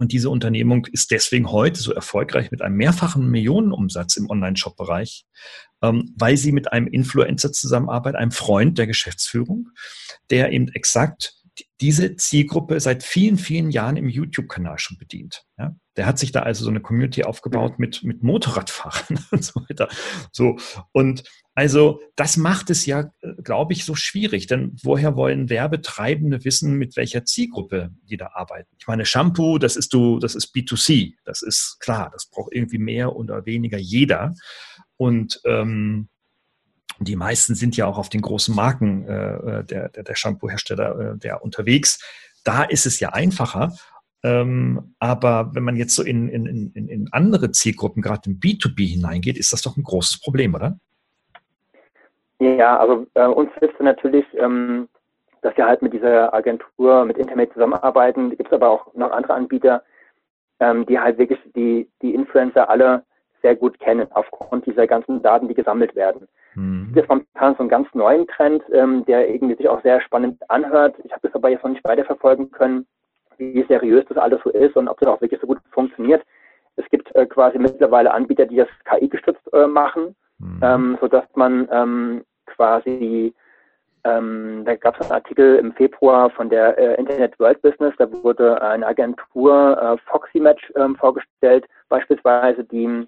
Und 0.00 0.12
diese 0.12 0.30
Unternehmung 0.30 0.86
ist 0.86 1.10
deswegen 1.10 1.52
heute 1.52 1.78
so 1.78 1.92
erfolgreich 1.92 2.50
mit 2.50 2.62
einem 2.62 2.76
mehrfachen 2.76 3.30
Millionenumsatz 3.30 4.16
im 4.16 4.30
Online-Shop-Bereich, 4.30 5.26
ähm, 5.82 6.14
weil 6.16 6.38
sie 6.38 6.52
mit 6.52 6.72
einem 6.72 6.86
Influencer 6.86 7.52
zusammenarbeitet, 7.52 8.18
einem 8.18 8.30
Freund 8.30 8.78
der 8.78 8.86
Geschäftsführung, 8.86 9.68
der 10.30 10.52
eben 10.52 10.68
exakt 10.68 11.34
diese 11.80 12.16
Zielgruppe 12.16 12.78
seit 12.78 13.02
vielen, 13.02 13.38
vielen 13.38 13.70
Jahren 13.70 13.96
im 13.96 14.08
YouTube-Kanal 14.08 14.78
schon 14.78 14.98
bedient. 14.98 15.44
Ja? 15.58 15.74
Der 15.96 16.06
hat 16.06 16.18
sich 16.18 16.30
da 16.30 16.40
also 16.40 16.64
so 16.64 16.70
eine 16.70 16.80
Community 16.80 17.24
aufgebaut 17.24 17.78
mit, 17.78 18.02
mit 18.04 18.22
Motorradfahrern 18.22 19.24
und 19.30 19.44
so 19.44 19.60
weiter. 19.68 19.88
So. 20.30 20.58
Und 20.92 21.24
also 21.54 22.00
das 22.16 22.36
macht 22.36 22.70
es 22.70 22.86
ja, 22.86 23.10
glaube 23.42 23.72
ich, 23.72 23.84
so 23.84 23.94
schwierig. 23.94 24.46
Denn 24.46 24.76
woher 24.82 25.16
wollen 25.16 25.48
Werbetreibende 25.48 26.44
wissen, 26.44 26.74
mit 26.74 26.96
welcher 26.96 27.24
Zielgruppe 27.24 27.90
die 28.02 28.16
da 28.16 28.30
arbeiten? 28.34 28.68
Ich 28.78 28.86
meine, 28.86 29.06
Shampoo, 29.06 29.58
das 29.58 29.76
ist 29.76 29.92
du, 29.94 30.18
das 30.18 30.34
ist 30.34 30.54
B2C. 30.54 31.14
Das 31.24 31.42
ist 31.42 31.78
klar. 31.80 32.10
Das 32.12 32.26
braucht 32.30 32.52
irgendwie 32.54 32.78
mehr 32.78 33.16
oder 33.16 33.46
weniger 33.46 33.78
jeder. 33.78 34.34
Und 34.96 35.40
ähm, 35.46 36.08
die 37.06 37.16
meisten 37.16 37.54
sind 37.54 37.76
ja 37.76 37.86
auch 37.86 37.98
auf 37.98 38.08
den 38.08 38.20
großen 38.20 38.54
Marken 38.54 39.04
äh, 39.06 39.64
der, 39.64 39.88
der, 39.88 40.02
der 40.02 40.14
Shampoo-Hersteller 40.14 41.18
äh, 41.22 41.32
unterwegs. 41.40 41.98
Da 42.44 42.64
ist 42.64 42.86
es 42.86 43.00
ja 43.00 43.10
einfacher. 43.10 43.72
Ähm, 44.22 44.94
aber 44.98 45.50
wenn 45.54 45.62
man 45.62 45.76
jetzt 45.76 45.94
so 45.94 46.02
in, 46.02 46.28
in, 46.28 46.46
in, 46.74 46.88
in 46.88 47.08
andere 47.12 47.52
Zielgruppen, 47.52 48.02
gerade 48.02 48.28
im 48.28 48.38
B2B 48.38 48.86
hineingeht, 48.86 49.38
ist 49.38 49.52
das 49.52 49.62
doch 49.62 49.76
ein 49.76 49.82
großes 49.82 50.20
Problem, 50.20 50.54
oder? 50.54 50.78
Ja, 52.38 52.78
also 52.78 53.06
äh, 53.14 53.26
uns 53.26 53.50
hilft 53.58 53.80
natürlich, 53.80 54.24
ähm, 54.34 54.88
dass 55.42 55.56
wir 55.56 55.66
halt 55.66 55.82
mit 55.82 55.92
dieser 55.92 56.32
Agentur, 56.34 57.04
mit 57.04 57.18
Internet 57.18 57.52
zusammenarbeiten. 57.52 58.30
Gibt 58.30 58.46
es 58.46 58.52
aber 58.52 58.68
auch 58.68 58.94
noch 58.94 59.10
andere 59.10 59.34
Anbieter, 59.34 59.82
ähm, 60.58 60.84
die 60.86 60.98
halt 60.98 61.18
wirklich 61.18 61.38
die, 61.54 61.88
die 62.02 62.14
Influencer 62.14 62.68
alle 62.68 63.04
sehr 63.42 63.56
gut 63.56 63.78
kennen, 63.80 64.06
aufgrund 64.12 64.66
dieser 64.66 64.86
ganzen 64.86 65.22
Daten, 65.22 65.48
die 65.48 65.54
gesammelt 65.54 65.94
werden. 65.94 66.28
Mhm. 66.60 66.92
Das 66.94 67.04
ist 67.04 67.08
momentan 67.08 67.54
so 67.54 67.60
einen 67.60 67.68
ganz 67.68 67.88
neuen 67.94 68.26
Trend, 68.26 68.62
ähm, 68.72 69.04
der 69.06 69.28
irgendwie 69.30 69.56
sich 69.56 69.68
auch 69.68 69.82
sehr 69.82 70.00
spannend 70.02 70.38
anhört. 70.50 70.94
Ich 71.04 71.12
habe 71.12 71.22
das 71.22 71.34
aber 71.34 71.48
jetzt 71.48 71.64
noch 71.64 71.70
nicht 71.70 71.84
weiterverfolgen 71.84 72.50
können, 72.50 72.86
wie 73.38 73.64
seriös 73.66 74.04
das 74.08 74.18
alles 74.18 74.40
so 74.44 74.50
ist 74.50 74.76
und 74.76 74.88
ob 74.88 75.00
das 75.00 75.08
auch 75.08 75.20
wirklich 75.20 75.40
so 75.40 75.46
gut 75.46 75.58
funktioniert. 75.70 76.22
Es 76.76 76.88
gibt 76.90 77.14
äh, 77.14 77.26
quasi 77.26 77.58
mittlerweile 77.58 78.12
Anbieter, 78.12 78.46
die 78.46 78.56
das 78.56 78.68
KI-gestützt 78.84 79.52
äh, 79.54 79.66
machen, 79.66 80.14
mhm. 80.38 80.60
ähm, 80.62 80.98
sodass 81.00 81.24
man 81.34 81.66
ähm, 81.72 82.24
quasi, 82.46 83.34
ähm, 84.04 84.62
da 84.66 84.76
gab 84.76 84.96
es 84.96 85.02
einen 85.02 85.12
Artikel 85.12 85.56
im 85.56 85.72
Februar 85.72 86.28
von 86.30 86.50
der 86.50 86.76
äh, 86.78 86.94
Internet 86.96 87.38
World 87.38 87.62
Business, 87.62 87.94
da 87.98 88.10
wurde 88.22 88.60
eine 88.60 88.86
Agentur 88.86 89.80
äh, 89.80 89.96
Foxy 90.10 90.40
Match 90.40 90.70
ähm, 90.76 90.96
vorgestellt, 90.96 91.66
beispielsweise, 91.88 92.64
die 92.64 93.06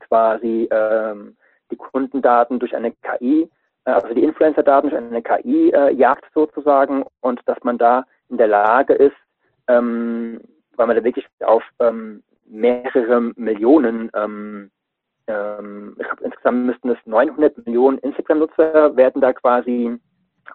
quasi 0.00 0.68
ähm, 0.72 1.36
die 1.70 1.76
Kundendaten 1.76 2.58
durch 2.58 2.74
eine 2.74 2.92
KI, 2.92 3.48
äh, 3.84 3.90
also 3.90 4.14
die 4.14 4.24
Influencer-Daten 4.24 4.90
durch 4.90 5.02
eine 5.02 5.22
KI 5.22 5.70
äh, 5.70 5.92
jagt 5.92 6.24
sozusagen 6.34 7.04
und 7.20 7.40
dass 7.46 7.58
man 7.62 7.78
da 7.78 8.04
in 8.28 8.36
der 8.36 8.48
Lage 8.48 8.94
ist, 8.94 9.16
ähm, 9.68 10.40
weil 10.76 10.86
man 10.86 10.96
da 10.96 11.04
wirklich 11.04 11.26
auf 11.40 11.62
ähm, 11.80 12.22
mehrere 12.46 13.20
Millionen, 13.36 14.10
ähm, 14.14 14.70
ähm, 15.26 15.96
ich 15.98 16.06
glaube 16.06 16.24
insgesamt 16.24 16.66
müssten 16.66 16.90
es 16.90 16.98
900 17.04 17.66
Millionen 17.66 17.98
Instagram-Nutzer 17.98 18.96
werden 18.96 19.20
da 19.20 19.32
quasi 19.32 19.98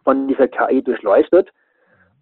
von 0.04 0.28
dieser 0.28 0.47
KI 0.47 0.82
durchleuchtet. 0.82 1.49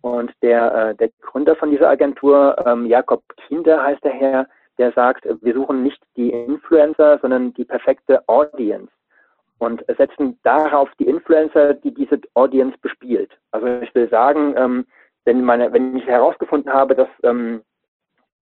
Und 0.01 0.31
der, 0.41 0.73
äh, 0.73 0.95
der 0.95 1.09
Gründer 1.21 1.55
von 1.55 1.69
dieser 1.69 1.89
Agentur, 1.89 2.55
ähm, 2.65 2.87
Jakob 2.87 3.23
Kinder 3.47 3.83
heißt 3.83 4.03
der 4.03 4.13
Herr, 4.13 4.47
der 4.81 4.91
sagt, 4.93 5.27
wir 5.41 5.53
suchen 5.53 5.83
nicht 5.83 6.01
die 6.15 6.31
Influencer, 6.31 7.19
sondern 7.21 7.53
die 7.53 7.65
perfekte 7.65 8.27
Audience 8.27 8.91
und 9.59 9.85
setzen 9.95 10.39
darauf 10.41 10.89
die 10.99 11.05
Influencer, 11.05 11.75
die 11.75 11.93
diese 11.93 12.19
Audience 12.33 12.75
bespielt. 12.81 13.29
Also 13.51 13.67
ich 13.67 13.93
will 13.93 14.09
sagen, 14.09 14.55
ähm, 14.57 14.87
wenn, 15.25 15.43
meine, 15.45 15.71
wenn 15.71 15.95
ich 15.95 16.07
herausgefunden 16.07 16.73
habe, 16.73 16.95
dass 16.95 17.09
ähm, 17.21 17.61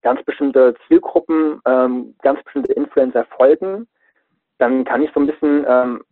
ganz 0.02 0.24
bestimmte 0.24 0.76
Zielgruppen, 0.88 1.60
ähm, 1.66 2.16
ganz 2.22 2.42
bestimmte 2.44 2.72
Influencer 2.72 3.26
folgen, 3.38 3.86
dann 4.60 4.86
kann 4.86 5.02
ich 5.02 5.12
so 5.14 5.20
ein 5.20 5.28
bisschen 5.28 5.66
ähm, 5.68 6.04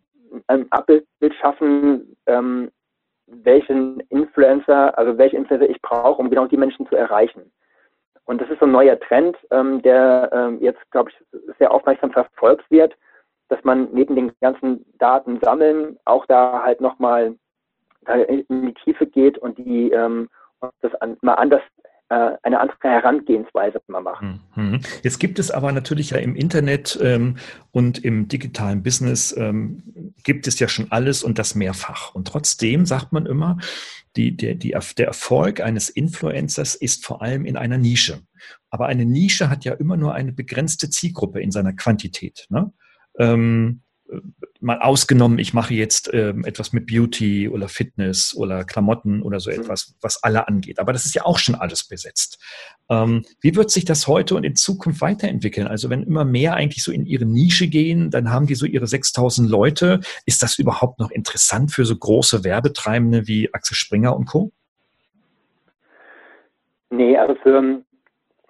ein 0.48 0.70
Abbild 0.70 1.06
schaffen, 1.40 2.14
ähm, 2.26 2.70
welchen 3.28 4.00
Influencer, 4.10 4.96
also 4.98 5.16
welche 5.16 5.38
Influencer 5.38 5.70
ich 5.70 5.80
brauche, 5.80 6.20
um 6.20 6.28
genau 6.28 6.46
die 6.46 6.58
Menschen 6.58 6.86
zu 6.86 6.96
erreichen. 6.96 7.50
Und 8.28 8.42
das 8.42 8.50
ist 8.50 8.60
so 8.60 8.66
ein 8.66 8.72
neuer 8.72 9.00
Trend, 9.00 9.38
ähm, 9.50 9.80
der 9.80 10.28
ähm, 10.34 10.58
jetzt, 10.60 10.80
glaube 10.90 11.10
ich, 11.10 11.40
sehr 11.58 11.70
aufmerksam 11.70 12.12
verfolgt 12.12 12.70
wird, 12.70 12.94
dass 13.48 13.64
man 13.64 13.88
neben 13.94 14.16
den 14.16 14.32
ganzen 14.42 14.84
Daten 14.98 15.40
sammeln 15.40 15.96
auch 16.04 16.26
da 16.26 16.62
halt 16.62 16.82
nochmal 16.82 17.34
in 18.28 18.44
die 18.50 18.74
Tiefe 18.84 19.06
geht 19.06 19.38
und 19.38 19.56
die 19.56 19.90
ähm, 19.92 20.28
das 20.82 20.94
an, 20.96 21.16
mal 21.22 21.34
anders 21.34 21.62
äh, 22.10 22.32
eine 22.42 22.60
andere 22.60 22.76
Herangehensweise 22.82 23.80
mal 23.86 24.02
machen. 24.02 24.40
Mhm. 24.54 24.80
Jetzt 25.02 25.20
gibt 25.20 25.38
es 25.38 25.50
aber 25.50 25.72
natürlich 25.72 26.10
ja 26.10 26.18
im 26.18 26.36
Internet 26.36 26.98
ähm, 27.02 27.36
und 27.70 28.04
im 28.04 28.28
digitalen 28.28 28.82
Business 28.82 29.34
ähm, 29.36 29.82
gibt 30.28 30.46
es 30.46 30.58
ja 30.58 30.68
schon 30.68 30.92
alles 30.92 31.22
und 31.22 31.38
das 31.38 31.54
mehrfach. 31.54 32.14
Und 32.14 32.28
trotzdem 32.28 32.84
sagt 32.84 33.12
man 33.12 33.24
immer, 33.24 33.56
die, 34.14 34.36
der, 34.36 34.56
die, 34.56 34.76
der 34.98 35.06
Erfolg 35.06 35.62
eines 35.62 35.88
Influencers 35.88 36.74
ist 36.74 37.06
vor 37.06 37.22
allem 37.22 37.46
in 37.46 37.56
einer 37.56 37.78
Nische. 37.78 38.20
Aber 38.68 38.88
eine 38.88 39.06
Nische 39.06 39.48
hat 39.48 39.64
ja 39.64 39.72
immer 39.72 39.96
nur 39.96 40.12
eine 40.12 40.32
begrenzte 40.32 40.90
Zielgruppe 40.90 41.40
in 41.40 41.50
seiner 41.50 41.72
Quantität. 41.72 42.44
Ne? 42.50 42.70
Ähm, 43.18 43.80
mal 44.60 44.80
ausgenommen, 44.80 45.38
ich 45.38 45.54
mache 45.54 45.74
jetzt 45.74 46.10
ähm, 46.12 46.44
etwas 46.44 46.72
mit 46.72 46.86
Beauty 46.86 47.48
oder 47.48 47.68
Fitness 47.68 48.34
oder 48.34 48.64
Klamotten 48.64 49.22
oder 49.22 49.40
so 49.40 49.50
mhm. 49.50 49.60
etwas, 49.60 49.94
was 50.00 50.22
alle 50.22 50.48
angeht. 50.48 50.78
Aber 50.78 50.92
das 50.92 51.04
ist 51.04 51.14
ja 51.14 51.24
auch 51.24 51.38
schon 51.38 51.54
alles 51.54 51.86
besetzt. 51.86 52.42
Ähm, 52.88 53.24
wie 53.40 53.54
wird 53.54 53.70
sich 53.70 53.84
das 53.84 54.08
heute 54.08 54.34
und 54.34 54.44
in 54.44 54.56
Zukunft 54.56 55.00
weiterentwickeln? 55.00 55.66
Also 55.66 55.90
wenn 55.90 56.02
immer 56.02 56.24
mehr 56.24 56.54
eigentlich 56.54 56.82
so 56.82 56.90
in 56.90 57.06
ihre 57.06 57.24
Nische 57.24 57.68
gehen, 57.68 58.10
dann 58.10 58.30
haben 58.30 58.46
die 58.46 58.54
so 58.54 58.66
ihre 58.66 58.86
6000 58.86 59.48
Leute. 59.48 60.00
Ist 60.26 60.42
das 60.42 60.58
überhaupt 60.58 60.98
noch 60.98 61.10
interessant 61.10 61.70
für 61.70 61.84
so 61.84 61.96
große 61.96 62.44
Werbetreibende 62.44 63.26
wie 63.26 63.52
Axel 63.52 63.76
Springer 63.76 64.16
und 64.16 64.26
Co.? 64.26 64.52
Nee, 66.90 67.16
also 67.18 67.34
für, 67.42 67.82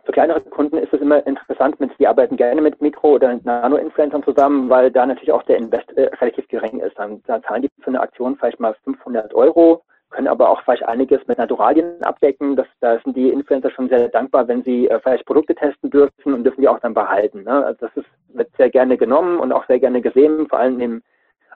für 0.09 0.13
kleinere 0.13 0.41
Kunden 0.41 0.79
ist 0.79 0.91
es 0.91 1.03
immer 1.03 1.27
interessant, 1.27 1.79
mit, 1.81 1.91
die 1.99 2.07
arbeiten 2.07 2.39
gerne 2.39 2.63
mit 2.63 2.81
Mikro- 2.81 3.17
oder 3.17 3.39
Nano-Influencern 3.45 4.23
zusammen, 4.23 4.71
weil 4.71 4.91
da 4.91 5.05
natürlich 5.05 5.33
auch 5.33 5.43
der 5.43 5.59
Invest 5.59 5.95
äh, 5.99 6.05
relativ 6.23 6.49
gering 6.49 6.81
ist. 6.81 6.99
Dann, 6.99 7.23
dann 7.27 7.43
zahlen 7.43 7.61
die 7.61 7.69
für 7.83 7.89
eine 7.89 8.01
Aktion 8.01 8.35
vielleicht 8.35 8.59
mal 8.59 8.75
500 8.85 9.35
Euro, 9.35 9.85
können 10.09 10.29
aber 10.29 10.49
auch 10.49 10.63
vielleicht 10.63 10.85
einiges 10.85 11.21
mit 11.27 11.37
Naturalien 11.37 12.03
abdecken. 12.03 12.57
Das, 12.57 12.67
da 12.81 12.99
sind 13.01 13.19
die 13.19 13.29
Influencer 13.29 13.71
schon 13.71 13.91
sehr 13.91 14.09
dankbar, 14.09 14.49
wenn 14.49 14.63
sie 14.63 14.89
äh, 14.89 14.99
vielleicht 14.99 15.27
Produkte 15.27 15.55
testen 15.55 15.91
dürfen 15.91 16.33
und 16.33 16.43
dürfen 16.43 16.63
die 16.63 16.69
auch 16.69 16.81
dann 16.81 16.95
behalten. 16.95 17.43
Ne? 17.43 17.67
Also 17.67 17.87
das 17.87 17.95
ist, 17.97 18.09
wird 18.29 18.49
sehr 18.57 18.71
gerne 18.71 18.97
genommen 18.97 19.39
und 19.39 19.53
auch 19.53 19.67
sehr 19.67 19.79
gerne 19.79 20.01
gesehen, 20.01 20.49
vor 20.49 20.59
allem 20.59 20.81
im, 20.81 21.03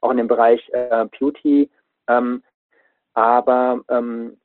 auch 0.02 0.10
in 0.10 0.18
dem 0.18 0.28
Bereich 0.28 0.68
äh, 0.74 1.06
Beauty. 1.18 1.70
Ähm, 2.06 2.42
aber 3.14 3.80
ähm, 3.88 4.36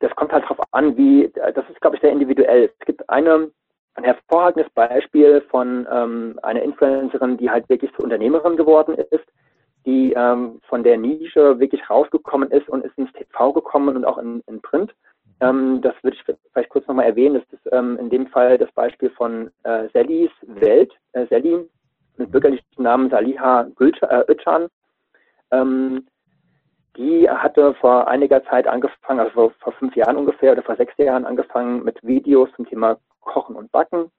das 0.00 0.14
kommt 0.16 0.32
halt 0.32 0.44
darauf 0.44 0.60
an, 0.72 0.96
wie, 0.96 1.30
das 1.34 1.68
ist, 1.70 1.80
glaube 1.80 1.96
ich, 1.96 2.02
sehr 2.02 2.12
individuell. 2.12 2.70
Es 2.78 2.86
gibt 2.86 3.08
eine 3.08 3.50
ein 3.98 4.04
hervorragendes 4.04 4.70
Beispiel 4.74 5.42
von 5.50 5.86
ähm, 5.92 6.38
einer 6.42 6.62
Influencerin, 6.62 7.36
die 7.36 7.50
halt 7.50 7.68
wirklich 7.68 7.92
zur 7.94 8.04
Unternehmerin 8.04 8.56
geworden 8.56 8.94
ist, 8.94 9.26
die 9.84 10.12
ähm, 10.12 10.60
von 10.68 10.82
der 10.82 10.96
Nische 10.96 11.58
wirklich 11.58 11.88
rausgekommen 11.90 12.50
ist 12.50 12.68
und 12.68 12.84
ist 12.84 12.96
ins 12.96 13.12
TV 13.12 13.52
gekommen 13.52 13.96
und 13.96 14.04
auch 14.04 14.18
in, 14.18 14.40
in 14.46 14.60
Print. 14.62 14.94
Ähm, 15.40 15.80
das 15.82 15.94
würde 16.02 16.16
ich 16.16 16.36
vielleicht 16.52 16.70
kurz 16.70 16.86
nochmal 16.86 17.06
erwähnen. 17.06 17.42
Das 17.42 17.60
ist 17.60 17.72
ähm, 17.72 17.98
in 17.98 18.08
dem 18.08 18.28
Fall 18.28 18.56
das 18.56 18.70
Beispiel 18.72 19.10
von 19.10 19.50
äh, 19.64 19.88
Sallys 19.92 20.30
Welt. 20.42 20.92
Äh, 21.12 21.26
Sally 21.26 21.68
mit 22.16 22.30
bürgerlichen 22.30 22.64
Namen 22.76 23.10
Saliha 23.10 23.62
äh, 23.62 24.32
Özcan. 24.32 24.68
Ähm, 25.50 26.06
die 26.98 27.30
hatte 27.30 27.74
vor 27.74 28.08
einiger 28.08 28.44
Zeit 28.46 28.66
angefangen, 28.66 29.20
also 29.20 29.52
vor, 29.60 29.72
fünf 29.72 29.94
Jahren 29.94 30.16
ungefähr 30.16 30.52
oder 30.52 30.62
vor 30.62 30.76
sechs 30.76 30.92
Jahren 30.98 31.24
angefangen 31.24 31.84
mit 31.84 31.96
Videos 32.02 32.50
zum 32.56 32.68
Thema 32.68 32.98
Kochen 33.20 33.54
und 33.54 33.70
Backen. 33.70 34.10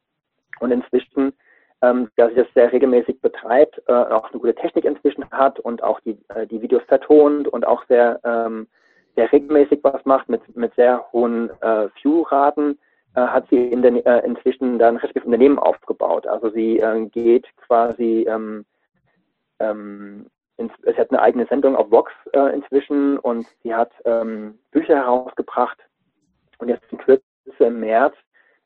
Und 0.61 0.71
inzwischen, 0.71 1.33
ähm, 1.81 2.09
da 2.15 2.29
sie 2.29 2.35
das 2.35 2.47
sehr 2.53 2.71
regelmäßig 2.71 3.19
betreibt, 3.21 3.81
äh, 3.87 3.91
auch 3.91 4.31
eine 4.31 4.39
gute 4.39 4.55
Technik 4.55 4.85
inzwischen 4.85 5.29
hat 5.29 5.59
und 5.59 5.83
auch 5.83 5.99
die, 5.99 6.17
äh, 6.29 6.47
die 6.47 6.61
Videos 6.61 6.83
vertont 6.87 7.49
und 7.49 7.67
auch 7.67 7.85
sehr, 7.87 8.19
ähm, 8.23 8.67
sehr 9.15 9.29
regelmäßig 9.31 9.79
was 9.83 10.03
macht 10.05 10.29
mit, 10.29 10.55
mit 10.55 10.73
sehr 10.75 11.05
hohen 11.11 11.49
äh, 11.61 11.89
View-Raten, 12.01 12.79
äh, 13.15 13.21
hat 13.21 13.45
sie 13.49 13.67
in 13.67 13.81
den, 13.81 14.05
äh, 14.05 14.19
inzwischen 14.25 14.79
dann 14.79 14.95
ein 14.95 15.01
richtiges 15.01 15.25
Unternehmen 15.25 15.59
aufgebaut. 15.59 16.27
Also 16.27 16.49
sie 16.49 16.79
äh, 16.79 17.05
geht 17.07 17.45
quasi 17.57 18.25
ähm, 18.29 18.65
ähm, 19.59 20.27
sie 20.67 20.97
hat 20.97 21.11
eine 21.11 21.21
eigene 21.21 21.45
Sendung 21.47 21.75
auf 21.75 21.89
Vox 21.91 22.11
äh, 22.33 22.53
inzwischen 22.53 23.17
und 23.19 23.47
sie 23.63 23.73
hat 23.73 23.91
ähm, 24.05 24.59
Bücher 24.71 24.95
herausgebracht. 24.95 25.77
Und 26.59 26.67
jetzt 26.69 26.83
in 26.91 26.97
Kürze 26.97 27.23
im 27.59 27.79
März 27.79 28.15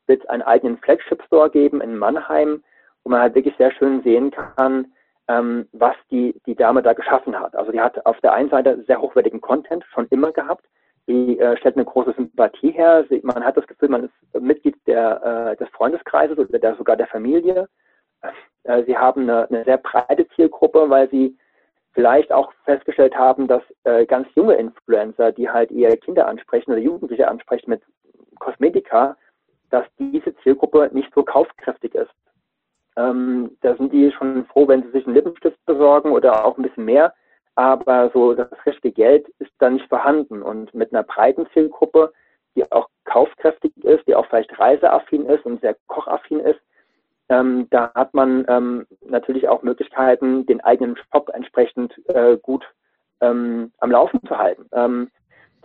wird 0.07 0.23
es 0.23 0.29
einen 0.29 0.41
eigenen 0.41 0.77
Flagship-Store 0.77 1.49
geben 1.49 1.81
in 1.81 1.97
Mannheim, 1.97 2.63
wo 3.03 3.11
man 3.11 3.21
halt 3.21 3.35
wirklich 3.35 3.55
sehr 3.57 3.71
schön 3.71 4.01
sehen 4.03 4.31
kann, 4.31 4.91
ähm, 5.27 5.67
was 5.71 5.95
die, 6.11 6.39
die 6.45 6.55
Dame 6.55 6.81
da 6.81 6.93
geschaffen 6.93 7.39
hat. 7.39 7.55
Also 7.55 7.71
die 7.71 7.79
hat 7.79 8.05
auf 8.05 8.19
der 8.21 8.33
einen 8.33 8.49
Seite 8.49 8.83
sehr 8.87 9.01
hochwertigen 9.01 9.41
Content 9.41 9.85
schon 9.93 10.07
immer 10.07 10.31
gehabt. 10.31 10.65
Die 11.07 11.37
äh, 11.37 11.57
stellt 11.57 11.75
eine 11.75 11.85
große 11.85 12.13
Sympathie 12.13 12.71
her. 12.71 13.05
Sie, 13.09 13.21
man 13.23 13.43
hat 13.43 13.57
das 13.57 13.67
Gefühl, 13.67 13.89
man 13.89 14.05
ist 14.05 14.41
Mitglied 14.41 14.75
der, 14.87 15.51
äh, 15.51 15.57
des 15.57 15.69
Freundeskreises 15.69 16.37
oder 16.37 16.59
der, 16.59 16.75
sogar 16.75 16.95
der 16.95 17.07
Familie. 17.07 17.67
Äh, 18.63 18.83
sie 18.85 18.97
haben 18.97 19.23
eine, 19.23 19.47
eine 19.49 19.63
sehr 19.65 19.77
breite 19.77 20.27
Zielgruppe, 20.29 20.89
weil 20.89 21.09
sie 21.09 21.37
vielleicht 21.93 22.31
auch 22.31 22.51
festgestellt 22.65 23.15
haben, 23.15 23.47
dass 23.47 23.63
äh, 23.83 24.05
ganz 24.05 24.27
junge 24.35 24.55
Influencer, 24.55 25.31
die 25.31 25.49
halt 25.49 25.71
eher 25.71 25.95
Kinder 25.97 26.27
ansprechen 26.27 26.71
oder 26.71 26.81
Jugendliche 26.81 27.27
ansprechen 27.27 27.69
mit 27.69 27.81
Kosmetika, 28.39 29.15
dass 29.69 29.85
diese 29.97 30.35
Zielgruppe 30.37 30.89
nicht 30.93 31.11
so 31.13 31.23
kaufkräftig 31.23 31.95
ist. 31.95 32.13
Ähm, 32.95 33.57
da 33.61 33.75
sind 33.75 33.91
die 33.91 34.11
schon 34.11 34.45
froh, 34.45 34.67
wenn 34.67 34.83
sie 34.83 34.91
sich 34.91 35.05
einen 35.05 35.15
Lippenstift 35.15 35.57
besorgen 35.65 36.11
oder 36.11 36.45
auch 36.45 36.57
ein 36.57 36.63
bisschen 36.63 36.85
mehr, 36.85 37.13
aber 37.55 38.11
so 38.13 38.33
das 38.33 38.49
richtige 38.65 38.93
Geld 38.93 39.27
ist 39.39 39.51
da 39.59 39.69
nicht 39.69 39.87
vorhanden. 39.89 40.41
Und 40.41 40.73
mit 40.73 40.93
einer 40.93 41.03
breiten 41.03 41.47
Zielgruppe, 41.53 42.13
die 42.55 42.71
auch 42.71 42.87
kaufkräftig 43.05 43.71
ist, 43.83 44.07
die 44.07 44.15
auch 44.15 44.25
vielleicht 44.27 44.57
reiseaffin 44.59 45.25
ist 45.25 45.45
und 45.45 45.61
sehr 45.61 45.75
kochaffin 45.87 46.39
ist, 46.39 46.59
ähm, 47.33 47.67
da 47.71 47.91
hat 47.95 48.13
man 48.13 48.45
ähm, 48.47 48.85
natürlich 49.05 49.47
auch 49.47 49.63
Möglichkeiten, 49.63 50.45
den 50.45 50.61
eigenen 50.61 50.95
Shop 50.97 51.29
entsprechend 51.33 51.91
äh, 52.09 52.37
gut 52.37 52.63
ähm, 53.21 53.71
am 53.79 53.91
Laufen 53.91 54.21
zu 54.27 54.37
halten. 54.37 54.67
Ähm, 54.71 55.09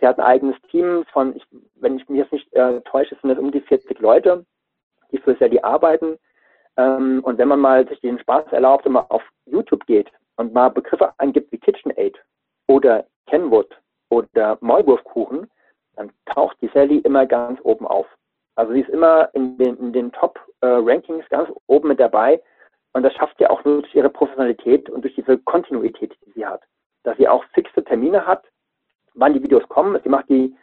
sie 0.00 0.06
hat 0.06 0.18
ein 0.18 0.24
eigenes 0.24 0.56
Team 0.70 1.04
von, 1.12 1.36
ich, 1.36 1.44
wenn 1.74 1.98
ich 1.98 2.08
mich 2.08 2.20
jetzt 2.20 2.32
nicht 2.32 2.52
äh, 2.54 2.80
täusche, 2.82 3.16
sind 3.20 3.30
es 3.30 3.38
um 3.38 3.52
die 3.52 3.60
40 3.60 3.98
Leute, 3.98 4.46
die 5.12 5.18
für 5.18 5.36
Sally 5.36 5.60
arbeiten. 5.60 6.18
Ähm, 6.78 7.20
und 7.22 7.36
wenn 7.36 7.48
man 7.48 7.60
mal 7.60 7.86
sich 7.86 8.00
den 8.00 8.18
Spaß 8.18 8.46
erlaubt 8.52 8.86
und 8.86 8.92
mal 8.92 9.06
auf 9.10 9.22
YouTube 9.44 9.84
geht 9.84 10.10
und 10.36 10.54
mal 10.54 10.70
Begriffe 10.70 11.12
angibt 11.18 11.52
wie 11.52 11.58
KitchenAid 11.58 12.16
oder 12.66 13.04
Kenwood 13.26 13.76
oder 14.08 14.56
Maulwurfkuchen, 14.62 15.50
dann 15.96 16.10
taucht 16.24 16.56
die 16.62 16.70
Sally 16.72 16.98
immer 16.98 17.26
ganz 17.26 17.60
oben 17.62 17.86
auf. 17.86 18.06
Also 18.54 18.72
sie 18.72 18.80
ist 18.80 18.90
immer 18.90 19.28
in 19.34 19.58
den, 19.58 19.76
in 19.76 19.92
den 19.92 20.12
Top-Rankings 20.12 20.47
äh, 20.60 21.00
ganz 21.28 21.50
oben 21.66 21.88
mit 21.88 22.00
dabei. 22.00 22.40
Und 22.92 23.02
das 23.02 23.12
schafft 23.14 23.36
sie 23.38 23.46
auch 23.46 23.64
nur 23.64 23.82
durch 23.82 23.94
ihre 23.94 24.10
Professionalität 24.10 24.88
und 24.90 25.02
durch 25.02 25.14
diese 25.14 25.38
Kontinuität, 25.38 26.16
die 26.26 26.32
sie 26.32 26.46
hat. 26.46 26.62
Dass 27.04 27.16
sie 27.16 27.28
auch 27.28 27.44
fixe 27.54 27.84
Termine 27.84 28.26
hat, 28.26 28.44
wann 29.14 29.34
die 29.34 29.42
Videos 29.42 29.66
kommen. 29.68 30.00
Sie 30.02 30.08
macht 30.08 30.28
die 30.28 30.54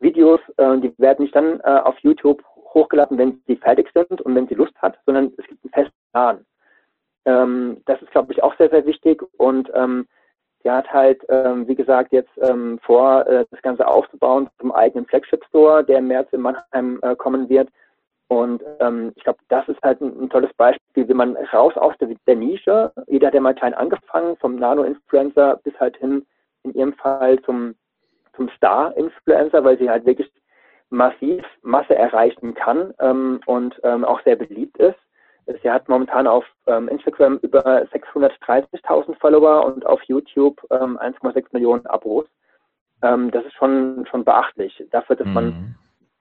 Videos, 0.00 0.40
äh, 0.56 0.78
die 0.78 0.96
werden 0.98 1.22
nicht 1.22 1.34
dann 1.34 1.60
äh, 1.60 1.80
auf 1.84 1.98
YouTube 2.00 2.42
hochgeladen, 2.74 3.18
wenn 3.18 3.42
sie 3.46 3.56
fertig 3.56 3.90
sind 3.94 4.20
und 4.20 4.34
wenn 4.34 4.48
sie 4.48 4.54
Lust 4.54 4.74
hat, 4.80 4.98
sondern 5.06 5.32
es 5.36 5.46
gibt 5.46 5.64
einen 5.64 5.72
festen 5.72 6.10
Plan. 6.12 6.46
Ähm, 7.24 7.82
das 7.86 8.00
ist, 8.02 8.10
glaube 8.10 8.32
ich, 8.32 8.42
auch 8.42 8.56
sehr, 8.56 8.70
sehr 8.70 8.86
wichtig. 8.86 9.22
Und 9.36 9.70
ähm, 9.74 10.06
der 10.64 10.76
hat 10.76 10.92
halt, 10.92 11.22
ähm, 11.28 11.68
wie 11.68 11.74
gesagt, 11.74 12.12
jetzt 12.12 12.30
ähm, 12.40 12.78
vor, 12.82 13.26
äh, 13.26 13.44
das 13.50 13.62
Ganze 13.62 13.86
aufzubauen 13.86 14.48
zum 14.60 14.72
eigenen 14.72 15.06
Flagship 15.06 15.44
Store, 15.46 15.84
der 15.84 15.98
im 15.98 16.08
März 16.08 16.32
in 16.32 16.40
Mannheim 16.40 16.98
äh, 17.02 17.14
kommen 17.16 17.48
wird. 17.48 17.68
Und 18.28 18.62
ähm, 18.80 19.12
ich 19.16 19.24
glaube, 19.24 19.38
das 19.48 19.66
ist 19.68 19.82
halt 19.82 20.02
ein, 20.02 20.24
ein, 20.24 20.30
tolles 20.30 20.52
Beispiel, 20.54 21.08
wie 21.08 21.14
man 21.14 21.36
raus 21.52 21.74
aus 21.76 21.96
der, 21.98 22.08
der, 22.26 22.36
Nische, 22.36 22.92
jeder 23.06 23.28
hat 23.28 23.34
ja 23.34 23.40
mal 23.40 23.54
klein 23.54 23.72
angefangen, 23.72 24.36
vom 24.36 24.56
Nano-Influencer 24.56 25.58
bis 25.64 25.78
halt 25.80 25.96
hin, 25.96 26.26
in 26.62 26.74
ihrem 26.74 26.92
Fall 26.92 27.40
zum, 27.42 27.74
zum 28.36 28.50
Star-Influencer, 28.50 29.64
weil 29.64 29.78
sie 29.78 29.88
halt 29.88 30.04
wirklich 30.04 30.30
massiv 30.90 31.42
Masse 31.62 31.94
erreichen 31.94 32.54
kann 32.54 32.92
ähm, 33.00 33.40
und 33.46 33.80
ähm, 33.82 34.04
auch 34.04 34.22
sehr 34.24 34.36
beliebt 34.36 34.76
ist. 34.76 34.98
Sie 35.62 35.70
hat 35.70 35.88
momentan 35.88 36.26
auf 36.26 36.44
ähm, 36.66 36.88
Instagram 36.88 37.38
über 37.38 37.64
630.000 37.84 39.18
Follower 39.18 39.64
und 39.64 39.86
auf 39.86 40.02
YouTube 40.02 40.60
ähm, 40.70 40.98
1,6 40.98 41.46
Millionen 41.52 41.86
Abos. 41.86 42.26
Ähm, 43.00 43.30
das 43.30 43.46
ist 43.46 43.54
schon, 43.54 44.06
schon 44.10 44.24
beachtlich 44.24 44.84
dafür, 44.90 45.16
dass 45.16 45.26
mhm. 45.26 45.34
man 45.34 45.74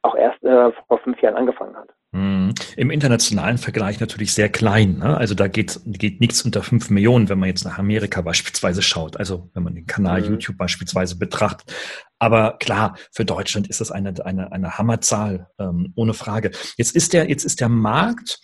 auch 0.04 0.15
erst 0.15 0.41
äh, 0.46 0.72
vor 0.88 1.00
fünf 1.00 1.22
Jahren 1.22 1.36
angefangen 1.36 1.76
hat. 1.76 1.89
Mhm. 2.12 2.54
Im 2.78 2.89
internationalen 2.89 3.58
Vergleich 3.58 4.00
natürlich 4.00 4.34
sehr 4.34 4.50
klein. 4.50 5.00
Ne? 5.00 5.17
Also 5.17 5.36
da 5.36 5.48
geht, 5.48 5.80
geht 5.86 6.22
nichts 6.22 6.41
unter 6.43 6.63
fünf 6.63 6.89
Millionen, 6.89 7.28
wenn 7.30 7.39
man 7.39 7.50
jetzt 7.50 7.65
nach 7.65 7.78
Amerika 7.78 8.22
beispielsweise 8.22 8.82
schaut. 8.82 9.17
Also 9.17 9.50
wenn 9.54 9.63
man 9.63 9.76
den 9.76 9.86
Kanal 9.86 10.22
mhm. 10.22 10.32
YouTube 10.32 10.58
beispielsweise 10.58 11.17
betrachtet. 11.17 11.74
Aber 12.20 12.58
klar, 12.60 12.98
für 13.12 13.26
Deutschland 13.26 13.67
ist 13.67 13.82
das 13.82 13.91
eine, 13.91 14.13
eine, 14.26 14.52
eine 14.52 14.78
Hammerzahl, 14.78 15.48
ähm, 15.60 15.91
ohne 15.96 16.13
Frage. 16.13 16.52
Jetzt 16.78 16.96
ist 16.96 17.13
der, 17.13 17.30
jetzt 17.30 17.43
ist 17.43 17.60
der 17.60 17.70
Markt 17.70 18.39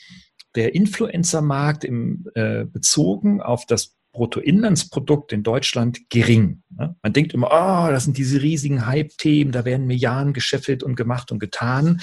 der 0.55 0.75
Influencer-Markt 0.75 1.83
im, 1.83 2.25
äh, 2.35 2.65
bezogen 2.65 3.41
auf 3.41 3.65
das 3.65 3.95
Bruttoinlandsprodukt 4.13 5.33
in 5.33 5.43
Deutschland 5.43 6.09
gering. 6.09 6.63
Ne? 6.69 6.95
Man 7.01 7.13
denkt 7.13 7.33
immer, 7.33 7.47
oh, 7.47 7.91
das 7.91 8.05
sind 8.05 8.17
diese 8.17 8.41
riesigen 8.41 8.85
Hype-Themen, 8.85 9.51
da 9.51 9.65
werden 9.65 9.87
Milliarden 9.87 10.33
gescheffelt 10.33 10.83
und 10.83 10.95
gemacht 10.95 11.31
und 11.31 11.39
getan. 11.39 11.99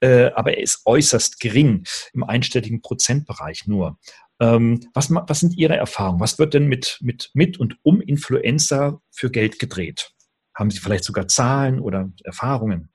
Äh, 0.00 0.30
aber 0.34 0.54
er 0.54 0.62
ist 0.62 0.82
äußerst 0.86 1.38
gering, 1.38 1.84
im 2.12 2.24
einstelligen 2.24 2.82
Prozentbereich 2.82 3.66
nur. 3.66 3.98
Ähm, 4.40 4.80
was, 4.94 5.10
was 5.10 5.40
sind 5.40 5.56
Ihre 5.56 5.76
Erfahrungen? 5.76 6.20
Was 6.20 6.38
wird 6.38 6.54
denn 6.54 6.66
mit, 6.66 6.98
mit, 7.02 7.30
mit 7.34 7.60
und 7.60 7.76
um 7.82 8.00
Influencer 8.00 9.00
für 9.10 9.30
Geld 9.30 9.58
gedreht? 9.58 10.12
Haben 10.54 10.70
Sie 10.70 10.80
vielleicht 10.80 11.04
sogar 11.04 11.28
Zahlen 11.28 11.78
oder 11.78 12.10
Erfahrungen? 12.24 12.90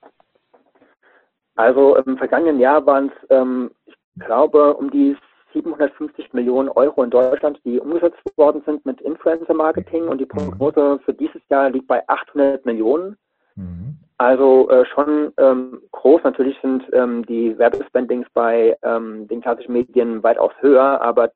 Also 1.54 1.96
im 1.96 2.18
vergangenen 2.18 2.60
Jahr 2.60 2.84
waren 2.84 3.06
es 3.06 3.26
ähm, 3.30 3.70
glaube, 4.18 4.74
um 4.74 4.90
die 4.90 5.16
750 5.56 6.32
Millionen 6.32 6.68
Euro 6.68 7.02
in 7.02 7.10
Deutschland, 7.10 7.58
die 7.64 7.80
umgesetzt 7.80 8.20
worden 8.36 8.62
sind 8.66 8.84
mit 8.84 9.00
Influencer-Marketing 9.00 10.08
und 10.08 10.18
die 10.18 10.24
mhm. 10.24 10.28
Prognose 10.28 11.00
für 11.04 11.14
dieses 11.14 11.40
Jahr 11.48 11.70
liegt 11.70 11.86
bei 11.86 12.06
800 12.08 12.66
Millionen. 12.66 13.16
Mhm. 13.54 13.96
Also 14.18 14.68
äh, 14.70 14.84
schon 14.86 15.32
ähm, 15.38 15.82
groß. 15.92 16.22
Natürlich 16.24 16.58
sind 16.60 16.84
ähm, 16.92 17.24
die 17.26 17.56
Werbespendings 17.58 18.26
bei 18.32 18.76
ähm, 18.82 19.28
den 19.28 19.40
klassischen 19.40 19.72
Medien 19.72 20.22
weitaus 20.22 20.52
höher, 20.60 21.00
aber 21.00 21.32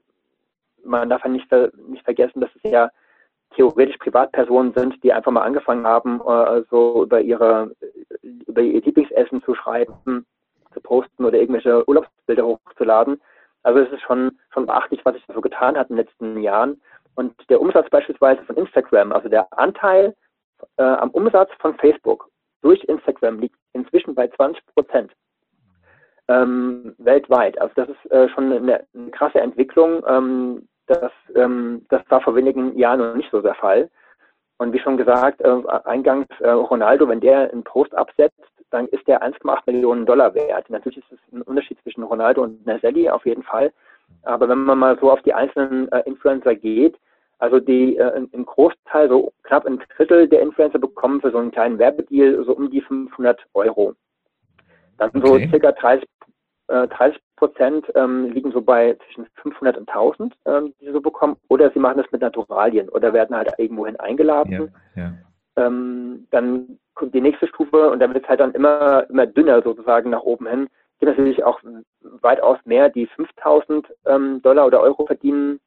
man 0.84 1.10
darf 1.10 1.24
ja 1.24 1.30
nicht, 1.30 1.46
nicht 1.88 2.04
vergessen, 2.04 2.40
dass 2.40 2.50
es 2.62 2.70
ja 2.70 2.90
theoretisch 3.54 3.98
Privatpersonen 3.98 4.72
sind, 4.74 5.02
die 5.02 5.12
einfach 5.12 5.32
mal 5.32 5.42
angefangen 5.42 5.86
haben, 5.86 6.20
äh, 6.26 6.62
so 6.70 7.04
über 7.04 7.20
ihre 7.20 7.70
über 8.22 8.62
ihr 8.62 8.80
Lieblingsessen 8.80 9.42
zu 9.42 9.54
schreiben 9.54 10.24
zu 10.72 10.80
posten 10.80 11.24
oder 11.24 11.38
irgendwelche 11.38 11.86
Urlaubsbilder 11.88 12.46
hochzuladen. 12.46 13.20
Also 13.62 13.80
es 13.80 13.92
ist 13.92 14.02
schon, 14.02 14.38
schon 14.52 14.66
beachtlich, 14.66 15.04
was 15.04 15.14
sich 15.14 15.24
so 15.32 15.40
getan 15.40 15.76
hat 15.76 15.90
in 15.90 15.96
den 15.96 16.04
letzten 16.04 16.40
Jahren. 16.40 16.80
Und 17.14 17.34
der 17.50 17.60
Umsatz 17.60 17.88
beispielsweise 17.90 18.42
von 18.44 18.56
Instagram, 18.56 19.12
also 19.12 19.28
der 19.28 19.46
Anteil 19.58 20.14
äh, 20.76 20.82
am 20.82 21.10
Umsatz 21.10 21.50
von 21.58 21.74
Facebook 21.76 22.28
durch 22.62 22.82
Instagram 22.84 23.38
liegt 23.40 23.56
inzwischen 23.72 24.14
bei 24.14 24.28
20 24.28 24.64
Prozent 24.74 25.12
ähm, 26.28 26.94
weltweit. 26.98 27.60
Also 27.60 27.74
das 27.74 27.88
ist 27.88 28.10
äh, 28.10 28.28
schon 28.30 28.52
eine, 28.52 28.86
eine, 28.94 29.10
krasse 29.10 29.40
Entwicklung. 29.40 30.02
Ähm, 30.06 30.68
das, 30.86 31.12
ähm, 31.34 31.84
das 31.88 32.02
war 32.08 32.20
vor 32.20 32.36
wenigen 32.36 32.76
Jahren 32.78 33.00
noch 33.00 33.14
nicht 33.14 33.30
so 33.30 33.40
der 33.40 33.54
Fall. 33.54 33.90
Und 34.58 34.72
wie 34.72 34.78
schon 34.78 34.96
gesagt, 34.96 35.40
äh, 35.40 35.62
eingangs 35.84 36.28
äh, 36.40 36.50
Ronaldo, 36.50 37.08
wenn 37.08 37.20
der 37.20 37.50
einen 37.50 37.64
Post 37.64 37.94
absetzt, 37.94 38.40
dann 38.70 38.86
ist 38.88 39.06
der 39.06 39.22
1,8 39.22 39.62
Millionen 39.66 40.06
Dollar 40.06 40.34
wert. 40.34 40.70
Natürlich 40.70 40.98
ist 40.98 41.12
es 41.12 41.32
ein 41.32 41.42
Unterschied 41.42 41.78
zwischen 41.82 42.02
Ronaldo 42.02 42.42
und 42.42 42.64
Naselli 42.66 43.08
auf 43.08 43.26
jeden 43.26 43.42
Fall. 43.42 43.72
Aber 44.22 44.48
wenn 44.48 44.58
man 44.58 44.78
mal 44.78 44.98
so 45.00 45.10
auf 45.10 45.22
die 45.22 45.34
einzelnen 45.34 45.90
äh, 45.92 46.02
Influencer 46.06 46.54
geht, 46.54 46.96
also 47.38 47.58
die 47.58 47.96
äh, 47.96 48.26
im 48.32 48.44
Großteil, 48.44 49.08
so 49.08 49.32
knapp 49.44 49.66
ein 49.66 49.80
Drittel 49.96 50.28
der 50.28 50.42
Influencer 50.42 50.78
bekommen 50.78 51.20
für 51.20 51.30
so 51.30 51.38
einen 51.38 51.50
kleinen 51.50 51.78
Werbedeal 51.78 52.44
so 52.44 52.54
um 52.54 52.70
die 52.70 52.82
500 52.82 53.40
Euro. 53.54 53.94
Dann 54.98 55.10
okay. 55.14 55.26
so 55.26 55.38
circa 55.48 55.72
30, 55.72 56.08
äh, 56.68 56.86
30 56.88 57.20
Prozent 57.36 57.86
ähm, 57.94 58.30
liegen 58.32 58.52
so 58.52 58.60
bei 58.60 58.96
zwischen 59.06 59.26
500 59.36 59.78
und 59.78 59.88
1000, 59.88 60.34
ähm, 60.44 60.74
die 60.78 60.86
sie 60.86 60.92
so 60.92 61.00
bekommen. 61.00 61.36
Oder 61.48 61.70
sie 61.70 61.78
machen 61.78 61.96
das 61.96 62.12
mit 62.12 62.20
Naturalien 62.20 62.90
oder 62.90 63.14
werden 63.14 63.34
halt 63.34 63.50
irgendwohin 63.56 63.98
eingeladen. 63.98 64.70
Ja, 64.94 65.02
ja. 65.02 65.12
Ähm, 65.56 66.26
dann 66.30 66.78
kommt 66.94 67.14
die 67.14 67.20
nächste 67.20 67.46
Stufe 67.48 67.90
und 67.90 68.00
dann 68.00 68.14
wird 68.14 68.24
es 68.24 68.28
halt 68.28 68.40
dann 68.40 68.52
immer, 68.52 69.08
immer 69.10 69.26
dünner 69.26 69.62
sozusagen 69.62 70.10
nach 70.10 70.22
oben 70.22 70.46
hin. 70.46 70.68
Es 70.94 71.00
gibt 71.00 71.18
natürlich 71.18 71.44
auch 71.44 71.60
weitaus 72.00 72.58
mehr, 72.64 72.88
die 72.88 73.06
5000 73.06 73.86
ähm, 74.06 74.42
Dollar 74.42 74.66
oder 74.66 74.80
Euro 74.80 75.06
verdienen 75.06 75.60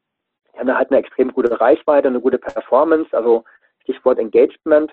die 0.54 0.60
haben 0.60 0.76
halt 0.76 0.90
eine 0.90 1.00
extrem 1.00 1.32
gute 1.32 1.60
Reichweite, 1.60 2.08
eine 2.08 2.20
gute 2.20 2.38
Performance, 2.38 3.14
also 3.16 3.44
Stichwort 3.82 4.18
Engagement. 4.18 4.92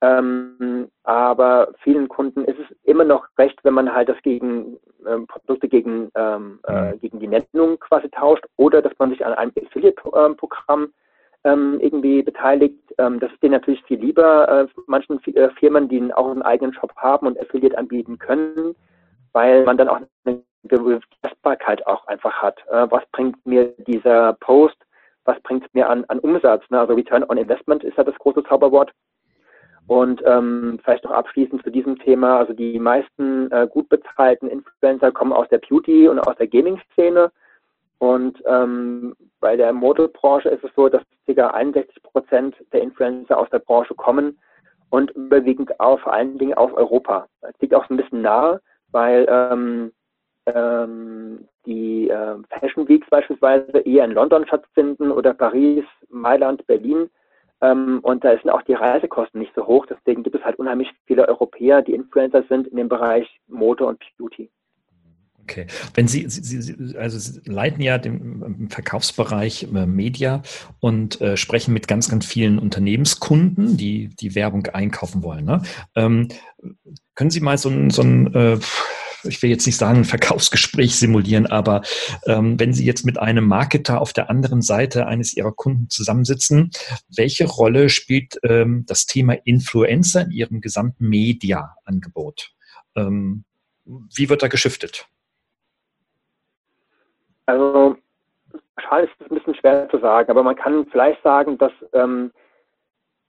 Ähm, 0.00 0.90
aber 1.04 1.72
vielen 1.82 2.08
Kunden 2.08 2.44
ist 2.44 2.58
es 2.58 2.76
immer 2.82 3.04
noch 3.04 3.26
recht, 3.38 3.58
wenn 3.62 3.74
man 3.74 3.94
halt 3.94 4.08
das 4.08 4.20
gegen 4.22 4.78
ähm, 5.06 5.26
Produkte 5.26 5.68
gegen, 5.68 6.10
ähm, 6.14 6.60
äh, 6.66 6.92
mhm. 6.92 7.00
gegen 7.00 7.20
die 7.20 7.28
Nennung 7.28 7.78
quasi 7.78 8.08
tauscht 8.10 8.44
oder 8.56 8.82
dass 8.82 8.92
man 8.98 9.10
sich 9.10 9.24
an 9.24 9.32
einem 9.34 9.52
Affiliate-Programm 9.56 10.92
ähm, 11.44 11.78
irgendwie 11.80 12.22
beteiligt. 12.22 12.78
Ähm, 12.98 13.20
das 13.20 13.32
ist 13.32 13.42
denen 13.42 13.52
natürlich 13.52 13.82
viel 13.84 14.00
lieber, 14.00 14.48
äh, 14.48 14.66
manchen 14.86 15.22
äh, 15.34 15.50
Firmen, 15.50 15.88
die 15.88 16.12
auch 16.14 16.30
einen 16.30 16.42
eigenen 16.42 16.74
Shop 16.74 16.94
haben 16.96 17.26
und 17.26 17.40
Affiliate 17.40 17.76
anbieten 17.78 18.18
können, 18.18 18.74
weil 19.32 19.64
man 19.64 19.76
dann 19.76 19.88
auch 19.88 20.00
eine 20.24 20.42
Testbarkeit 21.22 21.86
auch 21.86 22.06
einfach 22.06 22.42
hat. 22.42 22.58
Äh, 22.70 22.86
was 22.90 23.02
bringt 23.12 23.44
mir 23.46 23.74
dieser 23.86 24.34
Post? 24.34 24.76
was 25.24 25.40
bringt 25.42 25.64
es 25.64 25.74
mir 25.74 25.88
an, 25.88 26.04
an 26.08 26.18
Umsatz? 26.18 26.62
Ne? 26.70 26.78
Also 26.78 26.94
Return 26.94 27.24
on 27.24 27.38
Investment 27.38 27.82
ist 27.84 27.96
ja 27.96 28.04
das 28.04 28.14
große 28.16 28.44
Zauberwort. 28.44 28.92
Und 29.86 30.22
ähm, 30.24 30.78
vielleicht 30.82 31.04
noch 31.04 31.10
abschließend 31.10 31.62
zu 31.62 31.70
diesem 31.70 31.98
Thema, 31.98 32.38
also 32.38 32.54
die 32.54 32.78
meisten 32.78 33.50
äh, 33.52 33.68
gut 33.70 33.88
bezahlten 33.90 34.48
Influencer 34.48 35.12
kommen 35.12 35.32
aus 35.32 35.48
der 35.50 35.58
Beauty- 35.58 36.08
und 36.08 36.20
aus 36.20 36.36
der 36.36 36.46
Gaming-Szene. 36.46 37.30
Und 37.98 38.42
ähm, 38.46 39.14
bei 39.40 39.56
der 39.56 39.72
Modelbranche 39.72 40.48
ist 40.48 40.64
es 40.64 40.70
so, 40.74 40.88
dass 40.88 41.02
ca. 41.26 41.48
61 41.48 42.02
Prozent 42.02 42.56
der 42.72 42.82
Influencer 42.82 43.38
aus 43.38 43.48
der 43.50 43.60
Branche 43.60 43.94
kommen 43.94 44.38
und 44.90 45.10
überwiegend 45.12 45.80
auch 45.80 46.00
vor 46.00 46.12
allen 46.12 46.38
Dingen 46.38 46.54
aus 46.54 46.72
Europa. 46.72 47.26
Das 47.40 47.52
liegt 47.60 47.74
auch 47.74 47.86
so 47.88 47.94
ein 47.94 47.96
bisschen 47.96 48.22
nahe, 48.22 48.60
weil 48.90 49.26
ähm, 49.28 49.92
ähm, 50.46 51.48
die 51.66 52.08
äh, 52.10 52.36
Fashion 52.60 52.86
Weeks 52.88 53.08
beispielsweise 53.10 53.78
eher 53.78 54.04
in 54.04 54.12
London 54.12 54.46
stattfinden 54.46 55.10
oder 55.10 55.34
Paris, 55.34 55.84
Mailand, 56.08 56.66
Berlin. 56.66 57.10
Ähm, 57.60 58.00
und 58.02 58.24
da 58.24 58.36
sind 58.36 58.50
auch 58.50 58.62
die 58.62 58.74
Reisekosten 58.74 59.40
nicht 59.40 59.54
so 59.54 59.66
hoch. 59.66 59.86
Deswegen 59.86 60.22
gibt 60.22 60.36
es 60.36 60.44
halt 60.44 60.58
unheimlich 60.58 60.90
viele 61.06 61.26
Europäer, 61.26 61.82
die 61.82 61.94
Influencer 61.94 62.42
sind 62.48 62.66
in 62.66 62.76
dem 62.76 62.88
Bereich 62.88 63.40
Mode 63.46 63.86
und 63.86 64.02
Beauty. 64.18 64.50
Okay. 65.44 65.66
Wenn 65.92 66.08
Sie, 66.08 66.24
Sie, 66.28 66.62
Sie, 66.62 66.96
also 66.96 67.18
Sie 67.18 67.40
leiten 67.44 67.82
ja 67.82 67.98
den 67.98 68.68
Verkaufsbereich 68.70 69.68
äh, 69.74 69.86
Media 69.86 70.42
und 70.80 71.20
äh, 71.20 71.36
sprechen 71.36 71.74
mit 71.74 71.86
ganz, 71.86 72.08
ganz 72.08 72.24
vielen 72.24 72.58
Unternehmenskunden, 72.58 73.76
die 73.76 74.08
die 74.08 74.34
Werbung 74.34 74.66
einkaufen 74.68 75.22
wollen. 75.22 75.44
Ne? 75.44 75.62
Ähm, 75.94 76.28
können 77.14 77.30
Sie 77.30 77.40
mal 77.40 77.58
so 77.58 77.68
ein, 77.68 77.90
so 77.90 78.02
ein 78.02 78.34
äh, 78.34 78.58
ich 79.24 79.42
will 79.42 79.50
jetzt 79.50 79.66
nicht 79.66 79.76
sagen, 79.76 79.98
ein 79.98 80.04
Verkaufsgespräch 80.04 80.96
simulieren, 80.96 81.46
aber 81.46 81.82
ähm, 82.26 82.58
wenn 82.58 82.72
Sie 82.72 82.84
jetzt 82.84 83.04
mit 83.04 83.18
einem 83.18 83.46
Marketer 83.46 84.00
auf 84.00 84.12
der 84.12 84.30
anderen 84.30 84.62
Seite 84.62 85.06
eines 85.06 85.34
Ihrer 85.34 85.52
Kunden 85.52 85.88
zusammensitzen, 85.90 86.70
welche 87.14 87.46
Rolle 87.46 87.88
spielt 87.88 88.38
ähm, 88.42 88.84
das 88.86 89.06
Thema 89.06 89.34
Influencer 89.44 90.22
in 90.22 90.30
Ihrem 90.30 90.60
gesamten 90.60 91.08
Media-Angebot? 91.08 92.52
Ähm, 92.96 93.44
wie 93.84 94.28
wird 94.28 94.42
da 94.42 94.48
geschiftet? 94.48 95.06
Also, 97.46 97.96
schade 98.78 99.06
ist 99.06 99.12
es 99.20 99.30
ein 99.30 99.34
bisschen 99.36 99.54
schwer 99.54 99.88
zu 99.90 99.98
sagen, 99.98 100.30
aber 100.30 100.42
man 100.42 100.56
kann 100.56 100.86
vielleicht 100.86 101.22
sagen, 101.22 101.58
dass 101.58 101.72
ähm, 101.92 102.32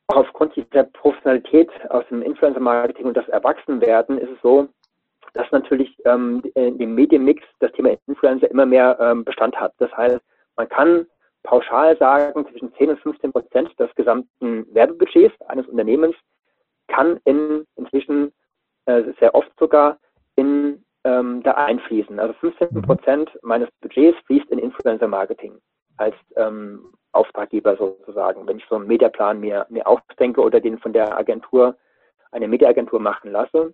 auch 0.07 0.17
aufgrund 0.17 0.55
dieser 0.55 0.83
Professionalität 0.83 1.69
aus 1.89 2.05
dem 2.09 2.21
Influencer-Marketing 2.21 3.05
und 3.05 3.17
das 3.17 3.27
Erwachsenwerden 3.29 4.17
ist 4.17 4.29
es 4.29 4.41
so, 4.41 4.67
dass 5.33 5.51
natürlich 5.51 5.97
ähm, 6.05 6.41
im 6.55 6.95
Medienmix 6.95 7.43
das 7.59 7.71
Thema 7.73 7.97
Influencer 8.07 8.49
immer 8.49 8.65
mehr 8.65 8.97
ähm, 8.99 9.25
Bestand 9.25 9.55
hat. 9.59 9.73
Das 9.79 9.91
heißt, 9.95 10.19
man 10.55 10.69
kann 10.69 11.07
pauschal 11.43 11.97
sagen, 11.97 12.45
zwischen 12.51 12.73
10 12.75 12.91
und 12.91 12.99
15 13.01 13.31
Prozent 13.33 13.79
des 13.79 13.93
gesamten 13.95 14.65
Werbebudgets 14.73 15.39
eines 15.47 15.67
Unternehmens 15.67 16.15
kann 16.87 17.19
in, 17.25 17.65
inzwischen 17.75 18.31
äh, 18.85 19.03
sehr 19.19 19.35
oft 19.35 19.51
sogar 19.59 19.97
in 20.35 20.84
ähm, 21.05 21.41
da 21.43 21.51
einfließen. 21.51 22.19
Also 22.19 22.33
15 22.33 22.69
mhm. 22.71 22.81
Prozent 22.81 23.39
meines 23.43 23.69
Budgets 23.81 24.17
fließt 24.25 24.49
in 24.49 24.59
Influencer-Marketing 24.59 25.53
als 25.97 26.15
ähm, 26.35 26.91
Auftraggeber 27.13 27.77
sozusagen, 27.77 28.45
wenn 28.45 28.57
ich 28.57 28.65
so 28.69 28.75
einen 28.75 28.87
Mediaplan 28.87 29.39
mir, 29.39 29.65
mir 29.69 29.87
aufdenke 29.87 30.41
oder 30.41 30.59
den 30.59 30.77
von 30.79 30.91
der 30.91 31.17
Agentur, 31.17 31.77
eine 32.31 32.47
Mediaagentur 32.47 32.99
machen 32.99 33.31
lasse. 33.31 33.73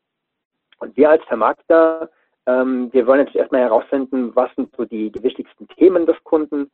Und 0.79 0.95
wir 0.97 1.09
als 1.09 1.23
Vermarkter, 1.23 2.09
ähm, 2.45 2.89
wir 2.91 3.07
wollen 3.07 3.25
jetzt 3.25 3.35
erstmal 3.35 3.61
herausfinden, 3.61 4.35
was 4.35 4.53
sind 4.55 4.75
so 4.75 4.85
die, 4.85 5.09
die 5.11 5.23
wichtigsten 5.23 5.67
Themen 5.69 6.05
des 6.05 6.21
Kunden. 6.23 6.69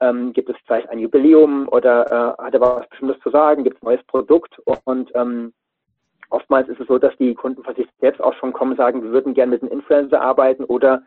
Ähm, 0.00 0.32
gibt 0.32 0.50
es 0.50 0.56
vielleicht 0.66 0.88
ein 0.88 0.98
Jubiläum 0.98 1.68
oder 1.68 2.36
äh, 2.38 2.42
hat 2.42 2.54
er 2.54 2.60
was 2.60 2.88
Bestimmtes 2.88 3.20
zu 3.22 3.30
sagen? 3.30 3.64
Gibt 3.64 3.76
es 3.76 3.82
ein 3.82 3.86
neues 3.86 4.04
Produkt? 4.06 4.58
Und 4.84 5.10
ähm, 5.14 5.52
oftmals 6.30 6.68
ist 6.68 6.80
es 6.80 6.86
so, 6.86 6.98
dass 6.98 7.16
die 7.18 7.34
Kunden 7.34 7.62
von 7.62 7.74
sich 7.74 7.86
selbst 8.00 8.20
auch 8.20 8.34
schon 8.34 8.52
kommen 8.52 8.72
und 8.72 8.76
sagen, 8.76 9.02
wir 9.02 9.10
würden 9.10 9.34
gerne 9.34 9.50
mit 9.50 9.62
einem 9.62 9.72
Influencer 9.72 10.20
arbeiten 10.20 10.64
oder 10.64 11.02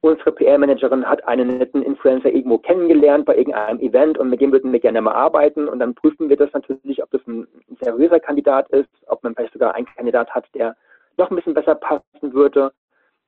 unsere 0.00 0.32
PR-Managerin 0.32 1.06
hat 1.06 1.26
einen 1.26 1.58
netten 1.58 1.82
Influencer 1.82 2.30
irgendwo 2.30 2.58
kennengelernt 2.58 3.24
bei 3.24 3.36
irgendeinem 3.36 3.80
Event 3.80 4.18
und 4.18 4.28
mit 4.28 4.40
dem 4.40 4.52
würden 4.52 4.72
wir 4.72 4.80
gerne 4.80 5.00
mal 5.00 5.14
arbeiten 5.14 5.66
und 5.66 5.78
dann 5.78 5.94
prüfen 5.94 6.28
wir 6.28 6.36
das 6.36 6.52
natürlich, 6.52 7.02
ob 7.02 7.10
das 7.10 7.26
ein 7.26 7.46
seriöser 7.80 8.20
Kandidat 8.20 8.68
ist, 8.68 8.90
ob 9.06 9.22
man 9.22 9.34
vielleicht 9.34 9.54
sogar 9.54 9.74
einen 9.74 9.86
Kandidat 9.86 10.30
hat, 10.34 10.44
der 10.54 10.76
noch 11.16 11.30
ein 11.30 11.36
bisschen 11.36 11.54
besser 11.54 11.74
passen 11.74 12.34
würde 12.34 12.72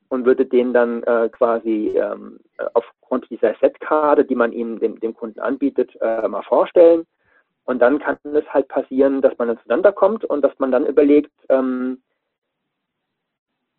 und 0.09 0.27
würde 0.27 0.45
den 0.45 0.73
dann 0.73 1.03
äh, 1.05 1.29
quasi 1.31 1.95
ähm, 1.97 2.41
aufgrund 2.75 3.29
dieser 3.31 3.55
Setkarte, 3.61 4.25
die 4.25 4.35
man 4.35 4.53
ihm 4.53 4.79
dem, 4.79 5.01
dem 5.01 5.15
Kunden 5.15 5.41
anbietet, 5.41 5.97
äh, 6.01 6.29
mal 6.29 6.43
vorstellen. 6.43 7.07
Und 7.67 7.81
dann 7.81 7.99
kann 7.99 8.17
es 8.23 8.55
halt 8.55 8.69
passieren, 8.69 9.21
dass 9.21 9.37
man 9.39 9.59
zueinander 9.59 9.93
kommt 9.93 10.25
und 10.25 10.43
dass 10.43 10.57
man 10.59 10.71
dann 10.71 10.87
überlegt, 10.87 11.33
ähm, 11.49 12.01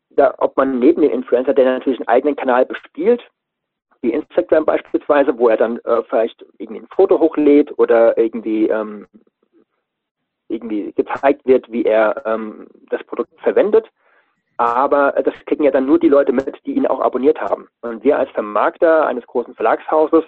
da, 0.09 0.33
ob 0.39 0.57
man 0.57 0.79
neben 0.79 1.01
dem 1.01 1.11
Influencer, 1.11 1.53
der 1.53 1.65
natürlich 1.65 1.99
einen 1.99 2.07
eigenen 2.09 2.35
Kanal 2.35 2.65
bespielt, 2.65 3.23
wie 4.01 4.11
Instagram 4.13 4.65
beispielsweise, 4.65 5.37
wo 5.37 5.47
er 5.47 5.57
dann 5.57 5.79
äh, 5.79 6.03
vielleicht 6.03 6.45
irgendwie 6.57 6.81
ein 6.81 6.87
Foto 6.87 7.19
hochlädt 7.19 7.77
oder 7.79 8.17
irgendwie 8.17 8.67
ähm, 8.67 9.07
irgendwie 10.49 10.91
gezeigt 10.93 11.45
wird, 11.45 11.71
wie 11.71 11.85
er 11.85 12.25
ähm, 12.25 12.67
das 12.89 13.03
Produkt 13.05 13.39
verwendet. 13.41 13.87
Aber 14.57 15.11
das 15.23 15.33
kriegen 15.45 15.63
ja 15.63 15.71
dann 15.71 15.85
nur 15.85 15.99
die 15.99 16.09
Leute 16.09 16.33
mit, 16.33 16.59
die 16.65 16.73
ihn 16.73 16.87
auch 16.87 16.99
abonniert 16.99 17.39
haben. 17.39 17.67
Und 17.81 18.03
wir 18.03 18.17
als 18.17 18.29
Vermarkter 18.31 19.05
eines 19.05 19.25
großen 19.27 19.55
Verlagshauses, 19.55 20.23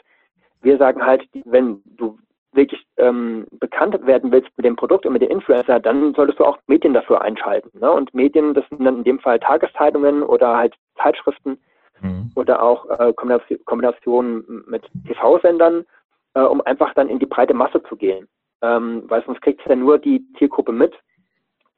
wir 0.62 0.78
sagen 0.78 1.04
halt, 1.04 1.28
wenn 1.46 1.82
du 1.86 2.18
wirklich 2.52 2.86
ähm, 2.98 3.48
bekannt 3.52 4.06
werden 4.06 4.32
willst 4.32 4.50
mit 4.58 4.66
dem 4.66 4.76
Produkt 4.76 5.06
und 5.06 5.14
mit 5.14 5.22
dem 5.22 5.30
Influencer, 5.30 5.80
dann 5.80 6.14
solltest 6.16 6.40
du 6.40 6.46
auch 6.46 6.58
Medien 6.68 6.94
dafür 6.94 7.22
einschalten. 7.22 7.70
Ne? 7.80 7.92
Und 7.92 8.14
Medien, 8.14 8.54
das 8.54 8.68
sind 8.70 8.84
dann 8.84 8.98
in 8.98 9.04
dem 9.04 9.20
Fall 9.20 9.40
Tageszeitungen 9.40 10.24
oder 10.24 10.58
halt 10.58 10.76
Zeitschriften 11.02 11.60
mhm. 12.02 12.32
oder 12.36 12.62
auch 12.64 12.90
äh, 12.90 13.14
Kombinationen 13.14 14.64
mit 14.68 14.84
TV-Sendern, 15.08 15.86
äh, 16.34 16.42
um 16.42 16.62
einfach 16.62 16.94
dann 16.96 17.10
in 17.10 17.20
die 17.20 17.28
breite 17.28 17.54
Masse 17.54 17.84
zu 17.84 17.96
gehen 17.96 18.28
ähm, 18.62 19.04
weil 19.08 19.24
sonst 19.26 19.42
kriegt 19.42 19.62
es 19.62 19.68
ja 19.68 19.76
nur 19.76 19.98
die 19.98 20.26
Zielgruppe 20.38 20.72
mit, 20.72 20.94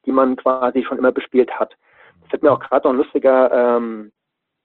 die 0.06 0.12
man 0.12 0.36
quasi 0.36 0.84
schon 0.84 0.98
immer 0.98 1.12
bespielt 1.12 1.52
hat. 1.52 1.76
Es 2.24 2.30
fällt 2.30 2.44
mir 2.44 2.52
auch 2.52 2.60
gerade 2.60 2.88
noch 2.88 2.94
ein 2.94 2.98
lustiger, 2.98 3.52
ähm, 3.52 4.12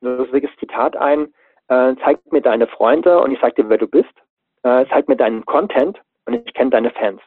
lustiges 0.01 0.51
Zitat 0.59 0.97
ein. 0.97 1.33
Äh, 1.69 1.95
zeig 2.03 2.21
mir 2.31 2.41
deine 2.41 2.67
Freunde 2.69 3.21
und 3.21 3.33
ich 3.33 3.41
sag 3.41 3.57
dir, 3.57 3.69
wer 3.69 3.79
du 3.79 3.89
bist. 3.89 4.13
Äh, 4.67 4.85
zeig 4.91 5.07
mir 5.07 5.15
deinen 5.17 5.47
Content 5.47 6.01
und 6.25 6.35
ich 6.35 6.53
kenne 6.53 6.71
deine 6.71 6.91
Fans. 6.91 7.21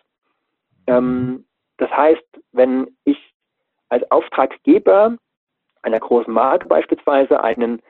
Ähm, 0.88 1.46
das 1.78 1.90
heißt, 1.90 2.26
wenn 2.52 2.94
ich 3.06 3.18
als 3.88 4.04
Auftraggeber 4.12 5.16
einer 5.82 6.00
großen 6.02 6.34
Marke 6.34 6.68
beispielsweise 6.68 7.42
einen 7.42 7.82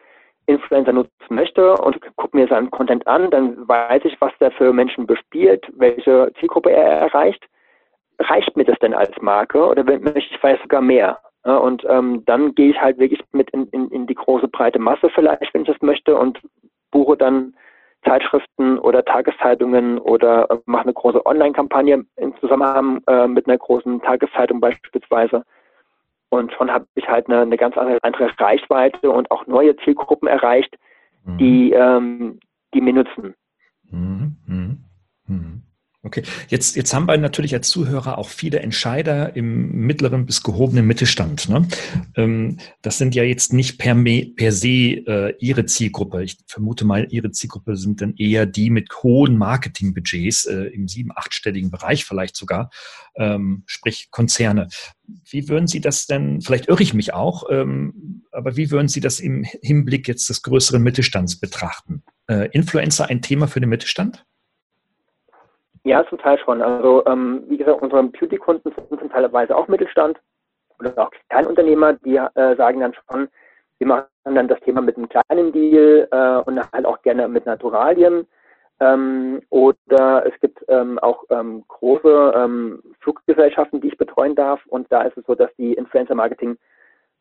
Influencer 0.45 0.93
nutzen 0.93 1.11
möchte 1.29 1.73
und 1.77 1.99
gucke 2.15 2.37
mir 2.37 2.47
seinen 2.47 2.69
Content 2.69 3.07
an, 3.07 3.31
dann 3.31 3.67
weiß 3.67 4.05
ich, 4.05 4.21
was 4.21 4.31
der 4.39 4.51
für 4.51 4.71
Menschen 4.71 5.07
bespielt, 5.07 5.65
welche 5.77 6.31
Zielgruppe 6.39 6.69
er 6.69 6.99
erreicht. 6.99 7.43
Reicht 8.19 8.55
mir 8.55 8.65
das 8.65 8.77
denn 8.77 8.93
als 8.93 9.19
Marke 9.19 9.65
oder 9.65 9.83
möchte 9.83 10.19
ich 10.19 10.37
vielleicht 10.39 10.61
sogar 10.61 10.81
mehr? 10.81 11.17
Und 11.41 11.83
ähm, 11.89 12.23
dann 12.25 12.53
gehe 12.53 12.69
ich 12.69 12.79
halt 12.79 12.99
wirklich 12.99 13.23
mit 13.31 13.49
in, 13.49 13.65
in, 13.69 13.89
in 13.89 14.05
die 14.05 14.15
große 14.15 14.47
breite 14.47 14.77
Masse 14.77 15.09
vielleicht, 15.09 15.51
wenn 15.55 15.63
ich 15.63 15.69
das 15.69 15.81
möchte, 15.81 16.15
und 16.15 16.39
buche 16.91 17.17
dann 17.17 17.55
Zeitschriften 18.05 18.79
oder 18.79 19.03
Tageszeitungen 19.03 19.97
oder 19.99 20.49
äh, 20.49 20.57
mache 20.65 20.83
eine 20.83 20.93
große 20.93 21.25
Online-Kampagne 21.25 22.05
im 22.15 22.39
Zusammenhang 22.39 23.01
äh, 23.07 23.27
mit 23.27 23.47
einer 23.47 23.57
großen 23.57 24.01
Tageszeitung 24.01 24.59
beispielsweise. 24.59 25.43
Und 26.29 26.53
schon 26.53 26.71
habe 26.71 26.85
ich 26.95 27.07
halt 27.07 27.27
eine, 27.27 27.41
eine 27.41 27.57
ganz 27.57 27.75
andere, 27.77 27.99
andere 28.03 28.31
Reichweite 28.37 29.09
und 29.09 29.29
auch 29.31 29.47
neue 29.47 29.75
Zielgruppen 29.77 30.27
erreicht, 30.27 30.75
mhm. 31.25 31.37
die, 31.37 31.71
ähm, 31.71 32.39
die 32.73 32.81
mir 32.81 32.93
nutzen. 32.93 33.35
Mhm. 33.89 34.37
Mhm. 35.27 35.63
Okay, 36.09 36.23
jetzt, 36.47 36.75
jetzt 36.75 36.91
haben 36.91 37.05
wir 37.05 37.15
natürlich 37.17 37.53
als 37.53 37.69
Zuhörer 37.69 38.17
auch 38.17 38.29
viele 38.29 38.61
Entscheider 38.61 39.35
im 39.35 39.69
mittleren 39.85 40.25
bis 40.25 40.41
gehobenen 40.41 40.87
Mittelstand. 40.87 41.49
Ne? 41.49 41.67
Ähm, 42.15 42.57
das 42.81 42.97
sind 42.97 43.13
ja 43.13 43.21
jetzt 43.21 43.53
nicht 43.53 43.77
per, 43.77 43.95
per 44.35 44.51
se 44.51 44.67
äh, 44.67 45.35
Ihre 45.37 45.67
Zielgruppe. 45.67 46.23
Ich 46.23 46.37
vermute 46.47 46.83
mal, 46.83 47.05
Ihre 47.11 47.29
Zielgruppe 47.29 47.77
sind 47.77 48.01
dann 48.01 48.15
eher 48.15 48.47
die 48.47 48.71
mit 48.71 48.91
hohen 49.03 49.37
Marketingbudgets 49.37 50.45
äh, 50.45 50.63
im 50.73 50.87
sieben-, 50.87 51.11
achtstelligen 51.15 51.69
Bereich 51.69 52.05
vielleicht 52.05 52.35
sogar, 52.35 52.71
ähm, 53.15 53.61
sprich 53.67 54.07
Konzerne. 54.09 54.67
Wie 55.29 55.47
würden 55.47 55.67
Sie 55.67 55.79
das 55.79 56.07
denn, 56.07 56.41
vielleicht 56.41 56.69
irre 56.69 56.81
ich 56.81 56.95
mich 56.95 57.13
auch, 57.13 57.43
ähm, 57.51 58.23
aber 58.31 58.57
wie 58.57 58.71
würden 58.71 58.87
Sie 58.87 58.99
das 58.99 59.19
im 59.19 59.43
Hinblick 59.61 60.07
jetzt 60.07 60.27
des 60.27 60.41
größeren 60.41 60.81
Mittelstands 60.81 61.39
betrachten? 61.39 62.01
Äh, 62.25 62.49
Influencer 62.51 63.09
ein 63.09 63.21
Thema 63.21 63.47
für 63.47 63.59
den 63.59 63.69
Mittelstand? 63.69 64.25
Ja, 65.83 66.05
zum 66.07 66.17
Teil 66.17 66.37
schon. 66.39 66.61
Also 66.61 67.05
ähm, 67.05 67.43
wie 67.47 67.57
gesagt, 67.57 67.81
unsere 67.81 68.03
Beauty-Kunden 68.03 68.71
sind 68.75 68.99
zum 68.99 69.09
Teilweise 69.09 69.55
auch 69.55 69.67
Mittelstand 69.67 70.19
oder 70.79 70.93
auch 70.97 71.11
Kleinunternehmer, 71.29 71.93
die 71.93 72.15
äh, 72.15 72.55
sagen 72.55 72.79
dann 72.79 72.93
schon, 72.93 73.29
wir 73.77 73.87
machen 73.87 74.07
dann 74.23 74.47
das 74.47 74.59
Thema 74.61 74.81
mit 74.81 74.97
einem 74.97 75.09
kleinen 75.09 75.51
Deal 75.51 76.07
äh, 76.11 76.49
und 76.49 76.59
halt 76.71 76.85
auch 76.85 77.01
gerne 77.01 77.27
mit 77.27 77.45
Naturalien. 77.45 78.27
Ähm, 78.81 79.41
oder 79.49 80.25
es 80.25 80.39
gibt 80.39 80.63
ähm, 80.69 80.99
auch 80.99 81.23
ähm, 81.29 81.63
große 81.67 82.33
ähm, 82.35 82.81
Fluggesellschaften, 82.99 83.81
die 83.81 83.89
ich 83.89 83.97
betreuen 83.97 84.35
darf. 84.35 84.65
Und 84.67 84.91
da 84.91 85.03
ist 85.03 85.17
es 85.17 85.25
so, 85.25 85.35
dass 85.35 85.53
die 85.57 85.73
Influencer-Marketing 85.73 86.57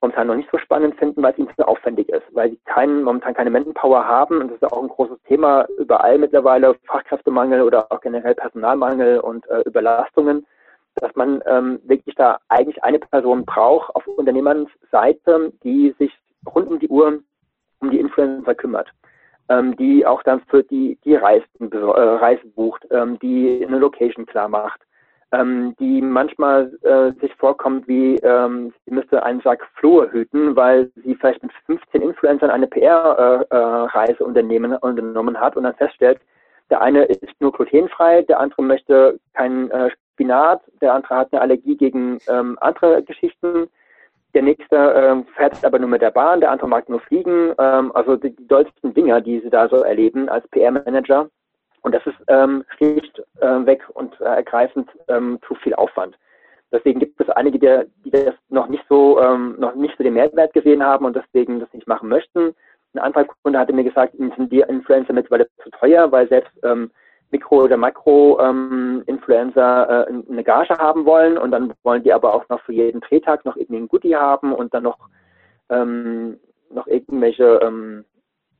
momentan 0.00 0.28
noch 0.28 0.36
nicht 0.36 0.50
so 0.50 0.58
spannend 0.58 0.96
finden, 0.96 1.22
weil 1.22 1.32
es 1.32 1.38
ihnen 1.38 1.50
zu 1.56 1.66
aufwendig 1.66 2.08
ist, 2.08 2.24
weil 2.32 2.50
sie 2.50 2.60
keinen, 2.64 3.02
momentan 3.02 3.34
keine 3.34 3.50
Manpower 3.50 4.06
haben. 4.06 4.40
Und 4.40 4.48
das 4.48 4.56
ist 4.62 4.72
auch 4.72 4.82
ein 4.82 4.88
großes 4.88 5.20
Thema 5.26 5.66
überall 5.78 6.18
mittlerweile, 6.18 6.74
Fachkräftemangel 6.86 7.62
oder 7.62 7.90
auch 7.90 8.00
generell 8.00 8.34
Personalmangel 8.34 9.20
und 9.20 9.48
äh, 9.48 9.62
Überlastungen, 9.62 10.46
dass 10.96 11.14
man 11.14 11.42
ähm, 11.46 11.80
wirklich 11.84 12.14
da 12.14 12.38
eigentlich 12.48 12.82
eine 12.84 12.98
Person 12.98 13.44
braucht 13.44 13.94
auf 13.94 14.06
Unternehmensseite, 14.06 15.52
die 15.62 15.94
sich 15.98 16.12
rund 16.54 16.68
um 16.68 16.78
die 16.78 16.88
Uhr 16.88 17.20
um 17.80 17.90
die 17.90 18.00
Influencer 18.00 18.54
kümmert, 18.54 18.88
ähm, 19.48 19.76
die 19.76 20.04
auch 20.04 20.22
dann 20.22 20.40
für 20.48 20.62
die, 20.64 20.98
die 21.04 21.14
Reisen, 21.14 21.70
äh, 21.70 21.76
Reisen 21.76 22.52
bucht, 22.52 22.86
ähm, 22.90 23.18
die 23.20 23.64
eine 23.64 23.78
Location 23.78 24.26
klar 24.26 24.48
macht, 24.48 24.80
ähm, 25.32 25.74
die 25.78 26.00
manchmal 26.00 26.72
äh, 26.82 27.12
sich 27.20 27.34
vorkommt 27.36 27.86
wie, 27.86 28.16
ähm, 28.16 28.72
sie 28.84 28.94
müsste 28.94 29.22
einen 29.22 29.40
Sack 29.40 29.66
Flohe 29.74 30.10
hüten, 30.10 30.56
weil 30.56 30.90
sie 31.04 31.14
vielleicht 31.14 31.42
mit 31.42 31.52
15 31.66 32.02
Influencern 32.02 32.50
eine 32.50 32.66
PR-Reise 32.66 34.12
äh, 34.12 34.20
äh, 34.20 34.22
unternommen 34.22 35.40
hat 35.40 35.56
und 35.56 35.64
dann 35.64 35.74
feststellt, 35.74 36.20
der 36.70 36.80
eine 36.80 37.04
ist 37.04 37.40
nur 37.40 37.52
glutenfrei, 37.52 38.22
der 38.22 38.40
andere 38.40 38.62
möchte 38.62 39.18
keinen 39.34 39.70
äh, 39.70 39.90
Spinat, 39.90 40.62
der 40.80 40.94
andere 40.94 41.16
hat 41.16 41.32
eine 41.32 41.40
Allergie 41.40 41.76
gegen 41.76 42.18
ähm, 42.28 42.58
andere 42.60 43.02
Geschichten, 43.02 43.68
der 44.34 44.42
nächste 44.42 44.76
ähm, 44.76 45.26
fährt 45.36 45.64
aber 45.64 45.78
nur 45.78 45.88
mit 45.88 46.02
der 46.02 46.10
Bahn, 46.10 46.40
der 46.40 46.50
andere 46.50 46.68
mag 46.68 46.88
nur 46.88 47.00
fliegen. 47.00 47.54
Ähm, 47.58 47.92
also 47.94 48.16
die, 48.16 48.34
die 48.34 48.46
dollsten 48.46 48.92
Dinger, 48.92 49.20
die 49.20 49.40
sie 49.40 49.50
da 49.50 49.68
so 49.68 49.82
erleben 49.82 50.28
als 50.28 50.46
PR-Manager. 50.48 51.28
Und 51.82 51.94
das 51.94 52.06
ist 52.06 52.16
ähm, 52.28 52.64
schlicht 52.76 53.22
äh, 53.40 53.66
weg 53.66 53.82
und 53.94 54.18
äh, 54.20 54.24
ergreifend 54.24 54.88
ähm, 55.08 55.38
zu 55.46 55.54
viel 55.56 55.74
Aufwand. 55.74 56.16
Deswegen 56.70 57.00
gibt 57.00 57.20
es 57.20 57.28
einige, 57.30 57.58
die, 57.58 57.90
die 58.04 58.10
das 58.10 58.34
noch 58.50 58.68
nicht 58.68 58.84
so 58.88 59.20
ähm, 59.20 59.56
noch 59.58 59.74
nicht 59.74 59.96
so 59.96 60.04
den 60.04 60.14
Mehrwert 60.14 60.52
gesehen 60.52 60.82
haben 60.82 61.06
und 61.06 61.16
deswegen 61.16 61.60
das 61.60 61.72
nicht 61.72 61.86
machen 61.86 62.08
möchten. 62.08 62.54
Ein 62.94 63.00
anderer 63.00 63.26
Kunde 63.42 63.58
hatte 63.58 63.72
mir 63.72 63.84
gesagt, 63.84 64.14
ihnen 64.14 64.32
sind 64.36 64.52
die 64.52 64.60
Influencer 64.60 65.12
mittlerweile 65.12 65.48
zu 65.62 65.70
teuer, 65.70 66.10
weil 66.12 66.28
selbst 66.28 66.52
ähm, 66.62 66.90
Mikro- 67.30 67.64
oder 67.64 67.76
Makro-Influencer 67.76 70.06
ähm, 70.08 70.24
äh, 70.26 70.32
eine 70.32 70.44
Gage 70.44 70.78
haben 70.78 71.04
wollen 71.04 71.36
und 71.36 71.50
dann 71.50 71.74
wollen 71.82 72.02
die 72.02 72.12
aber 72.12 72.32
auch 72.34 72.48
noch 72.48 72.62
für 72.62 72.72
jeden 72.72 73.00
Drehtag 73.00 73.44
noch 73.44 73.56
irgendwie 73.56 73.80
ein 73.80 73.88
Goodie 73.88 74.16
haben 74.16 74.54
und 74.54 74.72
dann 74.72 74.84
noch 74.84 74.98
ähm, 75.68 76.38
noch 76.70 76.86
irgendwelche 76.86 77.60
ähm, 77.62 78.06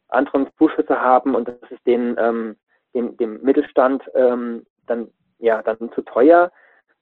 anderen 0.09 0.49
Zuschüsse 0.59 1.01
haben 1.01 1.35
und 1.35 1.49
das 1.49 1.57
ist 1.71 1.87
denen 1.87 2.17
ähm, 2.19 2.57
dem, 2.99 3.17
dem 3.17 3.41
Mittelstand 3.43 4.03
ähm, 4.15 4.67
dann 4.87 5.09
ja 5.39 5.63
dann 5.63 5.93
zu 5.93 6.03
teuer. 6.03 6.51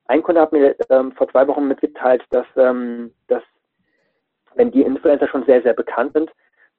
Ein 0.06 0.22
Kunde 0.22 0.40
hat 0.40 0.52
mir 0.52 0.76
ähm, 0.90 1.12
vor 1.12 1.28
zwei 1.30 1.48
Wochen 1.48 1.66
mitgeteilt, 1.66 2.22
dass, 2.30 2.46
ähm, 2.56 3.12
dass 3.28 3.42
wenn 4.54 4.70
die 4.70 4.82
Influencer 4.82 5.28
schon 5.28 5.44
sehr, 5.46 5.62
sehr 5.62 5.74
bekannt 5.74 6.12
sind, 6.12 6.30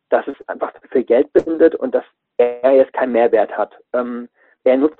dass 0.10 0.26
es 0.28 0.36
einfach 0.48 0.72
viel 0.92 1.04
Geld 1.04 1.32
bindet 1.34 1.76
und 1.76 1.94
dass 1.94 2.06
er 2.38 2.72
jetzt 2.72 2.94
keinen 2.94 3.12
Mehrwert 3.12 3.58
hat. 3.58 3.76
Ähm, 3.94 4.30
er 4.64 4.78
nutzt 4.78 5.00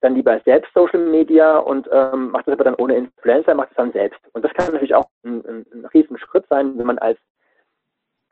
dann 0.00 0.14
lieber 0.14 0.40
selbst 0.44 0.72
Social 0.74 1.00
Media 1.00 1.58
und 1.58 1.88
ähm, 1.90 2.30
macht 2.30 2.46
das 2.46 2.52
aber 2.52 2.64
dann 2.64 2.76
ohne 2.76 2.96
Influencer, 2.96 3.54
macht 3.54 3.70
es 3.70 3.76
dann 3.76 3.92
selbst. 3.92 4.20
Und 4.32 4.44
das 4.44 4.52
kann 4.52 4.72
natürlich 4.72 4.94
auch 4.94 5.08
ein, 5.24 5.44
ein, 5.44 5.66
ein 5.72 5.84
riesen 5.86 6.18
Schritt 6.18 6.46
sein, 6.48 6.78
wenn 6.78 6.86
man 6.86 6.98
als 6.98 7.18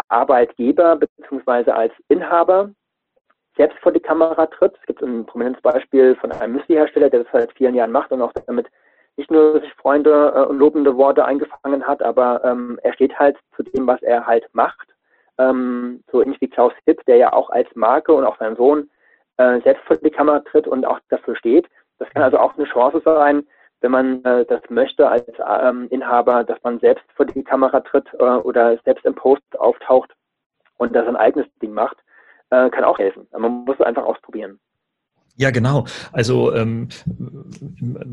Arbeitgeber 0.09 0.97
beziehungsweise 0.97 1.75
als 1.75 1.93
Inhaber 2.09 2.71
selbst 3.57 3.79
vor 3.79 3.93
die 3.93 4.01
Kamera 4.01 4.47
tritt. 4.47 4.75
Es 4.81 4.87
gibt 4.87 5.03
ein 5.03 5.27
prominentes 5.27 5.63
Beispiel 5.63 6.17
von 6.17 6.33
einem 6.33 6.55
Müsli-Hersteller, 6.55 7.11
der 7.11 7.23
das 7.25 7.33
seit 7.33 7.53
vielen 7.53 7.75
Jahren 7.75 7.93
macht 7.93 8.11
und 8.13 8.23
auch 8.23 8.33
damit 8.47 8.69
nicht 9.17 9.31
nur 9.31 9.61
sich 9.61 9.73
Freunde 9.75 10.33
äh, 10.35 10.43
und 10.43 10.59
lobende 10.59 10.97
Worte 10.97 11.25
eingefangen 11.25 11.87
hat, 11.87 12.03
aber 12.03 12.43
ähm, 12.45 12.79
er 12.83 12.93
steht 12.95 13.19
halt 13.19 13.37
zu 13.57 13.63
dem, 13.63 13.87
was 13.87 14.03
er 14.03 14.27
halt 14.27 14.49
macht. 14.53 14.89
Ähm, 15.39 16.03
so 16.11 16.23
ähnlich 16.23 16.41
wie 16.41 16.49
Klaus 16.49 16.73
Hipp, 16.85 17.05
der 17.07 17.17
ja 17.17 17.33
auch 17.33 17.51
als 17.51 17.69
Marke 17.75 18.13
und 18.13 18.25
auch 18.25 18.39
sein 18.39 18.57
Sohn 18.57 18.91
äh, 19.37 19.61
selbst 19.61 19.85
vor 19.85 19.97
die 19.97 20.11
Kamera 20.11 20.41
tritt 20.41 20.67
und 20.67 20.85
auch 20.85 21.01
dafür 21.09 21.37
steht. 21.37 21.69
Das 21.99 22.09
kann 22.11 22.23
also 22.23 22.39
auch 22.39 22.57
eine 22.57 22.67
Chance 22.67 23.03
sein, 23.05 23.47
wenn 23.81 23.91
man 23.91 24.25
äh, 24.25 24.45
das 24.47 24.63
möchte 24.69 25.09
als 25.09 25.27
ähm, 25.61 25.89
Inhaber, 25.91 26.45
dass 26.45 26.61
man 26.63 26.81
selbst 26.81 27.05
vor 27.15 27.27
die 27.27 27.45
Kamera 27.45 27.81
tritt 27.81 28.07
äh, 28.15 28.25
oder 28.25 28.79
selbst 28.85 29.05
im 29.05 29.15
Post 29.15 29.59
auftaucht 29.59 30.13
und 30.79 30.95
das 30.95 31.07
ein 31.07 31.17
eigenes 31.17 31.47
Ding 31.61 31.73
macht 31.73 31.99
äh, 32.55 32.71
kann 32.71 32.85
auch 32.85 32.99
helfen. 32.99 33.27
Man 33.33 33.65
muss 33.65 33.77
es 33.79 33.87
einfach 33.87 34.05
ausprobieren. 34.05 34.59
Ja, 35.37 35.51
genau. 35.51 35.85
Also, 36.13 36.55
ähm, 36.55 36.91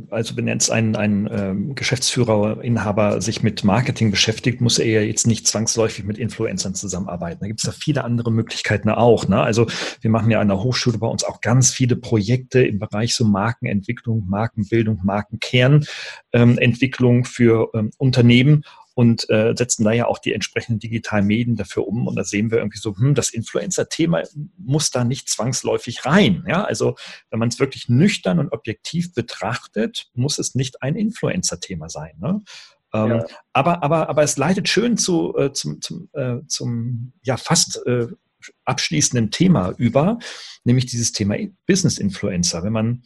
also 0.09 0.35
wenn 0.37 0.47
jetzt 0.47 0.71
ein, 0.71 0.95
ein 0.95 1.29
ähm, 1.31 1.75
Geschäftsführer, 1.75 2.63
Inhaber 2.63 3.21
sich 3.21 3.43
mit 3.43 3.63
Marketing 3.63 4.09
beschäftigt, 4.09 4.59
muss 4.59 4.79
er 4.79 4.87
ja 4.87 5.01
jetzt 5.01 5.27
nicht 5.27 5.45
zwangsläufig 5.45 6.03
mit 6.03 6.17
Influencern 6.17 6.73
zusammenarbeiten. 6.73 7.41
Da 7.41 7.47
gibt 7.47 7.59
es 7.59 7.67
ja 7.67 7.73
viele 7.73 8.05
andere 8.05 8.31
Möglichkeiten 8.31 8.89
auch. 8.89 9.27
Ne? 9.27 9.39
Also 9.39 9.67
wir 10.01 10.09
machen 10.09 10.31
ja 10.31 10.39
an 10.39 10.47
der 10.47 10.63
Hochschule 10.63 10.97
bei 10.97 11.05
uns 11.05 11.23
auch 11.23 11.41
ganz 11.41 11.71
viele 11.71 11.95
Projekte 11.95 12.63
im 12.63 12.79
Bereich 12.79 13.13
so 13.13 13.23
Markenentwicklung, 13.23 14.25
Markenbildung, 14.27 15.01
Markenkernentwicklung 15.03 17.17
ähm, 17.17 17.25
für 17.25 17.69
ähm, 17.75 17.91
Unternehmen 17.99 18.63
und 18.93 19.29
äh, 19.29 19.53
setzen 19.57 19.83
da 19.83 19.91
ja 19.91 20.07
auch 20.07 20.19
die 20.19 20.33
entsprechenden 20.33 20.79
digitalen 20.79 21.25
Medien 21.25 21.55
dafür 21.55 21.87
um. 21.87 22.07
Und 22.07 22.15
da 22.15 22.23
sehen 22.23 22.51
wir 22.51 22.57
irgendwie 22.57 22.79
so, 22.79 22.95
hm, 22.95 23.15
das 23.15 23.29
Influencer-Thema 23.29 24.23
muss 24.57 24.91
da 24.91 25.03
nicht 25.03 25.29
zwangsläufig 25.29 26.05
rein. 26.05 26.43
Ja, 26.47 26.63
also 26.63 26.95
wenn 27.29 27.39
man 27.39 27.49
es 27.49 27.59
wirklich 27.59 27.89
nüchtern 27.89 28.39
und 28.39 28.51
objektiv 28.51 29.13
betrachtet, 29.13 30.09
muss 30.13 30.39
es 30.39 30.55
nicht 30.55 30.81
ein 30.81 30.95
Influencer-Thema 30.95 31.89
sein. 31.89 32.13
Ne? 32.19 32.41
Ähm, 32.93 33.09
ja. 33.09 33.25
aber, 33.53 33.83
aber, 33.83 34.09
aber 34.09 34.23
es 34.23 34.37
leitet 34.37 34.67
schön 34.67 34.97
zu, 34.97 35.35
äh, 35.37 35.53
zum, 35.53 35.81
zum, 35.81 36.09
äh, 36.13 36.39
zum 36.47 37.13
ja 37.23 37.37
fast 37.37 37.85
äh, 37.85 38.07
abschließenden 38.65 39.31
Thema 39.31 39.73
über, 39.77 40.17
nämlich 40.63 40.87
dieses 40.87 41.11
Thema 41.11 41.35
Business 41.67 41.97
Influencer. 41.97 42.63
Wenn 42.63 42.73
man 42.73 43.03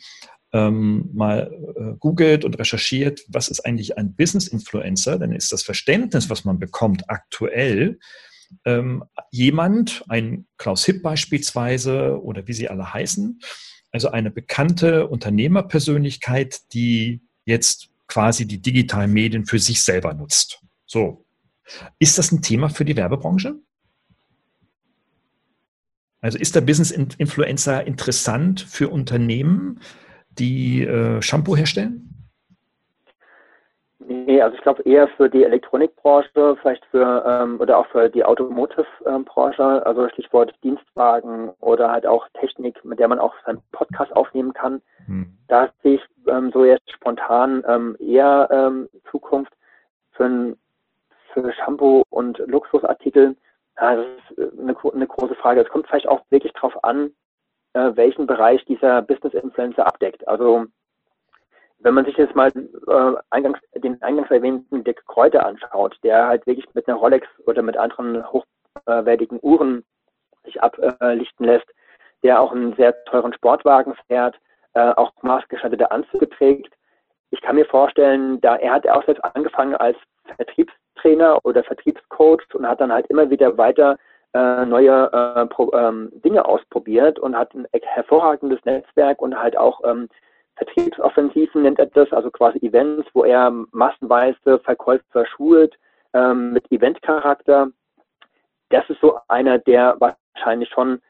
ähm, 0.54 1.10
mal 1.14 1.52
äh, 1.76 1.98
googelt 2.00 2.46
und 2.46 2.58
recherchiert, 2.58 3.26
was 3.28 3.48
ist 3.48 3.62
eigentlich 3.66 3.98
ein 3.98 4.16
Business 4.16 4.48
Influencer, 4.48 5.20
dann 5.20 5.32
ist 5.32 5.52
das 5.52 5.64
Verständnis, 5.64 6.30
was 6.30 6.46
man 6.46 6.60
bekommt 6.60 7.10
aktuell, 7.10 8.00
ähm, 8.64 9.04
jemand, 9.32 10.04
ein 10.08 10.46
Klaus 10.58 10.86
Hipp 10.86 11.02
beispielsweise 11.02 12.22
oder 12.22 12.48
wie 12.48 12.54
sie 12.54 12.70
alle 12.70 12.94
heißen, 12.94 13.40
also 13.92 14.10
eine 14.10 14.32
bekannte 14.32 15.08
Unternehmerpersönlichkeit, 15.08 16.62
die 16.74 17.22
jetzt 17.46 17.90
quasi 18.08 18.46
die 18.46 18.62
digitalen 18.62 19.12
Medien 19.12 19.46
für 19.46 19.60
sich 19.60 19.82
selber 19.82 20.14
nutzt. 20.14 20.62
So. 20.86 21.26
Ist 21.98 22.18
das 22.18 22.32
ein 22.32 22.42
Thema 22.42 22.70
für 22.70 22.86
die 22.86 22.96
Werbebranche? 22.96 23.56
Also 26.22 26.38
ist 26.38 26.56
der 26.56 26.62
Business 26.62 26.92
Influencer 26.92 27.86
interessant 27.86 28.62
für 28.62 28.90
Unternehmen? 28.90 29.80
Die 30.40 30.84
äh, 30.84 31.22
Shampoo 31.22 31.56
herstellen? 31.56 32.16
Nee, 34.08 34.42
also 34.42 34.56
ich 34.56 34.62
glaube 34.62 34.84
eher 34.84 35.08
für 35.08 35.30
die 35.30 35.44
Elektronikbranche, 35.44 36.58
vielleicht 36.62 36.86
für 36.92 37.24
ähm, 37.26 37.60
oder 37.60 37.80
auch 37.80 37.88
für 37.88 38.08
die 38.08 38.24
Automotive-Branche, 38.24 39.84
also 39.86 40.08
Stichwort 40.10 40.54
Dienstwagen 40.64 41.50
oder 41.60 41.92
halt 41.92 42.06
auch 42.06 42.28
Technik, 42.40 42.84
mit 42.86 43.00
der 43.00 43.08
man 43.08 43.18
auch 43.18 43.34
seinen 43.46 43.62
Podcast 43.72 44.16
aufnehmen 44.16 44.54
kann. 44.54 44.82
Hm. 45.08 45.36
Da 45.48 45.70
sehe 45.82 45.96
ich 45.96 46.02
ähm, 46.28 46.52
so 46.54 46.66
jetzt 46.66 46.92
spontan 46.92 47.64
ähm, 47.68 47.96
eher 48.00 48.48
ähm, 48.52 48.90
Zukunft 49.10 49.54
für, 50.12 50.56
für 51.34 51.54
Shampoo 51.54 52.04
und 52.10 52.38
Luxusartikel. 52.46 53.36
Ja, 53.80 53.96
das 53.96 54.06
ist 54.06 54.38
äh, 54.38 54.62
eine, 54.62 54.76
eine 54.94 55.08
große 55.08 55.36
Frage. 55.36 55.62
Es 55.62 55.70
kommt 55.70 55.88
vielleicht 55.88 56.08
auch 56.08 56.22
wirklich 56.30 56.54
darauf 56.54 56.84
an, 56.84 57.12
äh, 57.76 57.96
welchen 57.96 58.26
Bereich 58.26 58.64
dieser 58.66 59.02
Business 59.02 59.34
Influencer 59.34 59.86
abdeckt. 59.86 60.26
Also 60.28 60.66
wenn 61.80 61.94
man 61.94 62.06
sich 62.06 62.16
jetzt 62.16 62.36
mal 62.36 62.50
äh, 62.56 63.22
eingangs, 63.30 63.60
den 63.76 64.02
eingangs 64.02 64.32
erwähnten 64.32 64.84
Dick 64.84 65.06
Kräuter 65.06 65.46
anschaut, 65.46 65.98
der 66.02 66.28
halt 66.28 66.48
wirklich 66.48 66.66
mit 66.74 66.88
einer 66.88 66.98
Rolex 66.98 67.28
oder 67.46 67.62
mit 67.62 67.76
anderen 67.76 68.24
hochwertigen 68.32 69.40
Uhren 69.42 69.84
sich 70.46 70.64
ablichten 70.64 71.46
lässt, 71.46 71.68
der 72.24 72.40
auch 72.40 72.54
einen 72.54 72.76
sehr 72.76 72.96
teuren 73.06 73.34
Sportwagen 73.34 73.94
fährt, 74.08 74.36
äh, 74.74 74.94
auch 74.94 75.12
maßgeschneiderte 75.22 75.92
Anzüge 75.92 76.30
trägt. 76.30 76.74
Ich 77.32 77.42
kann 77.42 77.56
mir 77.56 77.66
vorstellen, 77.66 78.40
da 78.40 78.56
er 78.56 78.74
hat 78.74 78.88
auch 78.88 79.04
selbst 79.06 79.24
angefangen 79.24 79.76
als 79.76 79.98
Vertriebstrainer 80.38 81.44
oder 81.44 81.64
Vertriebscoach 81.64 82.54
und 82.54 82.66
hat 82.66 82.80
dann 82.80 82.94
halt 82.94 83.08
immer 83.08 83.30
wieder 83.30 83.58
weiter 83.58 83.98
äh, 84.36 84.66
neue 84.66 85.10
äh, 85.14 85.46
Pro, 85.46 85.72
ähm, 85.74 86.12
Dinge 86.24 86.46
ausprobiert 86.46 87.18
und 87.20 87.38
hat 87.38 87.54
ein 87.56 87.66
hervorragendes 87.72 88.60
Netzwerk 88.66 89.22
und 89.22 89.40
halt 89.40 89.58
auch 89.58 89.80
ähm, 89.86 90.10
Vertriebsoffensiven 90.58 91.64
nennt 91.64 91.80
er 91.80 91.86
das, 91.88 92.12
also 92.12 92.30
quasi 92.32 92.60
Events, 92.60 93.08
wo 93.14 93.24
er 93.24 93.50
massenweise 93.72 94.60
Verkäufer 94.60 95.26
schult 95.26 95.78
ähm, 96.14 96.52
mit 96.52 96.70
Eventcharakter. 96.70 97.70
Das 98.70 98.90
ist 98.90 99.00
so 99.00 99.20
einer, 99.30 99.58
der 99.60 99.96
wahrscheinlich 100.00 100.70
schon 100.70 101.02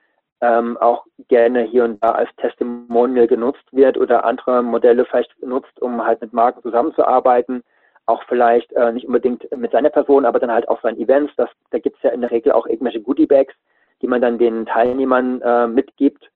ähm, 0.41 0.77
auch 0.77 1.05
gerne 1.27 1.63
hier 1.63 1.85
und 1.85 2.03
da 2.03 2.11
als 2.11 2.29
Testimonial 2.37 3.27
genutzt 3.27 3.65
wird 3.71 3.97
oder 3.97 4.23
andere 4.23 4.61
Modelle 4.61 5.05
vielleicht 5.05 5.41
nutzt, 5.41 5.81
um 5.81 6.05
halt 6.05 6.21
mit 6.21 6.33
Marken 6.33 6.61
zusammenzuarbeiten. 6.61 7.63
Auch 8.07 8.23
vielleicht 8.27 8.71
äh, 8.73 8.91
nicht 8.91 9.07
unbedingt 9.07 9.49
mit 9.55 9.71
seiner 9.71 9.89
Person, 9.89 10.25
aber 10.25 10.39
dann 10.39 10.51
halt 10.51 10.67
auch 10.69 10.81
seinen 10.81 10.99
Events. 10.99 11.33
Das, 11.37 11.49
da 11.71 11.79
gibt 11.79 11.97
es 11.97 12.03
ja 12.03 12.11
in 12.11 12.21
der 12.21 12.31
Regel 12.31 12.51
auch 12.51 12.67
irgendwelche 12.67 13.01
Goodie-Bags, 13.01 13.53
die 14.01 14.07
man 14.07 14.21
dann 14.21 14.37
den 14.37 14.65
Teilnehmern 14.65 15.41
äh, 15.41 15.67
mitgibt 15.67 16.29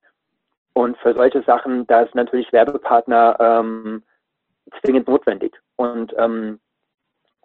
und 0.72 0.96
für 0.98 1.14
solche 1.14 1.42
Sachen, 1.42 1.86
da 1.86 2.02
ist 2.02 2.14
natürlich 2.14 2.52
Werbepartner 2.52 3.36
ähm, 3.40 4.02
zwingend 4.80 5.08
notwendig. 5.08 5.54
Und 5.76 6.14
ähm, 6.16 6.60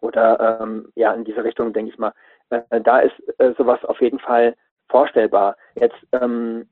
oder 0.01 0.61
ähm, 0.61 0.91
ja, 0.95 1.13
in 1.13 1.23
diese 1.23 1.43
Richtung 1.43 1.73
denke 1.73 1.91
ich 1.91 1.97
mal, 1.97 2.13
äh, 2.49 2.81
da 2.81 2.99
ist 2.99 3.15
äh, 3.39 3.53
sowas 3.57 3.83
auf 3.85 3.99
jeden 4.01 4.19
Fall 4.19 4.55
vorstellbar. 4.89 5.57
Jetzt 5.75 5.97
ähm, 6.11 6.69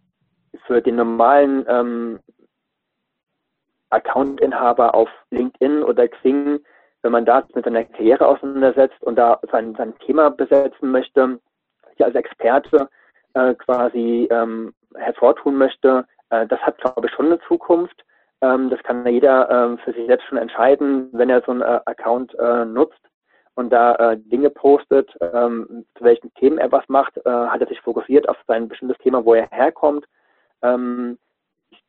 für 0.67 0.81
den 0.81 0.95
normalen 0.95 1.65
ähm, 1.67 2.19
Accountinhaber 3.89 4.93
auf 4.93 5.09
LinkedIn 5.31 5.83
oder 5.83 6.07
Xing, 6.07 6.59
wenn 7.03 7.11
man 7.11 7.25
da 7.25 7.43
mit 7.53 7.65
seiner 7.65 7.83
Karriere 7.83 8.27
auseinandersetzt 8.27 9.03
und 9.03 9.17
da 9.17 9.39
sein, 9.51 9.75
sein 9.75 9.93
Thema 9.99 10.31
besetzen 10.31 10.89
möchte, 10.91 11.39
sich 11.91 12.03
als 12.03 12.15
Experte 12.15 12.89
äh, 13.33 13.53
quasi 13.55 14.27
ähm, 14.31 14.73
hervortun 14.95 15.55
möchte, 15.57 16.05
äh, 16.29 16.47
das 16.47 16.59
hat, 16.61 16.77
glaube 16.79 17.07
ich, 17.07 17.13
schon 17.13 17.27
eine 17.27 17.39
Zukunft. 17.41 18.03
Ähm, 18.41 18.69
das 18.69 18.81
kann 18.83 19.05
jeder 19.05 19.49
ähm, 19.49 19.77
für 19.79 19.93
sich 19.93 20.07
selbst 20.07 20.25
schon 20.27 20.37
entscheiden, 20.37 21.09
wenn 21.11 21.29
er 21.29 21.41
so 21.41 21.51
einen 21.51 21.61
äh, 21.61 21.79
Account 21.85 22.33
äh, 22.39 22.65
nutzt 22.65 22.99
und 23.55 23.71
da 23.71 24.15
Dinge 24.15 24.49
postet, 24.49 25.15
ähm, 25.21 25.85
zu 25.95 26.03
welchen 26.03 26.33
Themen 26.33 26.57
er 26.57 26.71
was 26.71 26.89
macht, 26.89 27.15
hat 27.23 27.61
er 27.61 27.67
sich 27.67 27.79
fokussiert 27.81 28.27
auf 28.27 28.37
sein 28.47 28.67
bestimmtes 28.67 28.97
Thema, 28.97 29.23
wo 29.23 29.35
er 29.35 29.47
herkommt. 29.51 30.05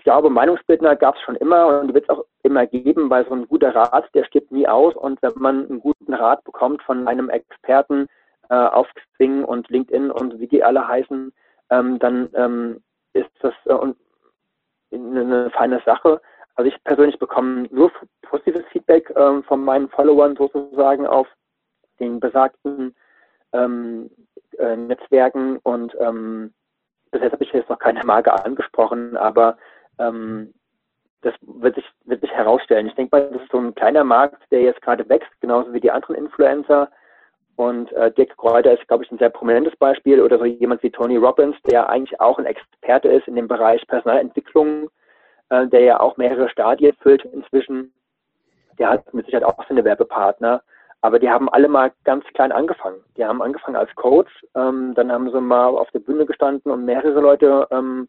Ich 0.05 0.11
glaube, 0.11 0.29
Meinungsbildner 0.29 0.97
gab 0.97 1.15
es 1.15 1.23
schon 1.23 1.37
immer 1.37 1.81
und 1.81 1.95
wird 1.95 2.05
es 2.05 2.11
auch 2.11 2.27
immer 2.43 2.67
geben, 2.67 3.09
weil 3.09 3.25
so 3.27 3.33
ein 3.33 3.49
guter 3.49 3.75
Rat, 3.75 4.05
der 4.13 4.25
stirbt 4.25 4.53
nie 4.53 4.69
aus. 4.69 4.95
Und 4.95 5.23
wenn 5.23 5.33
man 5.37 5.67
einen 5.67 5.81
guten 5.81 6.13
Rat 6.13 6.45
bekommt 6.45 6.83
von 6.83 7.09
einem 7.09 7.31
Experten 7.31 8.09
auf 8.51 8.87
Xing 9.15 9.45
und 9.45 9.71
LinkedIn 9.71 10.11
und 10.11 10.39
wie 10.39 10.47
die 10.47 10.63
alle 10.63 10.87
heißen, 10.87 11.33
dann 11.71 12.83
ist 13.15 13.31
das, 13.41 13.55
und 13.65 13.97
eine 14.93 15.51
feine 15.53 15.81
Sache. 15.87 16.21
Also 16.57 16.69
ich 16.69 16.85
persönlich 16.85 17.19
bekomme 17.19 17.67
nur 17.71 17.91
positives 18.23 18.65
Feedback 18.71 19.11
ähm, 19.17 19.43
von 19.45 19.65
meinen 19.65 19.89
Followern 19.89 20.37
sozusagen 20.37 21.07
auf 21.07 21.27
den 21.99 22.21
besagten 22.21 22.95
ähm, 23.53 24.11
äh, 24.59 24.77
Netzwerken 24.77 25.59
und 25.63 25.97
ähm, 25.99 26.53
bis 27.11 27.23
jetzt 27.23 27.33
habe 27.33 27.45
ich 27.45 27.53
jetzt 27.53 27.71
noch 27.71 27.79
keine 27.79 28.05
Marke 28.05 28.33
angesprochen, 28.45 29.17
aber 29.17 29.57
ähm, 29.99 30.53
das 31.23 31.35
wird 31.41 31.75
sich, 31.75 31.85
wird 32.05 32.21
sich 32.21 32.31
herausstellen. 32.31 32.87
Ich 32.87 32.95
denke 32.95 33.17
mal, 33.17 33.31
das 33.31 33.43
ist 33.43 33.51
so 33.51 33.59
ein 33.59 33.75
kleiner 33.75 34.05
Markt, 34.05 34.43
der 34.51 34.63
jetzt 34.63 34.83
gerade 34.83 35.09
wächst, 35.09 35.31
genauso 35.41 35.73
wie 35.73 35.81
die 35.81 35.91
anderen 35.91 36.17
Influencer. 36.17 36.91
Und 37.57 37.93
äh, 37.93 38.11
Dirk 38.13 38.37
Kräuter 38.37 38.73
ist, 38.73 38.87
glaube 38.89 39.05
ich, 39.05 39.13
ein 39.13 39.19
sehr 39.19 39.31
prominentes 39.31 39.77
Beispiel 39.77 40.21
oder 40.21 40.39
so 40.39 40.45
jemand 40.45 40.83
wie 40.83 40.91
Tony 40.91 41.17
Robbins, 41.17 41.57
der 41.71 41.89
eigentlich 41.89 42.21
auch 42.21 42.39
ein 42.39 42.47
Experte 42.47 43.09
ist 43.09 43.29
in 43.29 43.37
dem 43.37 43.49
Bereich 43.49 43.87
Personalentwicklung, 43.87 44.91
äh, 45.51 45.67
der 45.69 45.81
ja 45.81 46.01
auch 46.01 46.17
mehrere 46.17 46.49
Stadien 46.49 46.95
füllt 47.01 47.25
inzwischen. 47.25 47.93
Der 48.79 48.91
hat 48.91 49.15
mit 49.15 49.27
Sicherheit 49.27 49.45
auch 49.45 49.65
seine 49.69 49.85
Werbepartner, 49.85 50.63
aber 51.01 51.21
die 51.21 51.31
haben 51.31 51.49
alle 51.49 51.69
mal 51.69 51.93
ganz 52.03 52.25
klein 52.35 52.51
angefangen. 52.51 52.99
Die 53.17 53.25
haben 53.25 53.41
angefangen 53.41 53.77
als 53.77 53.95
Coach, 53.95 54.33
ähm, 54.57 54.93
dann 54.97 55.13
haben 55.13 55.31
sie 55.31 55.41
mal 55.41 55.69
auf 55.69 55.91
der 55.93 56.01
Bühne 56.01 56.27
gestanden 56.27 56.73
und 56.73 56.85
mehrere 56.85 57.21
Leute 57.21 57.69
ähm, 57.71 58.09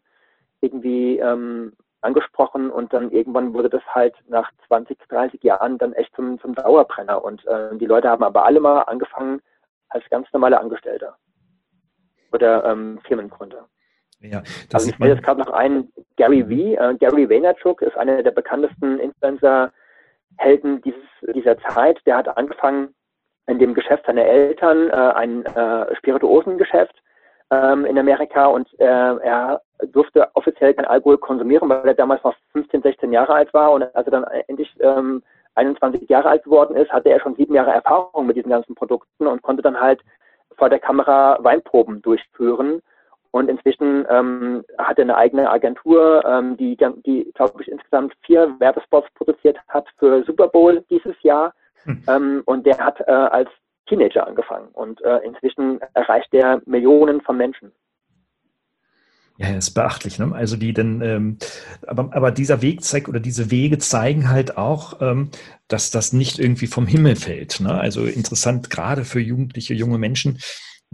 irgendwie 0.60 1.18
ähm, 1.18 1.72
angesprochen 2.00 2.70
und 2.70 2.92
dann 2.92 3.10
irgendwann 3.10 3.52
wurde 3.52 3.68
das 3.68 3.82
halt 3.86 4.14
nach 4.28 4.50
20, 4.68 4.98
30 5.08 5.42
Jahren 5.42 5.78
dann 5.78 5.92
echt 5.92 6.14
zum, 6.14 6.38
zum 6.40 6.54
Dauerbrenner. 6.54 7.22
Und 7.22 7.44
äh, 7.46 7.76
die 7.76 7.86
Leute 7.86 8.08
haben 8.08 8.24
aber 8.24 8.44
alle 8.44 8.60
mal 8.60 8.82
angefangen 8.82 9.40
als 9.88 10.04
ganz 10.10 10.26
normale 10.32 10.60
Angestellte 10.60 11.14
oder 12.32 12.64
ähm, 12.64 13.00
Firmengründer. 13.06 13.66
Ja, 14.20 14.40
das 14.70 14.82
also 14.82 14.90
ich 14.90 15.00
will 15.00 15.08
jetzt 15.08 15.22
gerade 15.22 15.40
noch 15.40 15.50
einen, 15.50 15.92
Gary 16.16 16.42
V. 16.42 16.82
Äh, 16.82 16.96
Gary 16.96 17.28
Vaynerchuk 17.28 17.82
ist 17.82 17.96
einer 17.96 18.22
der 18.22 18.30
bekanntesten 18.30 18.98
Influencer-Helden 18.98 20.82
dieser 21.34 21.58
Zeit. 21.58 22.00
Der 22.06 22.16
hat 22.16 22.36
angefangen 22.36 22.94
in 23.46 23.58
dem 23.58 23.74
Geschäft 23.74 24.06
seiner 24.06 24.24
Eltern, 24.24 24.88
äh, 24.88 24.92
ein 24.92 25.44
äh, 25.46 25.94
Spirituosengeschäft 25.96 26.94
ähm, 27.50 27.84
in 27.84 27.98
Amerika 27.98 28.46
und 28.46 28.68
äh, 28.80 28.84
er 28.84 29.60
durfte 29.92 30.28
offiziell 30.34 30.74
kein 30.74 30.84
Alkohol 30.84 31.18
konsumieren, 31.18 31.68
weil 31.68 31.86
er 31.86 31.94
damals 31.94 32.22
noch 32.24 32.34
15, 32.52 32.82
16 32.82 33.12
Jahre 33.12 33.34
alt 33.34 33.52
war 33.54 33.72
und 33.72 33.82
als 33.82 34.06
er 34.06 34.10
dann 34.10 34.24
endlich 34.48 34.74
ähm, 34.80 35.22
21 35.56 36.08
Jahre 36.08 36.28
alt 36.28 36.44
geworden 36.44 36.76
ist, 36.76 36.92
hatte 36.92 37.08
er 37.08 37.20
schon 37.20 37.34
sieben 37.36 37.54
Jahre 37.54 37.72
Erfahrung 37.72 38.26
mit 38.26 38.36
diesen 38.36 38.50
ganzen 38.50 38.74
Produkten 38.74 39.26
und 39.26 39.42
konnte 39.42 39.62
dann 39.62 39.80
halt 39.80 40.00
vor 40.56 40.68
der 40.68 40.78
Kamera 40.78 41.38
Weinproben 41.40 42.02
durchführen. 42.02 42.82
Und 43.30 43.50
inzwischen 43.50 44.06
ähm, 44.08 44.64
hat 44.78 44.98
er 44.98 45.02
eine 45.02 45.16
eigene 45.16 45.50
Agentur, 45.50 46.24
ähm, 46.24 46.56
die, 46.56 46.76
die 47.04 47.30
glaube 47.34 47.62
ich, 47.62 47.68
insgesamt 47.68 48.14
vier 48.22 48.54
Werbespots 48.58 49.08
produziert 49.14 49.58
hat 49.68 49.86
für 49.98 50.24
Super 50.24 50.48
Bowl 50.48 50.82
dieses 50.88 51.14
Jahr. 51.22 51.52
Hm. 51.84 52.02
Ähm, 52.08 52.42
und 52.46 52.64
der 52.64 52.78
hat 52.78 53.00
äh, 53.00 53.10
als 53.10 53.50
Teenager 53.86 54.26
angefangen 54.26 54.68
und 54.72 55.00
äh, 55.02 55.18
inzwischen 55.18 55.80
erreicht 55.94 56.32
er 56.32 56.60
Millionen 56.66 57.20
von 57.20 57.36
Menschen. 57.36 57.72
Ja, 59.38 59.54
ist 59.54 59.72
beachtlich. 59.72 60.18
Ne? 60.18 60.32
Also 60.34 60.56
die 60.56 60.72
dann, 60.72 61.02
ähm, 61.02 61.38
aber, 61.86 62.14
aber 62.14 62.30
dieser 62.30 62.62
Weg 62.62 62.82
zeigt 62.82 63.08
oder 63.08 63.20
diese 63.20 63.50
Wege 63.50 63.78
zeigen 63.78 64.30
halt 64.30 64.56
auch, 64.56 65.00
ähm, 65.02 65.30
dass 65.68 65.90
das 65.90 66.12
nicht 66.12 66.38
irgendwie 66.38 66.66
vom 66.66 66.86
Himmel 66.86 67.16
fällt. 67.16 67.60
Ne? 67.60 67.72
Also 67.72 68.06
interessant 68.06 68.70
gerade 68.70 69.04
für 69.04 69.20
Jugendliche, 69.20 69.74
junge 69.74 69.98
Menschen, 69.98 70.38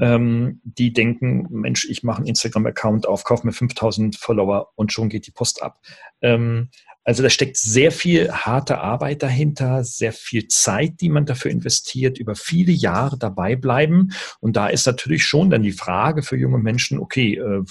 ähm, 0.00 0.60
die 0.64 0.92
denken, 0.92 1.46
Mensch, 1.50 1.86
ich 1.88 2.02
mache 2.02 2.18
einen 2.18 2.26
Instagram-Account 2.26 3.06
auf, 3.06 3.24
kaufe 3.24 3.46
mir 3.46 3.52
5000 3.52 4.16
Follower 4.16 4.70
und 4.74 4.92
schon 4.92 5.08
geht 5.08 5.26
die 5.26 5.32
Post 5.32 5.62
ab. 5.62 5.80
Ähm, 6.20 6.70
also 7.04 7.22
da 7.22 7.30
steckt 7.30 7.56
sehr 7.56 7.90
viel 7.90 8.30
harte 8.30 8.78
Arbeit 8.78 9.22
dahinter, 9.22 9.82
sehr 9.82 10.12
viel 10.12 10.46
Zeit, 10.48 11.00
die 11.00 11.08
man 11.08 11.26
dafür 11.26 11.50
investiert, 11.50 12.18
über 12.18 12.36
viele 12.36 12.72
Jahre 12.72 13.18
dabei 13.18 13.56
bleiben. 13.56 14.12
Und 14.40 14.56
da 14.56 14.68
ist 14.68 14.86
natürlich 14.86 15.24
schon 15.24 15.50
dann 15.50 15.62
die 15.62 15.72
Frage 15.72 16.22
für 16.22 16.36
junge 16.36 16.58
Menschen, 16.58 16.98
okay, 16.98 17.36
äh, 17.36 17.64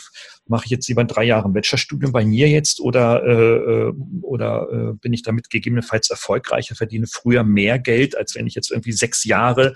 mache 0.47 0.65
ich 0.65 0.71
jetzt 0.71 0.89
lieber 0.89 1.05
drei 1.05 1.23
Jahre 1.23 1.47
ein 1.47 1.53
Bachelorstudium 1.53 2.11
bei 2.11 2.25
mir 2.25 2.49
jetzt 2.49 2.81
oder, 2.81 3.23
äh, 3.23 3.89
äh, 3.89 3.93
oder 4.21 4.67
äh, 4.69 4.93
bin 4.95 5.13
ich 5.13 5.23
damit 5.23 5.49
gegebenenfalls 5.49 6.09
erfolgreicher, 6.09 6.75
verdiene 6.75 7.07
früher 7.07 7.43
mehr 7.43 7.79
Geld, 7.79 8.17
als 8.17 8.35
wenn 8.35 8.47
ich 8.47 8.55
jetzt 8.55 8.69
irgendwie 8.69 8.91
sechs 8.91 9.23
Jahre 9.23 9.73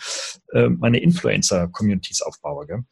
äh, 0.52 0.68
meine 0.68 1.00
Influencer-Communities 1.00 2.22
aufbaue. 2.22 2.84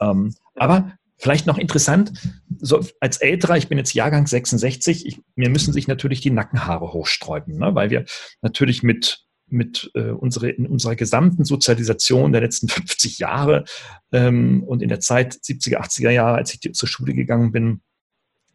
Ähm, 0.00 0.34
aber 0.56 0.98
Vielleicht 1.18 1.46
noch 1.46 1.58
interessant, 1.58 2.12
so 2.58 2.84
als 3.00 3.18
Älterer, 3.18 3.56
ich 3.56 3.68
bin 3.68 3.78
jetzt 3.78 3.94
Jahrgang 3.94 4.26
66, 4.26 5.06
ich, 5.06 5.20
mir 5.34 5.50
müssen 5.50 5.72
sich 5.72 5.88
natürlich 5.88 6.20
die 6.20 6.30
Nackenhaare 6.30 6.92
hochsträuben, 6.92 7.58
ne? 7.58 7.74
weil 7.74 7.90
wir 7.90 8.04
natürlich 8.40 8.82
mit 8.82 9.24
mit 9.50 9.90
äh, 9.94 10.10
unsere, 10.10 10.50
in 10.50 10.66
unserer 10.66 10.94
gesamten 10.94 11.44
Sozialisation 11.44 12.32
der 12.32 12.42
letzten 12.42 12.68
50 12.68 13.18
Jahre 13.18 13.64
ähm, 14.12 14.62
und 14.62 14.82
in 14.82 14.88
der 14.88 15.00
Zeit 15.00 15.34
70er, 15.34 15.78
80er 15.78 16.10
Jahre, 16.10 16.36
als 16.36 16.52
ich 16.54 16.72
zur 16.74 16.88
Schule 16.88 17.14
gegangen 17.14 17.50
bin, 17.50 17.80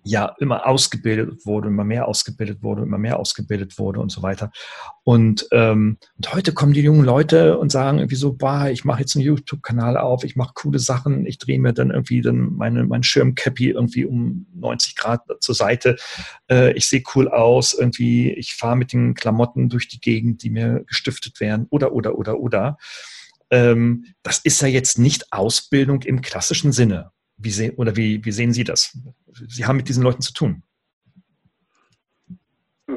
ja 0.04 0.36
immer 0.39 0.68
ausgebildet 0.68 1.45
wurde, 1.45 1.70
immer 1.70 1.84
mehr 1.84 2.08
ausgebildet 2.08 2.62
wurde, 2.62 2.84
immer 2.84 2.97
mehr 2.97 3.20
ausgebildet 3.20 3.78
wurde 3.80 3.99
und 3.99 4.12
so 4.12 4.22
weiter. 4.22 4.51
Und, 5.04 5.47
ähm, 5.51 5.97
und 6.18 6.34
heute 6.34 6.54
kommen 6.54 6.74
die 6.74 6.82
jungen 6.82 7.04
Leute 7.04 7.58
und 7.58 7.72
sagen 7.72 7.99
irgendwie 7.99 8.16
so, 8.16 8.34
bah, 8.34 8.70
ich 8.70 8.86
mache 8.86 9.01
jetzt 9.01 9.16
einen 9.16 9.26
YouTube-Kanal 9.26 9.97
auf, 9.97 10.24
ich 10.24 10.36
mache 10.36 10.54
coole 10.56 10.80
Sachen, 10.80 11.26
ich 11.26 11.38
drehe 11.38 11.60
mir 11.60 11.74
dann 11.74 11.91
irgendwie 11.91 12.22
dann 12.22 12.54
meine, 12.54 12.84
mein 12.84 13.04
Schirmcappy 13.04 13.70
irgendwie 13.72 14.06
um 14.06 14.45
90 14.56 14.95
Grad 14.95 15.22
zur 15.39 15.56
Seite, 15.56 15.95
äh, 16.49 16.74
ich 16.74 16.88
sehe 16.88 17.04
cool 17.16 17.28
aus, 17.30 17.74
irgendwie, 17.74 18.32
ich 18.34 18.56
fahre 18.56 18.76
mit 18.76 18.93
den 18.93 19.14
Klamotten 19.14 19.70
durch 19.70 19.88
die 19.88 19.99
Gegend, 19.99 20.43
die 20.43 20.49
mir 20.49 20.84
gestiftet 20.86 21.39
werden, 21.39 21.68
oder, 21.70 21.93
oder, 21.93 22.18
oder, 22.18 22.39
oder. 22.39 22.78
Ähm, 23.49 24.06
das 24.24 24.39
ist 24.39 24.62
ja 24.62 24.68
jetzt 24.68 24.97
nicht 24.97 25.32
Ausbildung 25.32 26.01
im 26.04 26.22
klassischen 26.22 26.72
Sinne. 26.72 27.12
Wie 27.43 27.49
sehen, 27.49 27.75
oder 27.77 27.95
wie, 27.95 28.23
wie 28.23 28.31
sehen 28.31 28.53
Sie 28.53 28.63
das? 28.63 28.97
Sie 29.31 29.65
haben 29.65 29.77
mit 29.77 29.89
diesen 29.89 30.03
Leuten 30.03 30.21
zu 30.21 30.33
tun. 30.33 30.63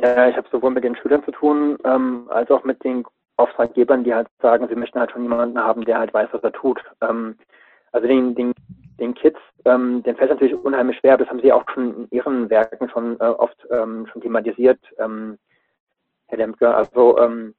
Ja, 0.03 0.28
ich 0.28 0.36
habe 0.36 0.49
sowohl 0.51 0.70
mit 0.70 0.84
den 0.84 0.97
Schülern 0.97 1.24
zu 1.24 1.30
tun, 1.30 1.78
ähm, 1.84 2.28
als 2.28 2.51
auch 2.51 2.64
mit 2.64 2.82
den 2.84 3.05
Auftraggebern, 3.36 4.05
die 4.05 4.14
halt 4.14 4.28
sagen, 4.40 4.66
sie 4.68 4.74
möchten 4.74 4.99
halt 4.99 5.11
schon 5.12 5.22
jemanden 5.22 5.59
haben, 5.59 5.84
der 5.84 5.99
halt 5.99 6.12
weiß, 6.12 6.28
was 6.32 6.42
er 6.42 6.53
tut. 6.53 6.82
Ähm, 7.01 7.36
also 7.92 8.07
den, 8.07 8.34
den, 8.34 8.53
den 8.99 9.14
Kids, 9.14 9.38
ähm, 9.64 10.03
den 10.03 10.16
fällt 10.16 10.30
natürlich 10.30 10.55
unheimlich 10.55 10.99
schwer, 10.99 11.16
das 11.16 11.28
haben 11.28 11.40
sie 11.40 11.53
auch 11.53 11.64
schon 11.72 11.94
in 11.94 12.09
ihren 12.11 12.51
Werken 12.51 12.88
schon 12.88 13.18
äh, 13.20 13.24
oft 13.24 13.57
ähm, 13.70 14.07
schon 14.12 14.22
thematisiert, 14.22 14.80
ähm, 14.99 15.38
Herr 16.26 16.38
Lemke. 16.38 16.74
Also 16.74 17.18
ähm, 17.18 17.55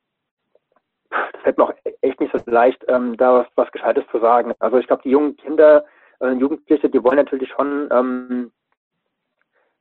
das 1.09 1.41
fällt 1.43 1.57
mir 1.57 1.63
auch 1.63 1.73
echt 2.01 2.19
nicht 2.19 2.33
so 2.33 2.51
leicht, 2.51 2.83
ähm, 2.87 3.15
da 3.17 3.39
was, 3.39 3.47
was 3.55 3.71
Gescheites 3.71 4.03
zu 4.11 4.19
sagen. 4.19 4.53
Also 4.59 4.77
ich 4.77 4.87
glaube, 4.87 5.03
die 5.03 5.11
jungen 5.11 5.37
Kinder, 5.37 5.85
äh, 6.19 6.31
Jugendliche, 6.31 6.89
die 6.89 7.03
wollen 7.03 7.17
natürlich 7.17 7.49
schon 7.49 7.89
ähm, 7.91 8.51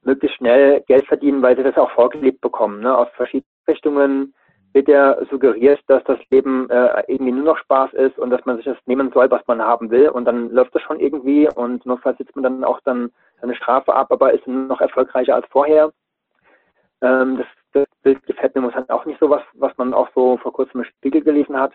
möglichst 0.02 0.36
schnell 0.38 0.80
Geld 0.82 1.06
verdienen, 1.06 1.42
weil 1.42 1.56
sie 1.56 1.62
das 1.62 1.76
auch 1.76 1.90
vorgelebt 1.90 2.40
bekommen. 2.40 2.80
Ne? 2.80 2.96
Aus 2.96 3.08
verschiedenen 3.16 3.50
Richtungen 3.68 4.34
wird 4.72 4.88
ja 4.88 5.16
suggeriert, 5.30 5.80
dass 5.86 6.04
das 6.04 6.18
Leben 6.30 6.68
äh, 6.70 7.02
irgendwie 7.08 7.32
nur 7.32 7.44
noch 7.44 7.58
Spaß 7.58 7.94
ist 7.94 8.18
und 8.18 8.30
dass 8.30 8.44
man 8.44 8.56
sich 8.56 8.66
das 8.66 8.76
nehmen 8.86 9.10
soll, 9.12 9.30
was 9.30 9.40
man 9.46 9.62
haben 9.62 9.90
will. 9.90 10.10
Und 10.10 10.26
dann 10.26 10.50
läuft 10.50 10.74
das 10.74 10.82
schon 10.82 11.00
irgendwie 11.00 11.48
und 11.48 11.84
notfalls 11.86 12.18
sitzt 12.18 12.36
man 12.36 12.42
dann 12.44 12.64
auch 12.64 12.80
dann 12.84 13.10
seine 13.40 13.54
Strafe 13.54 13.94
ab, 13.94 14.12
aber 14.12 14.32
ist 14.32 14.46
noch 14.46 14.80
erfolgreicher 14.80 15.34
als 15.34 15.46
vorher. 15.50 15.92
Ähm, 17.00 17.38
das, 17.38 17.46
das, 17.72 17.86
Bild 18.02 18.22
gefällt 18.26 18.54
mir 18.54 18.60
momentan 18.60 18.88
auch 18.90 19.04
nicht 19.04 19.18
so 19.18 19.28
was, 19.28 19.42
was 19.54 19.76
man 19.78 19.92
auch 19.92 20.08
so 20.14 20.36
vor 20.36 20.52
kurzem 20.52 20.80
im 20.80 20.86
Spiegel 20.86 21.22
gelesen 21.22 21.58
hat. 21.58 21.72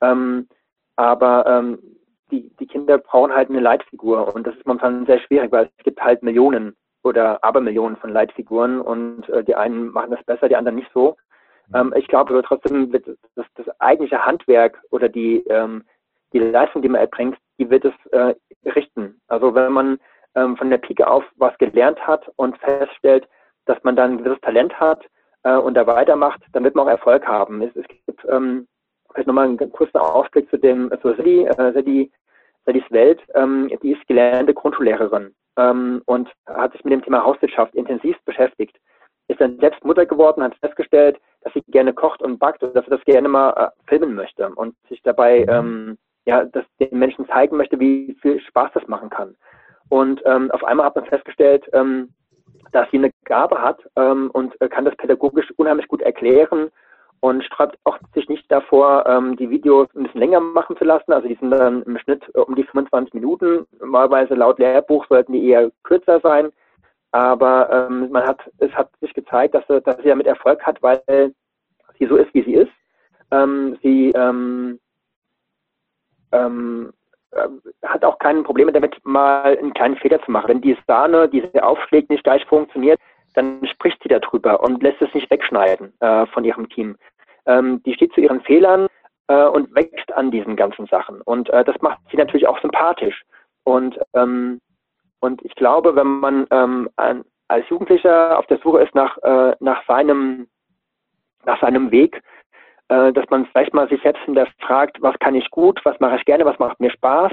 Ähm, 0.00 0.48
aber 0.96 1.44
ähm, 1.46 1.78
die, 2.30 2.50
die 2.58 2.66
Kinder 2.66 2.98
brauchen 2.98 3.32
halt 3.32 3.50
eine 3.50 3.60
Leitfigur 3.60 4.34
und 4.34 4.46
das 4.46 4.56
ist 4.56 4.66
momentan 4.66 5.06
sehr 5.06 5.20
schwierig, 5.20 5.52
weil 5.52 5.70
es 5.78 5.84
gibt 5.84 6.00
halt 6.00 6.22
Millionen 6.22 6.76
oder 7.04 7.42
Abermillionen 7.44 7.96
von 7.96 8.10
Leitfiguren 8.10 8.80
und 8.80 9.28
äh, 9.28 9.44
die 9.44 9.54
einen 9.54 9.88
machen 9.92 10.10
das 10.10 10.24
besser, 10.24 10.48
die 10.48 10.56
anderen 10.56 10.76
nicht 10.76 10.90
so. 10.92 11.16
Mhm. 11.68 11.76
Ähm, 11.76 11.94
ich 11.96 12.08
glaube 12.08 12.32
aber 12.32 12.42
trotzdem 12.42 12.92
wird 12.92 13.06
das, 13.34 13.46
das 13.54 13.80
eigentliche 13.80 14.24
Handwerk 14.24 14.80
oder 14.90 15.08
die, 15.08 15.38
ähm, 15.48 15.84
die 16.32 16.40
Leistung, 16.40 16.82
die 16.82 16.88
man 16.88 17.00
erbringt, 17.00 17.38
die 17.58 17.70
wird 17.70 17.84
es 17.84 17.94
äh, 18.12 18.34
richten. 18.64 19.20
Also 19.28 19.54
wenn 19.54 19.72
man 19.72 19.98
ähm, 20.34 20.56
von 20.56 20.70
der 20.70 20.78
Pike 20.78 21.06
auf 21.06 21.24
was 21.36 21.56
gelernt 21.58 22.04
hat 22.06 22.30
und 22.36 22.58
feststellt, 22.58 23.28
dass 23.66 23.82
man 23.84 23.96
dann 23.96 24.12
ein 24.12 24.18
gewisses 24.18 24.40
Talent 24.42 24.78
hat 24.78 25.04
äh, 25.44 25.56
und 25.56 25.74
da 25.74 25.86
weitermacht, 25.86 26.40
dann 26.52 26.64
wird 26.64 26.74
man 26.74 26.86
auch 26.86 26.90
Erfolg 26.90 27.26
haben. 27.26 27.62
Es, 27.62 27.74
es 27.76 27.86
gibt 27.88 28.24
ähm, 28.28 28.66
vielleicht 29.16 29.26
nochmal 29.26 29.46
einen 29.46 29.72
kurzen 29.72 29.96
Ausblick 29.96 30.48
zu 30.50 30.58
dem 30.58 30.90
zu 31.02 31.14
Sadie, 31.14 31.46
äh, 31.46 31.72
Sadie, 31.72 32.12
Sadies 32.66 32.84
Welt. 32.90 33.20
Ähm, 33.34 33.70
die 33.82 33.92
ist 33.92 34.06
gelernte 34.06 34.52
Grundschullehrerin 34.54 35.34
ähm, 35.56 36.02
und 36.04 36.28
hat 36.46 36.72
sich 36.72 36.84
mit 36.84 36.92
dem 36.92 37.02
Thema 37.02 37.24
Hauswirtschaft 37.24 37.74
intensiv 37.74 38.16
beschäftigt. 38.24 38.76
Ist 39.28 39.40
dann 39.40 39.58
selbst 39.58 39.84
Mutter 39.84 40.06
geworden, 40.06 40.42
hat 40.42 40.54
festgestellt, 40.56 41.18
dass 41.40 41.52
sie 41.54 41.62
gerne 41.68 41.92
kocht 41.92 42.22
und 42.22 42.38
backt 42.38 42.62
und 42.62 42.76
dass 42.76 42.84
sie 42.84 42.90
das 42.90 43.04
gerne 43.04 43.28
mal 43.28 43.50
äh, 43.52 43.88
filmen 43.88 44.14
möchte 44.14 44.48
und 44.50 44.76
sich 44.88 45.02
dabei 45.02 45.40
mhm. 45.40 45.50
ähm, 45.50 45.98
ja, 46.26 46.44
das 46.44 46.64
den 46.78 46.98
Menschen 46.98 47.26
zeigen 47.28 47.56
möchte, 47.56 47.80
wie 47.80 48.16
viel 48.20 48.40
Spaß 48.40 48.70
das 48.74 48.86
machen 48.86 49.10
kann. 49.10 49.34
Und 49.88 50.20
ähm, 50.26 50.50
auf 50.50 50.62
einmal 50.64 50.86
hat 50.86 50.96
man 50.96 51.06
festgestellt, 51.06 51.64
ähm, 51.72 52.12
dass 52.72 52.90
sie 52.90 52.98
eine 52.98 53.12
Gabe 53.24 53.62
hat 53.62 53.78
ähm, 53.96 54.30
und 54.32 54.60
äh, 54.60 54.68
kann 54.68 54.84
das 54.84 54.96
pädagogisch 54.96 55.52
unheimlich 55.56 55.86
gut 55.88 56.02
erklären 56.02 56.70
und 57.20 57.44
sträubt 57.44 57.78
auch 57.84 57.98
sich 58.14 58.28
nicht 58.28 58.50
davor, 58.50 59.04
ähm, 59.06 59.36
die 59.36 59.50
Videos 59.50 59.88
ein 59.94 60.04
bisschen 60.04 60.20
länger 60.20 60.40
machen 60.40 60.76
zu 60.76 60.84
lassen. 60.84 61.12
Also 61.12 61.28
die 61.28 61.34
sind 61.34 61.50
dann 61.50 61.82
im 61.82 61.98
Schnitt 61.98 62.22
äh, 62.34 62.40
um 62.40 62.54
die 62.54 62.64
25 62.64 63.14
Minuten. 63.14 63.66
Normalerweise 63.80 64.34
laut 64.34 64.58
Lehrbuch 64.58 65.06
sollten 65.08 65.32
die 65.32 65.48
eher 65.48 65.70
kürzer 65.82 66.20
sein. 66.20 66.50
Aber 67.12 67.70
ähm, 67.70 68.10
man 68.10 68.26
hat, 68.26 68.40
es 68.58 68.70
hat 68.72 68.90
sich 69.00 69.14
gezeigt, 69.14 69.54
dass, 69.54 69.66
dass 69.66 69.96
sie 69.98 70.08
damit 70.08 70.26
Erfolg 70.26 70.62
hat, 70.62 70.82
weil 70.82 71.00
sie 71.98 72.06
so 72.06 72.16
ist, 72.16 72.32
wie 72.34 72.42
sie 72.42 72.54
ist. 72.54 72.72
Ähm, 73.30 73.78
sie 73.82 74.10
ähm, 74.10 74.78
ähm, 76.32 76.92
äh, 77.30 77.48
hat 77.84 78.04
auch 78.04 78.18
keine 78.18 78.42
Probleme 78.42 78.72
damit, 78.72 78.94
mal 79.04 79.56
einen 79.56 79.74
kleinen 79.74 79.96
Fehler 79.96 80.22
zu 80.22 80.30
machen. 80.30 80.48
Wenn 80.48 80.60
die 80.60 80.76
Sahne, 80.86 81.28
die 81.28 81.42
sie 81.52 81.60
aufschlägt, 81.60 82.10
nicht 82.10 82.24
gleich 82.24 82.44
funktioniert, 82.46 83.00
dann 83.36 83.66
spricht 83.66 84.02
sie 84.02 84.08
darüber 84.08 84.60
und 84.60 84.82
lässt 84.82 85.00
es 85.02 85.12
nicht 85.14 85.30
wegschneiden 85.30 85.92
äh, 86.00 86.26
von 86.26 86.44
ihrem 86.44 86.68
Team. 86.68 86.96
Ähm, 87.46 87.82
die 87.84 87.94
steht 87.94 88.12
zu 88.14 88.20
ihren 88.20 88.40
Fehlern 88.40 88.88
äh, 89.28 89.44
und 89.44 89.74
wächst 89.74 90.12
an 90.12 90.30
diesen 90.30 90.56
ganzen 90.56 90.86
Sachen. 90.86 91.20
Und 91.22 91.50
äh, 91.50 91.64
das 91.64 91.80
macht 91.80 91.98
sie 92.10 92.16
natürlich 92.16 92.46
auch 92.46 92.60
sympathisch. 92.60 93.22
Und, 93.64 93.98
ähm, 94.14 94.60
und 95.20 95.44
ich 95.44 95.54
glaube, 95.54 95.94
wenn 95.96 96.06
man 96.06 96.46
ähm, 96.50 96.88
ein, 96.96 97.24
als 97.48 97.68
Jugendlicher 97.68 98.38
auf 98.38 98.46
der 98.46 98.58
Suche 98.58 98.82
ist 98.82 98.94
nach, 98.94 99.18
äh, 99.18 99.54
nach, 99.60 99.84
seinem, 99.86 100.48
nach 101.44 101.60
seinem 101.60 101.90
Weg, 101.90 102.22
äh, 102.88 103.12
dass 103.12 103.28
man 103.30 103.46
vielleicht 103.46 103.74
mal 103.74 103.88
sich 103.88 104.00
selbst 104.02 104.22
hinterfragt, 104.24 104.98
was 105.00 105.18
kann 105.18 105.34
ich 105.34 105.50
gut, 105.50 105.80
was 105.84 105.98
mache 106.00 106.16
ich 106.16 106.24
gerne, 106.24 106.44
was 106.44 106.58
macht 106.58 106.80
mir 106.80 106.90
Spaß, 106.90 107.32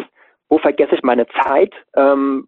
wo 0.50 0.58
vergesse 0.58 0.96
ich 0.96 1.04
meine 1.04 1.28
Zeit, 1.28 1.74
ähm, 1.96 2.48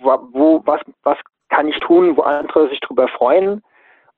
wo, 0.00 0.62
was, 0.64 0.80
was 1.02 1.18
kann 1.48 1.68
ich 1.68 1.78
tun, 1.80 2.16
wo 2.16 2.22
andere 2.22 2.68
sich 2.68 2.80
darüber 2.80 3.08
freuen. 3.08 3.62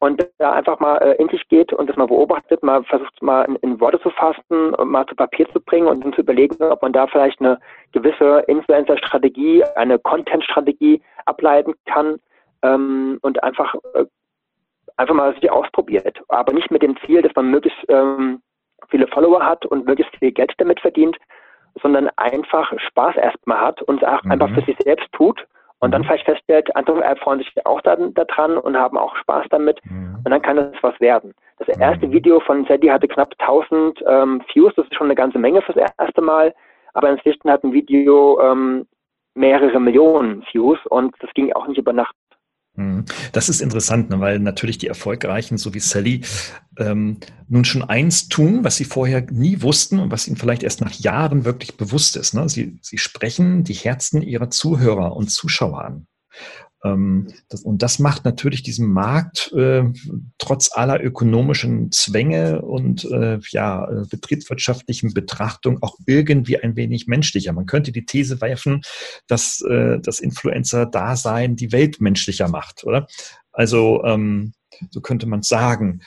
Und 0.02 0.26
da 0.38 0.52
einfach 0.52 0.80
mal 0.80 0.96
äh, 0.96 1.16
in 1.16 1.28
sich 1.28 1.46
geht 1.48 1.74
und 1.74 1.86
das 1.90 1.96
mal 1.96 2.06
beobachtet, 2.06 2.62
mal 2.62 2.82
versucht 2.84 3.20
mal 3.20 3.42
in, 3.42 3.56
in, 3.56 3.80
Worte 3.80 4.00
zu 4.00 4.08
fassen 4.08 4.74
und 4.74 4.90
mal 4.90 5.04
zu 5.04 5.14
Papier 5.14 5.46
zu 5.52 5.60
bringen 5.60 5.88
und 5.88 6.02
dann 6.02 6.14
zu 6.14 6.22
überlegen, 6.22 6.56
ob 6.62 6.80
man 6.80 6.94
da 6.94 7.06
vielleicht 7.06 7.38
eine 7.38 7.58
gewisse 7.92 8.44
Influencer-Strategie, 8.46 9.62
eine 9.76 9.98
Content-Strategie 9.98 11.02
ableiten 11.26 11.74
kann 11.84 12.18
ähm, 12.62 13.18
und 13.20 13.42
einfach 13.42 13.74
äh, 13.92 14.06
einfach 14.96 15.14
mal 15.14 15.34
sich 15.34 15.50
ausprobiert, 15.50 16.18
aber 16.28 16.54
nicht 16.54 16.70
mit 16.70 16.82
dem 16.82 16.96
Ziel, 17.04 17.20
dass 17.20 17.34
man 17.34 17.50
möglichst 17.50 17.78
ähm, 17.88 18.40
viele 18.88 19.06
Follower 19.06 19.44
hat 19.44 19.66
und 19.66 19.86
möglichst 19.86 20.16
viel 20.16 20.32
Geld 20.32 20.54
damit 20.56 20.80
verdient, 20.80 21.18
sondern 21.82 22.08
einfach 22.16 22.72
Spaß 22.78 23.16
erstmal 23.16 23.60
hat 23.60 23.82
und 23.82 24.02
es 24.02 24.24
mhm. 24.24 24.30
einfach 24.32 24.48
für 24.54 24.62
sich 24.62 24.76
selbst 24.82 25.12
tut 25.12 25.46
und 25.80 25.92
dann 25.92 26.02
mhm. 26.02 26.06
vielleicht 26.06 26.26
feststellt, 26.26 26.74
andere 26.76 27.02
erfreuen 27.02 27.38
sich 27.38 27.52
auch 27.64 27.80
daran 27.80 28.14
da 28.14 28.24
und 28.58 28.76
haben 28.76 28.96
auch 28.96 29.16
Spaß 29.16 29.46
damit 29.50 29.80
mhm. 29.84 30.18
und 30.24 30.30
dann 30.30 30.42
kann 30.42 30.56
das 30.56 30.72
was 30.82 30.98
werden. 31.00 31.34
Das 31.58 31.68
erste 31.78 32.06
mhm. 32.06 32.12
Video 32.12 32.40
von 32.40 32.64
Sadie 32.66 32.90
hatte 32.90 33.08
knapp 33.08 33.34
1000 33.38 34.02
ähm, 34.06 34.42
Views, 34.52 34.72
das 34.76 34.86
ist 34.86 34.94
schon 34.94 35.08
eine 35.08 35.14
ganze 35.14 35.38
Menge 35.38 35.62
fürs 35.62 35.78
erste 35.98 36.20
Mal, 36.20 36.54
aber 36.94 37.10
inzwischen 37.10 37.50
hat 37.50 37.64
ein 37.64 37.72
Video 37.72 38.40
ähm, 38.40 38.86
mehrere 39.34 39.80
Millionen 39.80 40.44
Views 40.52 40.78
und 40.86 41.14
das 41.20 41.30
ging 41.34 41.52
auch 41.52 41.66
nicht 41.66 41.78
über 41.78 41.92
Nacht. 41.92 42.14
Mhm. 42.76 43.04
Das 43.32 43.48
ist 43.48 43.60
interessant, 43.60 44.10
ne, 44.10 44.20
weil 44.20 44.38
natürlich 44.38 44.78
die 44.78 44.86
Erfolgreichen, 44.86 45.58
so 45.58 45.74
wie 45.74 45.80
Sally, 45.80 46.22
ähm, 46.78 47.18
nun 47.48 47.64
schon 47.64 47.82
eins 47.82 48.28
tun, 48.28 48.64
was 48.64 48.76
sie 48.76 48.84
vorher 48.84 49.26
nie 49.30 49.62
wussten 49.62 49.98
und 49.98 50.10
was 50.10 50.26
ihnen 50.28 50.36
vielleicht 50.36 50.62
erst 50.62 50.80
nach 50.80 50.92
Jahren 50.92 51.44
wirklich 51.44 51.76
bewusst 51.76 52.16
ist. 52.16 52.34
Ne? 52.34 52.48
Sie, 52.48 52.78
sie 52.82 52.98
sprechen 52.98 53.64
die 53.64 53.74
Herzen 53.74 54.22
ihrer 54.22 54.50
Zuhörer 54.50 55.16
und 55.16 55.30
Zuschauer 55.30 55.84
an. 55.84 56.06
Ähm, 56.84 57.28
das, 57.48 57.62
und 57.62 57.82
das 57.82 57.98
macht 57.98 58.24
natürlich 58.24 58.62
diesen 58.62 58.90
Markt 58.92 59.52
äh, 59.52 59.84
trotz 60.38 60.72
aller 60.72 61.02
ökonomischen 61.02 61.92
Zwänge 61.92 62.62
und 62.62 63.04
äh, 63.04 63.38
ja, 63.50 63.88
äh, 63.90 64.06
betriebswirtschaftlichen 64.08 65.12
Betrachtung 65.12 65.82
auch 65.82 65.96
irgendwie 66.06 66.58
ein 66.58 66.76
wenig 66.76 67.06
menschlicher. 67.06 67.52
Man 67.52 67.66
könnte 67.66 67.92
die 67.92 68.06
These 68.06 68.40
werfen, 68.40 68.82
dass 69.26 69.60
äh, 69.62 69.98
das 70.00 70.20
Influencer-Dasein 70.20 71.56
die 71.56 71.72
Welt 71.72 72.00
menschlicher 72.00 72.48
macht, 72.48 72.84
oder? 72.84 73.06
Also 73.52 74.02
ähm, 74.04 74.52
so 74.90 75.00
könnte 75.00 75.26
man 75.26 75.42
sagen. 75.42 76.00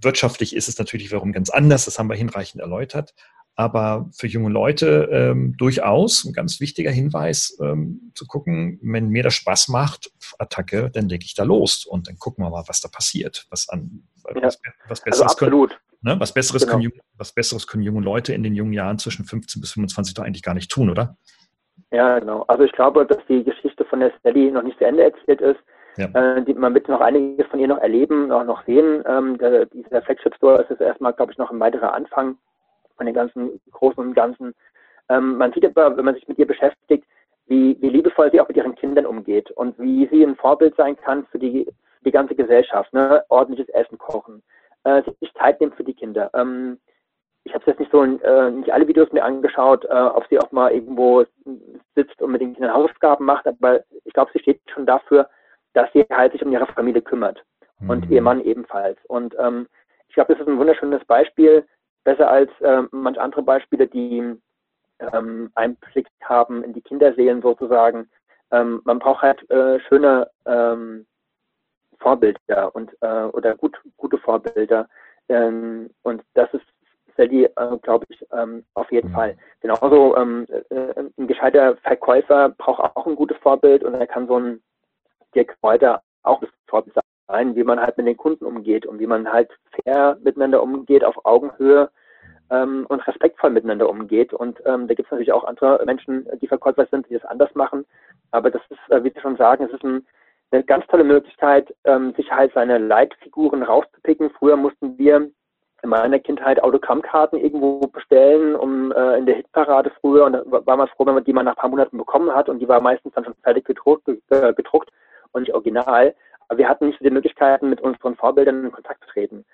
Wirtschaftlich 0.00 0.54
ist 0.54 0.68
es 0.68 0.78
natürlich 0.78 1.08
wiederum 1.10 1.32
ganz 1.32 1.50
anders, 1.50 1.84
das 1.84 1.98
haben 1.98 2.08
wir 2.08 2.16
hinreichend 2.16 2.62
erläutert. 2.62 3.14
Aber 3.56 4.10
für 4.12 4.26
junge 4.26 4.50
Leute 4.50 5.08
ähm, 5.10 5.56
durchaus 5.56 6.24
ein 6.24 6.34
ganz 6.34 6.60
wichtiger 6.60 6.90
Hinweis, 6.90 7.58
ähm, 7.62 8.12
zu 8.14 8.26
gucken, 8.26 8.78
wenn 8.82 9.08
mir 9.08 9.22
das 9.22 9.34
Spaß 9.34 9.68
macht, 9.68 10.12
Attacke, 10.38 10.90
dann 10.92 11.08
lege 11.08 11.24
ich 11.24 11.34
da 11.34 11.42
los 11.42 11.86
und 11.86 12.06
dann 12.06 12.18
gucken 12.18 12.44
wir 12.44 12.50
mal, 12.50 12.64
was 12.66 12.82
da 12.82 12.88
passiert. 12.88 13.46
Was, 13.50 13.68
an, 13.70 14.02
ja. 14.34 14.42
was, 14.42 14.60
was 14.88 15.00
Besseres 15.00 15.22
also 15.22 15.24
absolut. 15.24 15.70
Können, 15.70 15.80
ne? 16.02 16.20
was, 16.20 16.34
Besseres 16.34 16.66
genau. 16.66 16.78
können, 16.78 16.92
was 17.16 17.32
Besseres 17.32 17.66
können 17.66 17.82
junge 17.82 18.02
Leute 18.02 18.34
in 18.34 18.42
den 18.42 18.54
jungen 18.54 18.74
Jahren 18.74 18.98
zwischen 18.98 19.24
15 19.24 19.60
bis 19.62 19.72
25 19.72 20.12
doch 20.14 20.24
eigentlich 20.24 20.42
gar 20.42 20.54
nicht 20.54 20.70
tun, 20.70 20.90
oder? 20.90 21.16
Ja, 21.90 22.18
genau. 22.18 22.42
Also 22.42 22.64
ich 22.64 22.72
glaube, 22.72 23.06
dass 23.06 23.18
die 23.26 23.42
Geschichte 23.42 23.86
von 23.86 24.00
der 24.00 24.12
Sally 24.22 24.50
noch 24.50 24.62
nicht 24.62 24.76
zu 24.76 24.84
Ende 24.84 25.04
erzählt 25.04 25.40
ist. 25.40 25.60
Ja. 25.96 26.08
Äh, 26.12 26.44
die, 26.44 26.52
man 26.52 26.74
wird 26.74 26.88
noch 26.88 27.00
einiges 27.00 27.46
von 27.46 27.58
ihr 27.58 27.68
noch 27.68 27.78
erleben, 27.78 28.30
auch 28.30 28.44
noch 28.44 28.66
sehen. 28.66 29.02
Ähm, 29.06 29.38
der, 29.38 29.64
dieser 29.64 30.02
Flagship 30.02 30.34
Store 30.34 30.60
ist 30.60 30.68
jetzt 30.68 30.82
erstmal, 30.82 31.14
glaube 31.14 31.32
ich, 31.32 31.38
noch 31.38 31.50
ein 31.50 31.60
weiterer 31.60 31.94
Anfang 31.94 32.36
von 32.96 33.06
den 33.06 33.14
ganzen 33.14 33.60
Großen 33.70 34.02
und 34.02 34.14
Ganzen. 34.14 34.54
Ähm, 35.08 35.36
man 35.36 35.52
sieht 35.52 35.64
aber, 35.64 35.96
wenn 35.96 36.04
man 36.04 36.14
sich 36.14 36.26
mit 36.28 36.38
ihr 36.38 36.46
beschäftigt, 36.46 37.04
wie, 37.46 37.76
wie 37.80 37.88
liebevoll 37.88 38.30
sie 38.30 38.40
auch 38.40 38.48
mit 38.48 38.56
ihren 38.56 38.74
Kindern 38.74 39.06
umgeht 39.06 39.50
und 39.52 39.78
wie 39.78 40.08
sie 40.10 40.22
ein 40.22 40.36
Vorbild 40.36 40.74
sein 40.76 40.96
kann 40.96 41.26
für 41.26 41.38
die, 41.38 41.66
die 42.04 42.10
ganze 42.10 42.34
Gesellschaft. 42.34 42.92
Ne? 42.92 43.24
Ordentliches 43.28 43.72
Essen 43.74 43.98
kochen, 43.98 44.42
äh, 44.84 45.02
sich 45.20 45.32
Zeit 45.34 45.60
nehmen 45.60 45.72
für 45.72 45.84
die 45.84 45.94
Kinder. 45.94 46.30
Ähm, 46.34 46.78
ich 47.44 47.54
habe 47.54 47.62
jetzt 47.66 47.78
nicht 47.78 47.92
so 47.92 48.02
äh, 48.02 48.50
nicht 48.50 48.72
alle 48.72 48.88
Videos 48.88 49.12
mir 49.12 49.24
angeschaut, 49.24 49.84
äh, 49.84 49.88
ob 49.88 50.26
sie 50.28 50.38
auch 50.38 50.50
mal 50.50 50.72
irgendwo 50.72 51.24
sitzt 51.94 52.20
und 52.20 52.32
mit 52.32 52.40
den 52.40 52.54
Kindern 52.54 52.74
Hausaufgaben 52.74 53.24
macht, 53.24 53.46
aber 53.46 53.82
ich 54.04 54.12
glaube, 54.12 54.32
sie 54.32 54.40
steht 54.40 54.60
schon 54.74 54.84
dafür, 54.84 55.28
dass 55.72 55.88
sie 55.92 56.04
halt 56.10 56.32
sich 56.32 56.44
um 56.44 56.50
ihre 56.52 56.66
Familie 56.66 57.02
kümmert 57.02 57.44
mhm. 57.78 57.90
und 57.90 58.10
ihr 58.10 58.20
Mann 58.20 58.42
ebenfalls. 58.42 58.98
Und 59.06 59.36
ähm, 59.38 59.68
ich 60.08 60.14
glaube, 60.14 60.32
das 60.32 60.42
ist 60.42 60.48
ein 60.48 60.58
wunderschönes 60.58 61.04
Beispiel, 61.04 61.64
besser 62.06 62.30
als 62.30 62.50
äh, 62.60 62.82
manche 62.92 63.20
andere 63.20 63.42
Beispiele, 63.42 63.88
die 63.88 64.40
ähm, 65.12 65.50
Einblick 65.56 66.06
haben 66.22 66.62
in 66.62 66.72
die 66.72 66.80
Kinderseelen 66.80 67.42
sozusagen. 67.42 68.08
Ähm, 68.52 68.80
man 68.84 69.00
braucht 69.00 69.22
halt 69.22 69.50
äh, 69.50 69.80
schöne 69.80 70.30
ähm, 70.46 71.04
Vorbilder 71.98 72.74
und 72.74 72.96
äh, 73.00 73.24
oder 73.24 73.56
gut, 73.56 73.76
gute 73.96 74.18
Vorbilder. 74.18 74.88
Ähm, 75.28 75.90
und 76.02 76.22
das 76.34 76.48
ist 76.54 76.64
Sally, 77.16 77.44
äh, 77.44 77.76
glaube 77.82 78.06
ich, 78.08 78.24
ähm, 78.32 78.64
auf 78.74 78.90
jeden 78.92 79.10
mhm. 79.10 79.14
Fall. 79.14 79.36
Genauso 79.60 80.16
ähm, 80.16 80.46
äh, 80.70 80.94
ein 81.18 81.26
gescheiter 81.26 81.76
Verkäufer 81.78 82.50
braucht 82.50 82.96
auch 82.96 83.06
ein 83.06 83.16
gutes 83.16 83.36
Vorbild 83.38 83.82
und 83.82 83.94
er 83.94 84.06
kann 84.06 84.28
so 84.28 84.38
ein 84.38 84.62
Dirk 85.34 85.56
Kräuter 85.60 86.02
auch 86.22 86.40
ein 86.40 86.48
Vorbild 86.68 86.94
sein, 87.28 87.56
wie 87.56 87.64
man 87.64 87.80
halt 87.80 87.96
mit 87.96 88.06
den 88.06 88.16
Kunden 88.16 88.44
umgeht 88.44 88.86
und 88.86 88.98
wie 88.98 89.06
man 89.06 89.30
halt 89.32 89.50
fair 89.84 90.18
miteinander 90.22 90.62
umgeht, 90.62 91.04
auf 91.04 91.24
Augenhöhe 91.24 91.90
ähm, 92.50 92.86
und 92.88 93.06
respektvoll 93.06 93.50
miteinander 93.50 93.88
umgeht. 93.88 94.32
Und 94.32 94.60
ähm, 94.66 94.86
da 94.88 94.94
gibt 94.94 95.06
es 95.06 95.10
natürlich 95.10 95.32
auch 95.32 95.44
andere 95.44 95.82
Menschen, 95.84 96.28
die 96.40 96.48
Verkäufer 96.48 96.86
sind, 96.90 97.08
die 97.08 97.14
das 97.14 97.24
anders 97.24 97.54
machen. 97.54 97.84
Aber 98.30 98.50
das 98.50 98.62
ist, 98.70 98.90
äh, 98.90 99.02
wie 99.02 99.10
Sie 99.10 99.20
schon 99.20 99.36
sagen, 99.36 99.64
es 99.64 99.72
ist 99.72 99.84
ein, 99.84 100.06
eine 100.50 100.64
ganz 100.64 100.86
tolle 100.86 101.04
Möglichkeit, 101.04 101.74
ähm, 101.84 102.14
sich 102.16 102.30
halt 102.30 102.52
seine 102.54 102.78
Leitfiguren 102.78 103.62
rauszupicken. 103.62 104.30
Früher 104.30 104.56
mussten 104.56 104.96
wir 104.98 105.28
in 105.82 105.90
meiner 105.90 106.18
Kindheit 106.18 106.62
Autogrammkarten 106.62 107.38
irgendwo 107.38 107.80
bestellen, 107.80 108.56
um 108.56 108.92
äh, 108.92 109.18
in 109.18 109.26
der 109.26 109.36
Hitparade 109.36 109.92
früher, 110.00 110.24
und 110.24 110.32
da 110.32 110.42
war 110.46 110.76
man 110.76 110.88
froh, 110.88 111.06
wenn 111.06 111.14
man 111.14 111.24
die 111.24 111.32
mal 111.32 111.42
nach 111.42 111.52
ein 111.52 111.60
paar 111.60 111.70
Monaten 111.70 111.98
bekommen 111.98 112.34
hat 112.34 112.48
und 112.48 112.60
die 112.60 112.68
war 112.68 112.80
meistens 112.80 113.12
dann 113.14 113.24
schon 113.24 113.34
fertig 113.42 113.64
gedruckt, 113.64 114.08
äh, 114.08 114.54
gedruckt 114.54 114.90
und 115.32 115.42
nicht 115.42 115.54
original. 115.54 116.14
Aber 116.48 116.58
wir 116.58 116.68
hatten 116.68 116.86
nicht 116.86 116.98
so 116.98 117.04
die 117.04 117.10
Möglichkeiten, 117.10 117.70
mit 117.70 117.80
unseren 117.80 118.16
Vorbildern 118.16 118.64
in 118.64 118.72
Kontakt 118.72 119.02
zu 119.04 119.10
treten. 119.10 119.44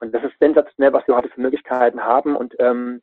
Und 0.00 0.12
das 0.12 0.24
ist 0.24 0.38
sensationell, 0.40 0.92
was 0.92 1.06
wir 1.06 1.16
heute 1.16 1.28
für 1.28 1.40
Möglichkeiten 1.40 2.02
haben. 2.02 2.36
Und 2.36 2.54
ähm, 2.58 3.00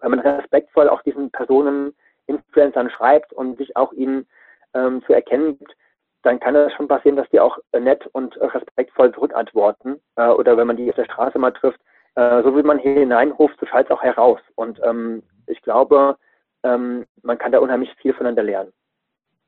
wenn 0.00 0.10
man 0.10 0.20
respektvoll 0.20 0.88
auch 0.88 1.02
diesen 1.02 1.30
Personen, 1.30 1.94
Influencern 2.26 2.90
schreibt 2.90 3.32
und 3.32 3.58
sich 3.58 3.76
auch 3.76 3.92
ihnen 3.92 4.26
ähm, 4.74 5.02
zu 5.06 5.12
erkennen 5.12 5.58
gibt, 5.58 5.74
dann 6.22 6.40
kann 6.40 6.56
es 6.56 6.72
schon 6.72 6.88
passieren, 6.88 7.16
dass 7.16 7.28
die 7.30 7.40
auch 7.40 7.58
äh, 7.72 7.80
nett 7.80 8.06
und 8.12 8.36
respektvoll 8.40 9.12
zurückantworten. 9.14 10.00
Äh, 10.16 10.28
oder 10.28 10.56
wenn 10.56 10.66
man 10.66 10.76
die 10.76 10.88
auf 10.90 10.96
der 10.96 11.04
Straße 11.04 11.38
mal 11.38 11.52
trifft, 11.52 11.80
äh, 12.16 12.42
so 12.42 12.56
wie 12.56 12.62
man 12.62 12.78
hier 12.78 12.92
hineinruft, 12.92 13.58
so 13.60 13.66
schallt 13.66 13.86
es 13.86 13.90
auch 13.92 14.02
heraus. 14.02 14.40
Und 14.56 14.80
ähm, 14.84 15.22
ich 15.46 15.62
glaube, 15.62 16.16
ähm, 16.64 17.06
man 17.22 17.38
kann 17.38 17.52
da 17.52 17.58
unheimlich 17.58 17.94
viel 17.96 18.12
voneinander 18.12 18.42
lernen. 18.42 18.72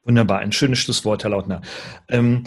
Wunderbar, 0.03 0.39
ein 0.39 0.51
schönes 0.51 0.79
Schlusswort, 0.79 1.25
Herr 1.25 1.31
Lautner. 1.31 1.61
Ähm, 2.09 2.45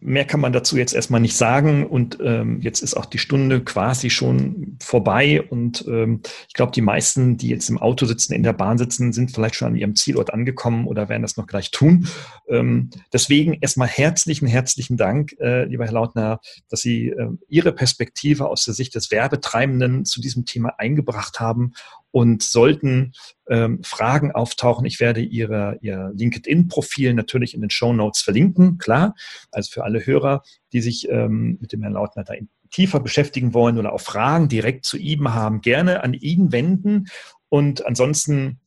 mehr 0.00 0.26
kann 0.26 0.38
man 0.38 0.52
dazu 0.52 0.76
jetzt 0.76 0.92
erstmal 0.92 1.22
nicht 1.22 1.34
sagen 1.34 1.86
und 1.86 2.18
ähm, 2.22 2.60
jetzt 2.60 2.82
ist 2.82 2.94
auch 2.94 3.06
die 3.06 3.16
Stunde 3.16 3.64
quasi 3.64 4.10
schon 4.10 4.76
vorbei 4.82 5.40
und 5.40 5.82
ähm, 5.88 6.20
ich 6.46 6.52
glaube, 6.52 6.72
die 6.72 6.82
meisten, 6.82 7.38
die 7.38 7.48
jetzt 7.48 7.70
im 7.70 7.78
Auto 7.78 8.04
sitzen, 8.04 8.34
in 8.34 8.42
der 8.42 8.52
Bahn 8.52 8.76
sitzen, 8.76 9.14
sind 9.14 9.30
vielleicht 9.30 9.54
schon 9.54 9.68
an 9.68 9.76
ihrem 9.76 9.96
Zielort 9.96 10.34
angekommen 10.34 10.86
oder 10.86 11.08
werden 11.08 11.22
das 11.22 11.38
noch 11.38 11.46
gleich 11.46 11.70
tun. 11.70 12.06
Ähm, 12.50 12.90
deswegen 13.14 13.54
erstmal 13.54 13.88
herzlichen, 13.88 14.46
herzlichen 14.46 14.98
Dank, 14.98 15.32
äh, 15.40 15.64
lieber 15.64 15.86
Herr 15.86 15.94
Lautner, 15.94 16.40
dass 16.68 16.82
Sie 16.82 17.08
äh, 17.08 17.30
Ihre 17.48 17.72
Perspektive 17.72 18.46
aus 18.46 18.66
der 18.66 18.74
Sicht 18.74 18.94
des 18.94 19.10
Werbetreibenden 19.10 20.04
zu 20.04 20.20
diesem 20.20 20.44
Thema 20.44 20.74
eingebracht 20.76 21.40
haben 21.40 21.72
und 22.12 22.42
sollten 22.42 23.12
ähm, 23.48 23.82
Fragen 23.82 24.32
auftauchen, 24.32 24.84
ich 24.86 25.00
werde 25.00 25.20
Ihre, 25.20 25.78
Ihr 25.80 26.12
LinkedIn-Profil 26.14 27.14
natürlich 27.14 27.54
in 27.54 27.60
den 27.60 27.70
Show 27.70 27.92
Notes 27.92 28.22
verlinken, 28.22 28.78
klar. 28.78 29.14
Also 29.52 29.70
für 29.72 29.84
alle 29.84 30.04
Hörer, 30.04 30.42
die 30.72 30.80
sich 30.80 31.08
ähm, 31.08 31.58
mit 31.60 31.72
dem 31.72 31.82
Herrn 31.82 31.94
Lautner 31.94 32.24
da 32.24 32.34
tiefer 32.70 33.00
beschäftigen 33.00 33.52
wollen 33.54 33.78
oder 33.78 33.92
auch 33.92 34.00
Fragen 34.00 34.48
direkt 34.48 34.84
zu 34.84 34.96
ihm 34.96 35.34
haben, 35.34 35.60
gerne 35.60 36.02
an 36.04 36.14
ihn 36.14 36.52
wenden. 36.52 37.08
Und 37.48 37.84
ansonsten 37.84 38.60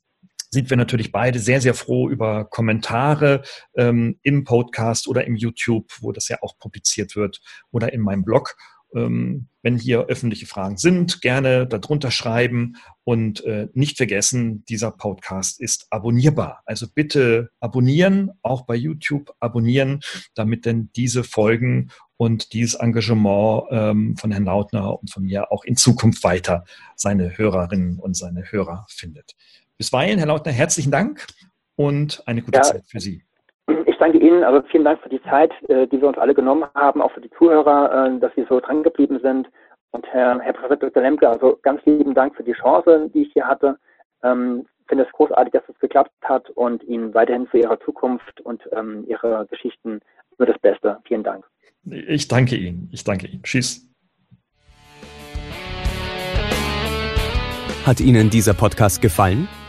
sind 0.54 0.70
wir 0.70 0.78
natürlich 0.78 1.12
beide 1.12 1.40
sehr, 1.40 1.62
sehr 1.62 1.74
froh 1.74 2.10
über 2.10 2.46
Kommentare 2.46 3.42
ähm, 3.76 4.20
im 4.22 4.44
Podcast 4.44 5.08
oder 5.08 5.26
im 5.26 5.36
YouTube, 5.36 5.92
wo 6.00 6.12
das 6.12 6.28
ja 6.28 6.38
auch 6.42 6.58
publiziert 6.60 7.16
wird, 7.16 7.42
oder 7.72 7.92
in 7.92 8.02
meinem 8.02 8.24
Blog. 8.24 8.56
Ähm, 8.96 9.48
wenn 9.64 9.78
hier 9.78 10.08
öffentliche 10.08 10.46
Fragen 10.46 10.78
sind, 10.78 11.22
gerne 11.22 11.66
darunter 11.66 12.12
schreiben 12.12 12.76
und 13.06 13.44
äh, 13.46 13.70
nicht 13.74 13.98
vergessen, 13.98 14.66
dieser 14.66 14.92
Podcast 14.92 15.60
ist 15.60 15.88
abonnierbar. 15.90 16.62
Also 16.66 16.88
bitte 16.94 17.50
abonnieren, 17.60 18.32
auch 18.42 18.64
bei 18.64 18.76
YouTube 18.76 19.34
abonnieren, 19.40 20.02
damit 20.36 20.66
denn 20.66 20.90
diese 20.96 21.24
Folgen 21.24 21.92
und 22.18 22.54
dieses 22.54 22.76
Engagement 22.76 23.64
ähm, 23.72 24.18
von 24.18 24.32
Herrn 24.32 24.46
Lautner 24.46 25.00
und 25.00 25.10
von 25.10 25.24
mir 25.24 25.52
auch 25.52 25.64
in 25.64 25.78
Zukunft 25.78 26.24
weiter 26.24 26.66
seine 26.96 27.38
Hörerinnen 27.38 28.00
und 28.00 28.16
seine 28.16 28.52
Hörer 28.52 28.86
findet. 28.90 29.36
Bisweilen, 29.78 30.20
Herr 30.20 30.28
Lautner, 30.28 30.52
herzlichen 30.52 30.92
Dank 30.92 31.26
und 31.76 32.22
eine 32.28 32.42
gute 32.42 32.58
ja. 32.58 32.64
Zeit 32.64 32.84
für 32.86 33.00
Sie 33.00 33.24
danke 34.04 34.18
Ihnen, 34.18 34.44
also 34.44 34.62
vielen 34.70 34.84
Dank 34.84 35.02
für 35.02 35.10
die 35.10 35.22
Zeit, 35.24 35.52
äh, 35.70 35.88
die 35.88 36.02
wir 36.02 36.10
uns 36.10 36.18
alle 36.18 36.34
genommen 36.34 36.66
haben, 36.76 37.02
auch 37.02 37.12
für 37.14 37.22
die 37.22 37.30
Zuhörer, 37.38 38.08
äh, 38.08 38.20
dass 38.20 38.36
Sie 38.36 38.46
so 38.50 38.60
dran 38.60 38.84
geblieben 38.84 39.20
sind. 39.22 39.48
Und 39.92 40.06
Herr, 40.12 40.40
Herr 40.42 40.54
Professor 40.54 40.78
Dr. 40.78 41.04
Lemke, 41.04 41.30
also 41.30 41.58
ganz 41.62 41.82
lieben 41.86 42.14
Dank 42.14 42.36
für 42.36 42.44
die 42.44 42.54
Chance, 42.54 43.10
die 43.14 43.22
ich 43.24 43.34
hier 43.34 43.48
hatte. 43.48 43.78
Ähm, 44.22 44.66
finde 44.88 45.06
es 45.06 45.12
großartig, 45.14 45.54
dass 45.54 45.64
es 45.70 45.80
geklappt 45.80 46.12
hat 46.24 46.50
und 46.50 46.84
Ihnen 46.84 47.14
weiterhin 47.14 47.48
für 47.48 47.60
Ihre 47.60 47.80
Zukunft 47.80 48.42
und 48.42 48.62
ähm, 48.74 49.06
Ihre 49.08 49.48
Geschichten 49.50 50.02
nur 50.38 50.48
das 50.48 50.60
Beste. 50.60 50.98
Vielen 51.06 51.24
Dank. 51.24 51.46
Ich 51.86 52.28
danke 52.28 52.58
Ihnen. 52.58 52.90
Ich 52.92 53.04
danke 53.04 53.28
Ihnen. 53.28 53.44
Tschüss. 53.44 53.88
Hat 57.86 58.02
Ihnen 58.02 58.30
dieser 58.30 58.54
Podcast 58.54 59.02
gefallen? 59.02 59.48